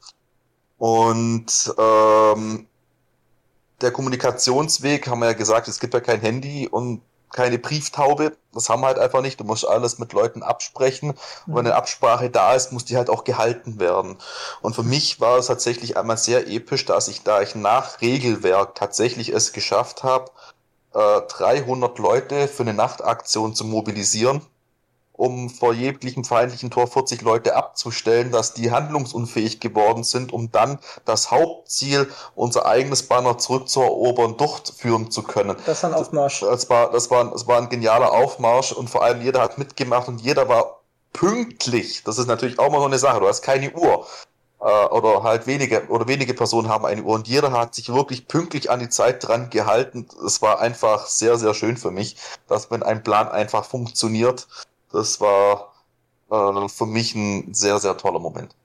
[0.78, 2.68] Und ähm,
[3.82, 7.02] der Kommunikationsweg, haben wir ja gesagt, es gibt ja kein Handy und
[7.32, 8.38] keine Brieftaube.
[8.54, 9.40] Das haben wir halt einfach nicht.
[9.40, 11.12] Du musst alles mit Leuten absprechen.
[11.12, 14.18] Und wenn eine Absprache da ist, muss die halt auch gehalten werden.
[14.62, 18.76] Und für mich war es tatsächlich einmal sehr episch, dass ich, da ich nach Regelwerk
[18.76, 20.32] tatsächlich es geschafft habe,
[20.94, 24.42] 300 äh, Leute für eine Nachtaktion zu mobilisieren,
[25.18, 30.80] um vor jeglichem feindlichen Tor 40 Leute abzustellen, dass die handlungsunfähig geworden sind, um dann
[31.06, 35.58] das Hauptziel, unser eigenes Banner zurückzuerobern, durchführen zu können.
[35.66, 36.42] Das war ein Aufmarsch.
[36.42, 40.08] Das war, das war, das war ein genialer Aufmarsch und vor allem jeder hat mitgemacht
[40.08, 40.82] und jeder war
[41.14, 42.04] pünktlich.
[42.04, 43.20] Das ist natürlich auch mal so eine Sache.
[43.20, 44.06] Du hast keine Uhr
[44.60, 48.28] äh, oder halt wenige oder wenige Personen haben eine Uhr und jeder hat sich wirklich
[48.28, 50.08] pünktlich an die Zeit dran gehalten.
[50.26, 54.48] Es war einfach sehr, sehr schön für mich, dass wenn ein Plan einfach funktioniert,
[54.92, 55.74] das war
[56.32, 58.56] äh, für mich ein sehr, sehr toller Moment.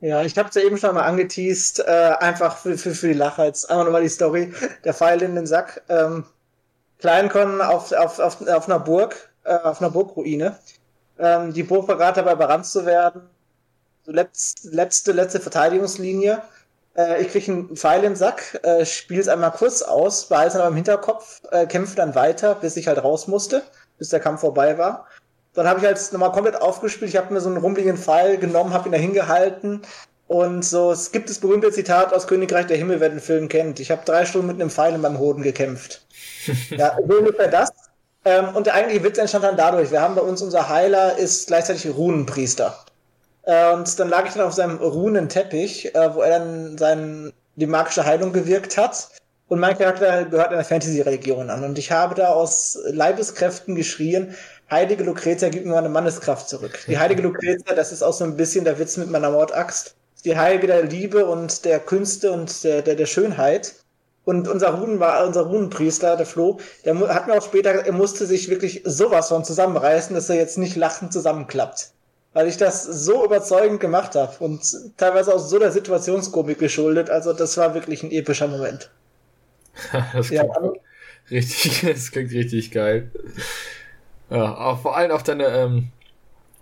[0.00, 3.14] Ja, ich habe es ja eben schon mal angeteased, äh, einfach für, für, für die
[3.14, 3.44] Lache.
[3.44, 4.52] Jetzt einfach nochmal die Story.
[4.84, 5.82] Der Pfeil in den Sack.
[5.88, 6.24] Ähm,
[6.98, 10.58] Kleinkon auf, auf, auf, auf einer Burg, äh, auf einer Burgruine.
[11.18, 13.28] Ähm, die Burg war gerade dabei, überrannt zu werden
[14.04, 16.42] so letzt, letzte, letzte Verteidigungslinie.
[16.96, 20.56] Äh, ich kriege einen Pfeil im Sack, äh, spiele es einmal kurz aus, behalte es
[20.56, 23.62] aber im Hinterkopf, äh, kämpfe dann weiter, bis ich halt raus musste,
[23.98, 25.06] bis der Kampf vorbei war.
[25.54, 27.10] Dann habe ich halt nochmal komplett aufgespielt.
[27.10, 29.82] Ich habe mir so einen rumpeligen Pfeil genommen, habe ihn da hingehalten.
[30.28, 33.80] Und so, es gibt das berühmte Zitat aus Königreich der Himmel, wer den Film kennt.
[33.80, 36.06] Ich habe drei Stunden mit einem Pfeil in meinem Hoden gekämpft.
[36.70, 37.70] ja, so ungefähr das.
[38.24, 39.90] Ähm, und der eigentliche Witz entstand dann dadurch.
[39.90, 42.78] Wir haben bei uns, unser Heiler ist gleichzeitig Runenpriester.
[43.42, 47.66] Äh, und dann lag ich dann auf seinem Runenteppich, äh, wo er dann sein, die
[47.66, 49.08] magische Heilung gewirkt hat.
[49.48, 51.62] Und mein Charakter gehört einer Fantasy-Religion an.
[51.62, 54.34] Und ich habe da aus Leibeskräften geschrien,
[54.72, 56.80] Heilige Lucretia, gib mir meine Manneskraft zurück.
[56.88, 59.94] Die Heilige Lucretia, das ist auch so ein bisschen der Witz mit meiner Mordaxt.
[60.24, 63.74] Die Heilige der Liebe und der Künste und der, der, der Schönheit.
[64.24, 68.24] Und unser Runen war, unser Runenpriester, der Flo, der hat mir auch später, er musste
[68.24, 71.90] sich wirklich sowas von zusammenreißen, dass er jetzt nicht lachend zusammenklappt.
[72.32, 74.62] weil ich das so überzeugend gemacht habe und
[74.96, 77.10] teilweise auch so der Situationskomik geschuldet.
[77.10, 78.90] Also das war wirklich ein epischer Moment.
[80.14, 80.72] das klingt ja,
[81.30, 83.10] richtig, das klingt richtig geil.
[84.32, 85.88] Ja, vor allem auch deine, ähm,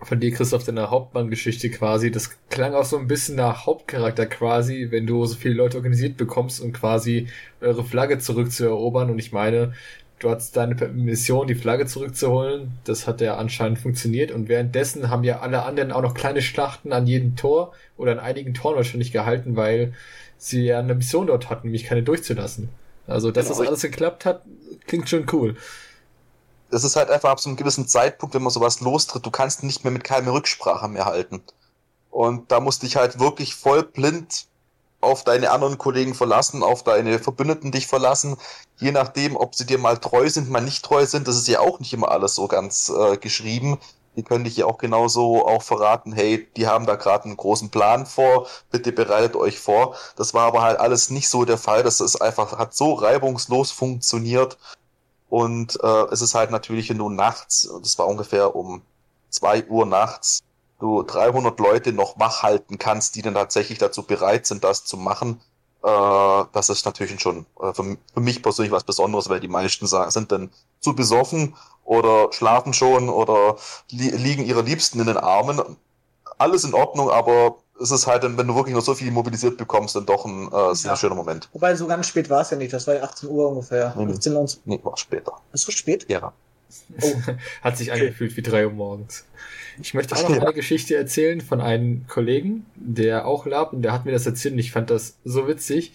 [0.03, 4.89] von dir, Christoph, deine Hauptmann-Geschichte quasi, das klang auch so ein bisschen nach Hauptcharakter quasi,
[4.91, 7.29] wenn du so viele Leute organisiert bekommst und quasi
[7.61, 9.11] eure Flagge zurückzuerobern.
[9.11, 9.75] Und ich meine,
[10.19, 12.73] du hattest deine Mission, die Flagge zurückzuholen.
[12.85, 14.33] Das hat ja anscheinend funktioniert.
[14.33, 18.19] Und währenddessen haben ja alle anderen auch noch kleine Schlachten an jedem Tor oder an
[18.19, 19.93] einigen Toren wahrscheinlich gehalten, weil
[20.39, 22.69] sie ja eine Mission dort hatten, nämlich keine durchzulassen.
[23.07, 23.59] Also, dass genau.
[23.59, 24.43] das alles geklappt hat,
[24.87, 25.57] klingt schon cool.
[26.71, 29.63] Das ist halt einfach ab so einem gewissen Zeitpunkt, wenn man sowas lostritt, du kannst
[29.63, 31.43] nicht mehr mit keine Rücksprache mehr halten.
[32.11, 34.47] Und da musste ich halt wirklich voll blind
[35.01, 38.37] auf deine anderen Kollegen verlassen, auf deine Verbündeten dich verlassen,
[38.79, 41.61] je nachdem, ob sie dir mal treu sind, mal nicht treu sind, das ist ja
[41.61, 43.79] auch nicht immer alles so ganz äh, geschrieben.
[44.17, 47.71] Die können dich ja auch genauso auch verraten, hey, die haben da gerade einen großen
[47.71, 49.95] Plan vor, bitte bereitet euch vor.
[50.17, 53.71] Das war aber halt alles nicht so der Fall, das ist einfach, hat so reibungslos
[53.71, 54.59] funktioniert.
[55.31, 58.83] Und äh, es ist halt natürlich, du nachts, das war ungefähr um
[59.31, 60.43] zwei Uhr nachts,
[60.81, 64.97] du 300 Leute noch wach halten kannst, die dann tatsächlich dazu bereit sind, das zu
[64.97, 65.41] machen,
[65.83, 69.87] äh, das ist natürlich schon äh, für, für, mich persönlich was Besonderes, weil die meisten
[69.87, 70.51] sind dann
[70.81, 71.55] zu besoffen
[71.85, 73.57] oder schlafen schon oder
[73.91, 75.61] li liegen ihre Liebsten in den Armen.
[76.39, 79.97] Alles in Ordnung, aber es ist halt, wenn du wirklich noch so viel mobilisiert bekommst,
[79.97, 80.97] dann doch ein äh, sehr ja.
[80.97, 81.49] schöner Moment.
[81.53, 83.95] Wobei so ganz spät war es ja nicht, das war ja 18 Uhr ungefähr.
[83.97, 84.49] Nee, 15 Uhr.
[84.65, 85.33] Nee, war später.
[85.53, 86.07] Ist so spät?
[86.09, 86.33] Ja.
[87.01, 87.13] Oh.
[87.63, 89.25] Hat sich angefühlt wie drei Uhr morgens.
[89.83, 93.93] Ich möchte auch noch eine Geschichte erzählen von einem Kollegen, der auch lab und der
[93.93, 95.95] hat mir das erzählt und ich fand das so witzig.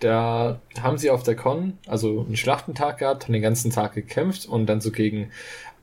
[0.00, 4.46] Da haben sie auf der Con, also einen Schlachtentag gehabt, haben den ganzen Tag gekämpft
[4.46, 5.30] und dann so gegen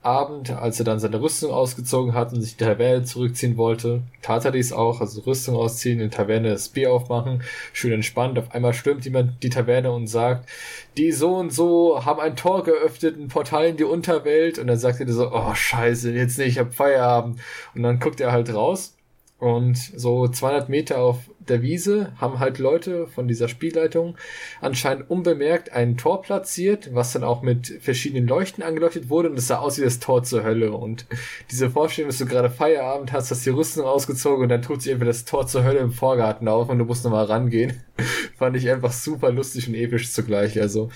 [0.03, 4.45] Abend, als er dann seine Rüstung ausgezogen hat und sich die Taverne zurückziehen wollte, tat
[4.45, 8.39] er dies auch, also Rüstung ausziehen, in Taverne das Bier aufmachen, schön entspannt.
[8.39, 10.49] Auf einmal stürmt jemand die Taverne und sagt,
[10.97, 14.57] die so und so haben ein Tor geöffnet, ein Portal in die Unterwelt.
[14.57, 17.39] Und dann sagt er so, oh scheiße, jetzt nicht, ich hab Feierabend.
[17.75, 18.95] Und dann guckt er halt raus
[19.41, 24.15] und so 200 Meter auf der Wiese haben halt Leute von dieser Spielleitung
[24.59, 29.47] anscheinend unbemerkt ein Tor platziert, was dann auch mit verschiedenen Leuchten angeleuchtet wurde und es
[29.47, 30.71] sah aus wie das Tor zur Hölle.
[30.73, 31.05] Und
[31.49, 34.93] diese Vorstellung, dass du gerade Feierabend hast, hast die Rüstung ausgezogen und dann tut sich
[34.93, 37.81] einfach das Tor zur Hölle im Vorgarten auf und du musst nochmal rangehen.
[38.37, 40.59] Fand ich einfach super lustig und episch zugleich.
[40.61, 40.89] Also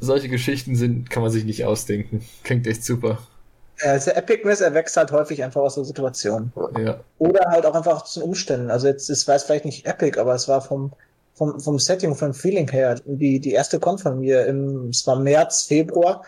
[0.00, 2.22] solche Geschichten sind, kann man sich nicht ausdenken.
[2.42, 3.18] Klingt echt super.
[3.84, 6.52] Also Epicness erwächst halt häufig einfach aus der Situation.
[6.78, 7.00] Ja.
[7.18, 8.70] Oder halt auch einfach zu den Umständen.
[8.70, 10.92] Also jetzt, es war jetzt vielleicht nicht Epic, aber es war vom,
[11.34, 15.16] vom, vom Setting, vom Feeling her, die, die erste Con von mir im, es war
[15.16, 16.22] März, Februar,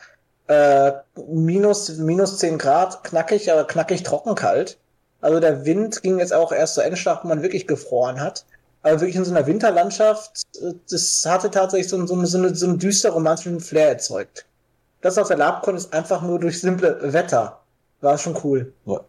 [0.48, 0.92] äh,
[1.28, 4.76] minus, minus 10 Grad, knackig, aber knackig trocken kalt.
[5.20, 8.44] Also der Wind ging jetzt auch erst zur Endschlacht, wo man wirklich gefroren hat.
[8.82, 12.66] Aber wirklich in so einer Winterlandschaft, äh, das hatte tatsächlich so, so, so, eine, so
[12.66, 14.46] einen düster romantischen Flair erzeugt
[15.04, 17.60] das aus der LabCon ist einfach nur durch simple Wetter.
[18.00, 18.72] War schon cool.
[18.86, 19.00] Ja.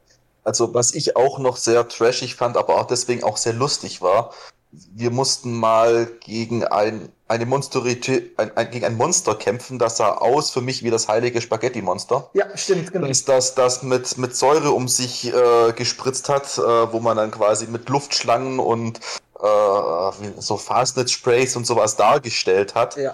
[0.44, 4.32] Also was ich auch noch sehr trashig fand, aber auch deswegen auch sehr lustig war,
[4.72, 10.16] wir mussten mal gegen ein, eine Monsterität, ein, ein, gegen ein Monster kämpfen, das sah
[10.16, 12.30] aus für mich wie das heilige Spaghetti-Monster.
[12.34, 13.08] Ja, stimmt, genau.
[13.08, 17.32] Das, das, das mit, mit Säure um sich äh, gespritzt hat, äh, wo man dann
[17.32, 19.00] quasi mit Luftschlangen und
[19.42, 22.98] äh, so Fastnet-Sprays und sowas dargestellt hat.
[22.98, 23.14] Ja.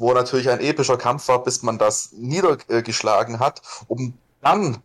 [0.00, 4.82] Wo natürlich ein epischer Kampf war, bis man das niedergeschlagen hat, um dann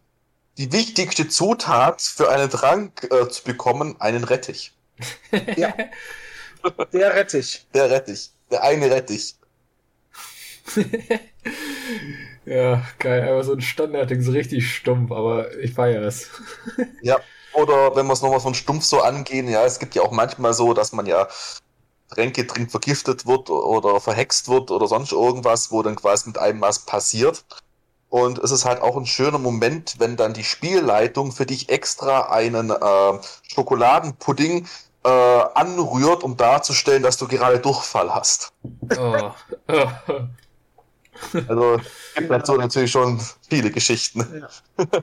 [0.57, 4.73] die wichtigste Zutat für einen Trank äh, zu bekommen, einen Rettich.
[5.55, 5.73] Ja.
[6.91, 7.65] Der Rettich.
[7.73, 8.31] Der Rettich.
[8.51, 9.35] Der eine Rettich.
[12.45, 13.29] ja, geil.
[13.29, 16.29] Aber so ein Standardding, so richtig stumpf, aber ich feiere es.
[17.01, 17.17] ja.
[17.53, 20.53] Oder wenn wir es nochmal von stumpf so angehen, ja, es gibt ja auch manchmal
[20.53, 21.27] so, dass man ja
[22.09, 26.61] Tränke trinkt, vergiftet wird oder verhext wird oder sonst irgendwas, wo dann quasi mit einem
[26.61, 27.45] was passiert.
[28.09, 32.31] Und es ist halt auch ein schöner Moment, wenn dann die Spielleitung für dich extra
[32.31, 34.67] einen äh, Schokoladenpudding
[35.05, 38.51] äh, anrührt, um darzustellen, dass du gerade Durchfall hast.
[38.97, 39.31] Oh.
[41.47, 41.79] also
[42.15, 44.25] gibt dazu natürlich schon viele Geschichten.
[44.77, 44.85] Ja.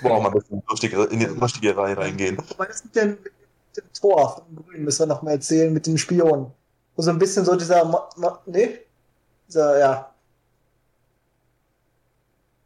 [0.00, 2.38] Wo auch mal ein bisschen in die lustige Reihe reingehen.
[2.68, 3.32] Ist denn mit
[3.78, 6.52] dem Tor von Grün, müssen wir noch mal erzählen, mit dem Spion?
[6.96, 8.80] Wo so ein bisschen so dieser, Mo Mo nee?
[9.48, 10.12] Dieser, ja.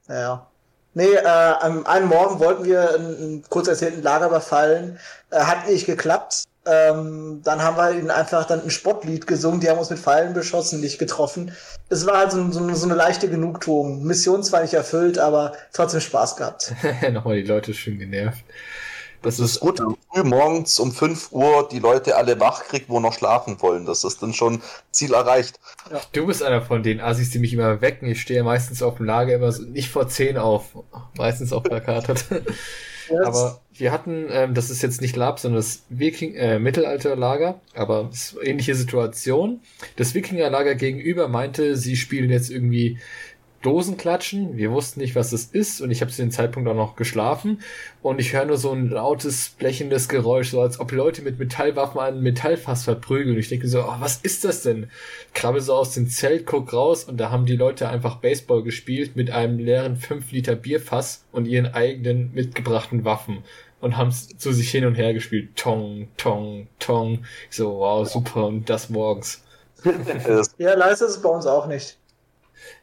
[0.08, 0.46] Ja.
[0.94, 4.98] Nee, äh, am einen Morgen wollten wir einen kurz erzählten Lager überfallen.
[5.30, 6.44] Äh, hat nicht geklappt.
[6.64, 10.32] Ähm, dann haben wir ihnen einfach dann ein Spottlied gesungen, die haben uns mit Pfeilen
[10.32, 11.52] beschossen, nicht getroffen.
[11.88, 14.04] Es war halt so, so, so eine leichte Genugtuung.
[14.04, 16.72] Mission zwar nicht erfüllt, aber trotzdem Spaß gehabt.
[17.10, 18.44] Nochmal die Leute schön genervt.
[19.22, 22.88] Das, das ist gut, wenn früh morgens um 5 Uhr die Leute alle wach kriegt,
[22.88, 23.86] wo noch schlafen wollen.
[23.86, 25.60] Das ist dann schon Ziel erreicht.
[25.90, 26.00] Ja.
[26.12, 28.08] Du bist einer von den Assis, die mich immer wecken.
[28.08, 30.76] Ich stehe meistens auf dem Lager immer so, nicht vor 10 auf.
[31.16, 32.24] Meistens auf Plakat.
[33.24, 38.10] Aber wir hatten, ähm, das ist jetzt nicht Lab, sondern das Viking, äh, Mittelalterlager, aber
[38.42, 39.60] ähnliche Situation.
[39.96, 42.98] Das Wikingerlager gegenüber meinte, sie spielen jetzt irgendwie
[43.62, 44.56] Dosen klatschen.
[44.56, 47.60] Wir wussten nicht, was es ist und ich habe zu dem Zeitpunkt auch noch geschlafen
[48.02, 52.00] und ich höre nur so ein lautes, blechendes Geräusch, so als ob Leute mit Metallwaffen
[52.00, 53.38] ein Metallfass verprügeln.
[53.38, 54.90] Ich denke so, oh, was ist das denn?
[55.32, 59.16] Krabbel so aus dem Zelt, guck raus und da haben die Leute einfach Baseball gespielt
[59.16, 63.44] mit einem leeren 5 Liter Bierfass und ihren eigenen mitgebrachten Waffen
[63.80, 65.56] und haben es zu sich hin und her gespielt.
[65.56, 67.24] Tong, tong, tong.
[67.50, 69.42] Ich so, wow, super und das morgens.
[70.58, 71.98] ja, leise ist es bei uns auch nicht.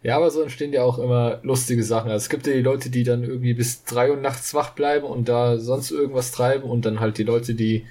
[0.02, 2.10] Ja, aber so entstehen ja auch immer lustige Sachen.
[2.10, 5.06] Also es gibt ja die Leute, die dann irgendwie bis drei Uhr nachts wach bleiben
[5.06, 7.86] und da sonst irgendwas treiben und dann halt die Leute, die,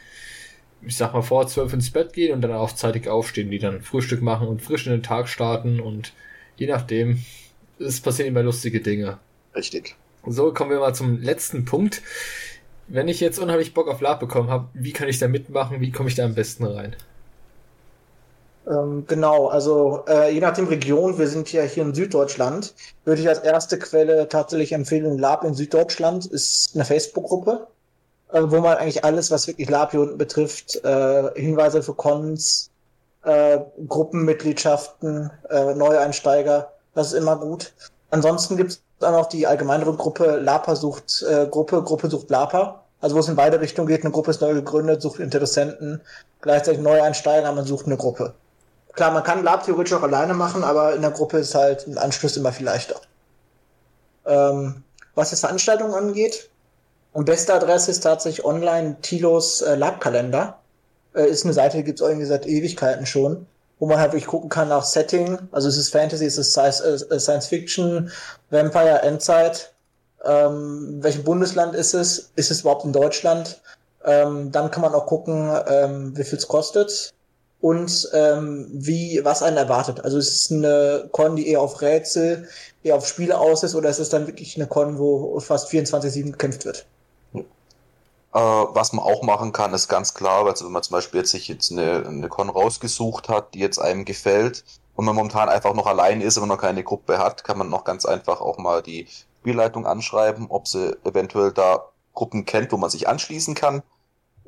[0.86, 3.82] ich sag mal, vor zwölf ins Bett gehen und dann auch zeitig aufstehen, die dann
[3.82, 6.12] Frühstück machen und frisch in den Tag starten und
[6.56, 7.22] je nachdem,
[7.78, 9.18] es passieren immer lustige Dinge.
[9.54, 9.96] Richtig.
[10.26, 12.02] So, kommen wir mal zum letzten Punkt.
[12.88, 15.80] Wenn ich jetzt unheimlich Bock auf Lab bekommen habe, wie kann ich da mitmachen?
[15.80, 16.96] Wie komme ich da am besten rein?
[18.68, 22.74] Ähm, genau, also äh, je nachdem Region, wir sind ja hier in Süddeutschland,
[23.04, 27.66] würde ich als erste Quelle tatsächlich empfehlen, Lab in Süddeutschland ist eine Facebook-Gruppe,
[28.32, 32.70] äh, wo man eigentlich alles, was wirklich Lab hier unten betrifft, äh, Hinweise für Cons,
[33.24, 37.72] äh, Gruppenmitgliedschaften, äh, Neueinsteiger, das ist immer gut.
[38.10, 42.84] Ansonsten gibt es dann auch die allgemeinere Gruppe Lapa sucht äh, Gruppe, Gruppe sucht Lapa.
[43.00, 46.00] Also wo es in beide Richtungen geht, eine Gruppe ist neu gegründet, sucht Interessenten,
[46.40, 48.34] gleichzeitig Neueinsteiger, man sucht eine Gruppe.
[48.94, 51.98] Klar, man kann Lab theoretisch auch alleine machen, aber in der Gruppe ist halt ein
[51.98, 53.00] Anschluss immer viel leichter.
[54.26, 54.82] Ähm,
[55.14, 56.50] was das Veranstaltungen angeht,
[57.12, 60.58] und beste Adresse ist tatsächlich online Tilos äh, Labkalender.
[61.14, 63.46] Äh, ist eine Seite, die gibt es irgendwie seit Ewigkeiten schon,
[63.78, 65.38] wo man halt wirklich gucken kann nach Setting.
[65.50, 68.12] Also es ist Fantasy, es ist Science, äh, Science Fiction,
[68.50, 69.72] Vampire, Endzeit.
[70.24, 72.30] Ähm, welchem Bundesland ist es?
[72.36, 73.60] Ist es überhaupt in Deutschland?
[74.04, 77.14] Ähm, dann kann man auch gucken, ähm, wie viel es kostet
[77.60, 80.04] und ähm, wie was einen erwartet.
[80.04, 82.48] Also ist es eine Con, die eher auf Rätsel,
[82.82, 86.32] eher auf Spiele aus ist, oder ist es dann wirklich eine Con, wo fast 24-7
[86.32, 86.86] gekämpft wird?
[87.34, 87.40] Äh,
[88.32, 91.48] was man auch machen kann, ist ganz klar, also wenn man zum Beispiel jetzt sich
[91.48, 94.64] jetzt eine, eine Con rausgesucht hat, die jetzt einem gefällt
[94.94, 97.84] und man momentan einfach noch allein ist, aber noch keine Gruppe hat, kann man noch
[97.84, 99.08] ganz einfach auch mal die
[99.40, 103.82] Spielleitung anschreiben, ob sie eventuell da Gruppen kennt, wo man sich anschließen kann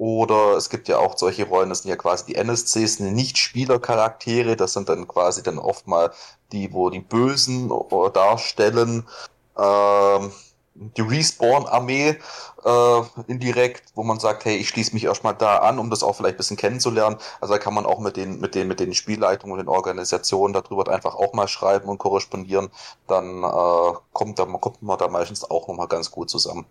[0.00, 4.56] oder es gibt ja auch solche Rollen, das sind ja quasi die NSCs, die Nicht-Spieler-Charaktere.
[4.56, 6.10] Das sind dann quasi dann oft mal
[6.52, 7.70] die, wo die Bösen
[8.14, 9.06] darstellen.
[9.58, 10.32] Ähm,
[10.74, 12.16] die Respawn-Armee
[12.64, 16.16] äh, indirekt, wo man sagt, hey, ich schließe mich erstmal da an, um das auch
[16.16, 17.18] vielleicht ein bisschen kennenzulernen.
[17.42, 20.54] Also da kann man auch mit den, mit den, mit den Spielleitungen und den Organisationen
[20.54, 22.70] darüber einfach auch mal schreiben und korrespondieren.
[23.06, 26.64] Dann äh, kommt, da, kommt man da meistens auch nochmal ganz gut zusammen.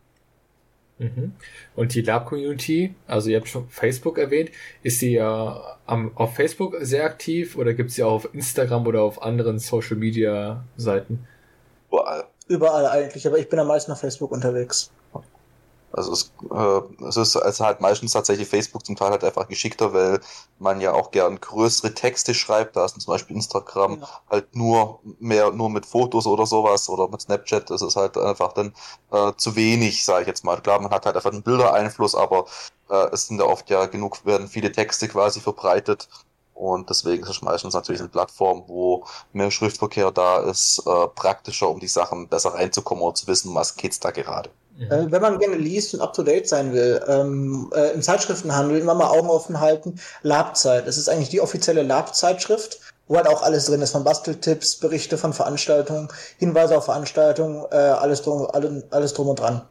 [0.99, 1.31] Mhm.
[1.75, 4.51] Und die Lab-Community, also ihr habt schon Facebook erwähnt,
[4.83, 8.85] ist sie ja am, auf Facebook sehr aktiv oder gibt es sie auch auf Instagram
[8.85, 11.25] oder auf anderen Social-Media-Seiten?
[11.89, 12.25] Überall.
[12.47, 14.91] Überall eigentlich, aber ich bin am meisten auf Facebook unterwegs.
[15.91, 19.93] Also es, äh, es ist also halt meistens tatsächlich Facebook zum Teil halt einfach geschickter,
[19.93, 20.19] weil
[20.59, 22.75] man ja auch gern größere Texte schreibt.
[22.75, 24.09] Da ist zum Beispiel Instagram ja.
[24.29, 27.69] halt nur mehr nur mit Fotos oder sowas oder mit Snapchat.
[27.69, 28.73] Das ist halt einfach dann
[29.11, 30.61] äh, zu wenig, sage ich jetzt mal.
[30.61, 32.45] Klar, man hat halt einfach einen Bildereinfluss, aber
[32.89, 36.07] äh, es sind ja oft ja genug, werden viele Texte quasi verbreitet.
[36.53, 41.69] Und deswegen ist es meistens natürlich eine Plattform, wo mehr Schriftverkehr da ist, äh, praktischer,
[41.69, 44.49] um die Sachen besser reinzukommen und zu wissen, was geht's da gerade.
[44.79, 49.09] Äh, wenn man gerne liest und up-to-date sein will, ähm, äh, im Zeitschriftenhandel immer mal
[49.09, 49.99] Augen offen halten.
[50.21, 50.87] Labzeit.
[50.87, 55.17] Es ist eigentlich die offizielle Lab-Zeitschrift, wo halt auch alles drin ist, von Basteltipps, Berichte
[55.17, 56.07] von Veranstaltungen,
[56.37, 59.63] Hinweise auf Veranstaltungen, äh, alles, drum, alles, alles drum und dran.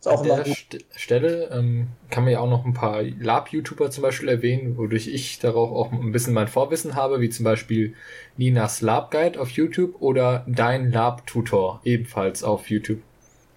[0.00, 3.90] Ist auch An der St Stelle ähm, kann man ja auch noch ein paar Lab-YouTuber
[3.90, 7.94] zum Beispiel erwähnen, wodurch ich darauf auch ein bisschen mein Vorwissen habe, wie zum Beispiel
[8.38, 13.02] Ninas Lab Guide auf YouTube oder Dein Lab-Tutor ebenfalls auf YouTube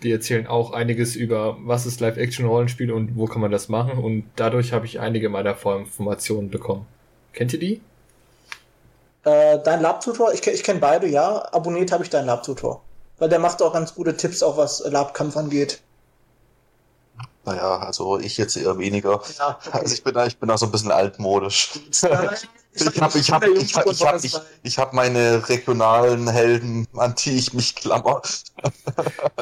[0.04, 3.98] die erzählen auch einiges über, was ist Live-Action-Rollenspiel und wo kann man das machen.
[3.98, 6.86] Und dadurch habe ich einige meiner Vorinformationen bekommen.
[7.34, 7.82] Kennt ihr die?
[9.24, 11.48] Äh, dein Lab-Tutor, ich, ich kenne beide, ja.
[11.52, 12.82] Abonniert habe ich deinen Lab-Tutor.
[13.20, 15.82] Weil der macht auch ganz gute Tipps, auch was Lab-Kampf angeht.
[17.46, 19.22] Naja, also ich jetzt eher weniger.
[19.38, 19.80] Ja, okay.
[19.80, 21.72] Also ich bin da, ich bin da so ein bisschen altmodisch.
[21.90, 22.04] ich
[23.02, 27.36] habe ich hab, ich hab, ich hab, ich, ich hab meine regionalen Helden, an die
[27.36, 28.22] ich mich klammer.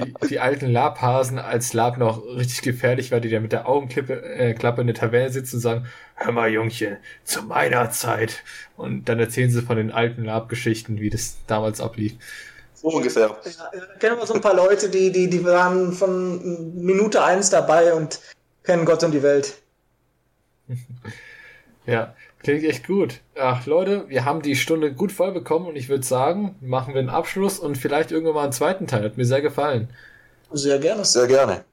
[0.04, 4.22] Die, die alten Labhasen, als Lab noch richtig gefährlich war, die da mit der Augenklappe
[4.24, 8.44] äh, Klappe in der Taverne sitzen und sagen, hör mal Jungchen, zu meiner Zeit.
[8.78, 12.14] Und dann erzählen sie von den alten Lab-Geschichten, wie das damals ablief.
[12.82, 13.38] So ungefähr.
[13.44, 17.52] Ja, ich kenne aber so ein paar Leute, die, die, die waren von Minute eins
[17.52, 18.20] dabei und
[18.64, 19.62] kennen Gott und die Welt.
[21.86, 23.22] ja, klingt echt gut.
[23.38, 27.00] Ach, Leute, wir haben die Stunde gut voll bekommen und ich würde sagen, machen wir
[27.00, 29.04] einen Abschluss und vielleicht irgendwann mal einen zweiten Teil.
[29.04, 29.90] Hat mir sehr gefallen.
[30.52, 31.06] Sehr gerne.
[31.06, 31.64] Sehr gerne.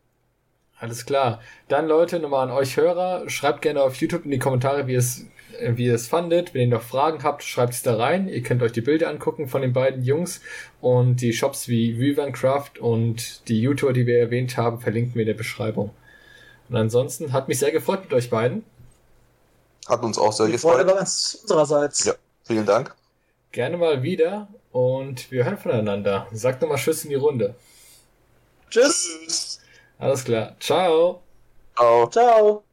[0.79, 1.41] Alles klar.
[1.69, 5.25] Dann Leute, nochmal an euch Hörer, schreibt gerne auf YouTube in die Kommentare, wie es
[5.61, 6.55] wie ihr es fandet.
[6.55, 8.29] Wenn ihr noch Fragen habt, schreibt es da rein.
[8.29, 10.41] Ihr könnt euch die Bilder angucken von den beiden Jungs
[10.81, 15.29] und die Shops wie Vivancraft und die YouTuber, die wir erwähnt haben, verlinken wir in
[15.29, 15.91] der Beschreibung.
[16.69, 18.65] Und ansonsten hat mich sehr gefreut mit euch beiden.
[19.87, 20.75] Hat uns auch sehr die gefreut.
[20.75, 22.05] Freude war ganz unsererseits.
[22.05, 22.15] Ja,
[22.45, 22.95] vielen Dank.
[23.53, 26.27] Gerne mal wieder und wir hören voneinander.
[26.33, 27.55] Sagt nochmal Tschüss in die Runde.
[28.69, 29.61] Tschüss.
[29.99, 30.55] Alles klar.
[30.61, 31.23] Ciao.
[31.75, 32.09] Ciao.
[32.11, 32.68] Ciao.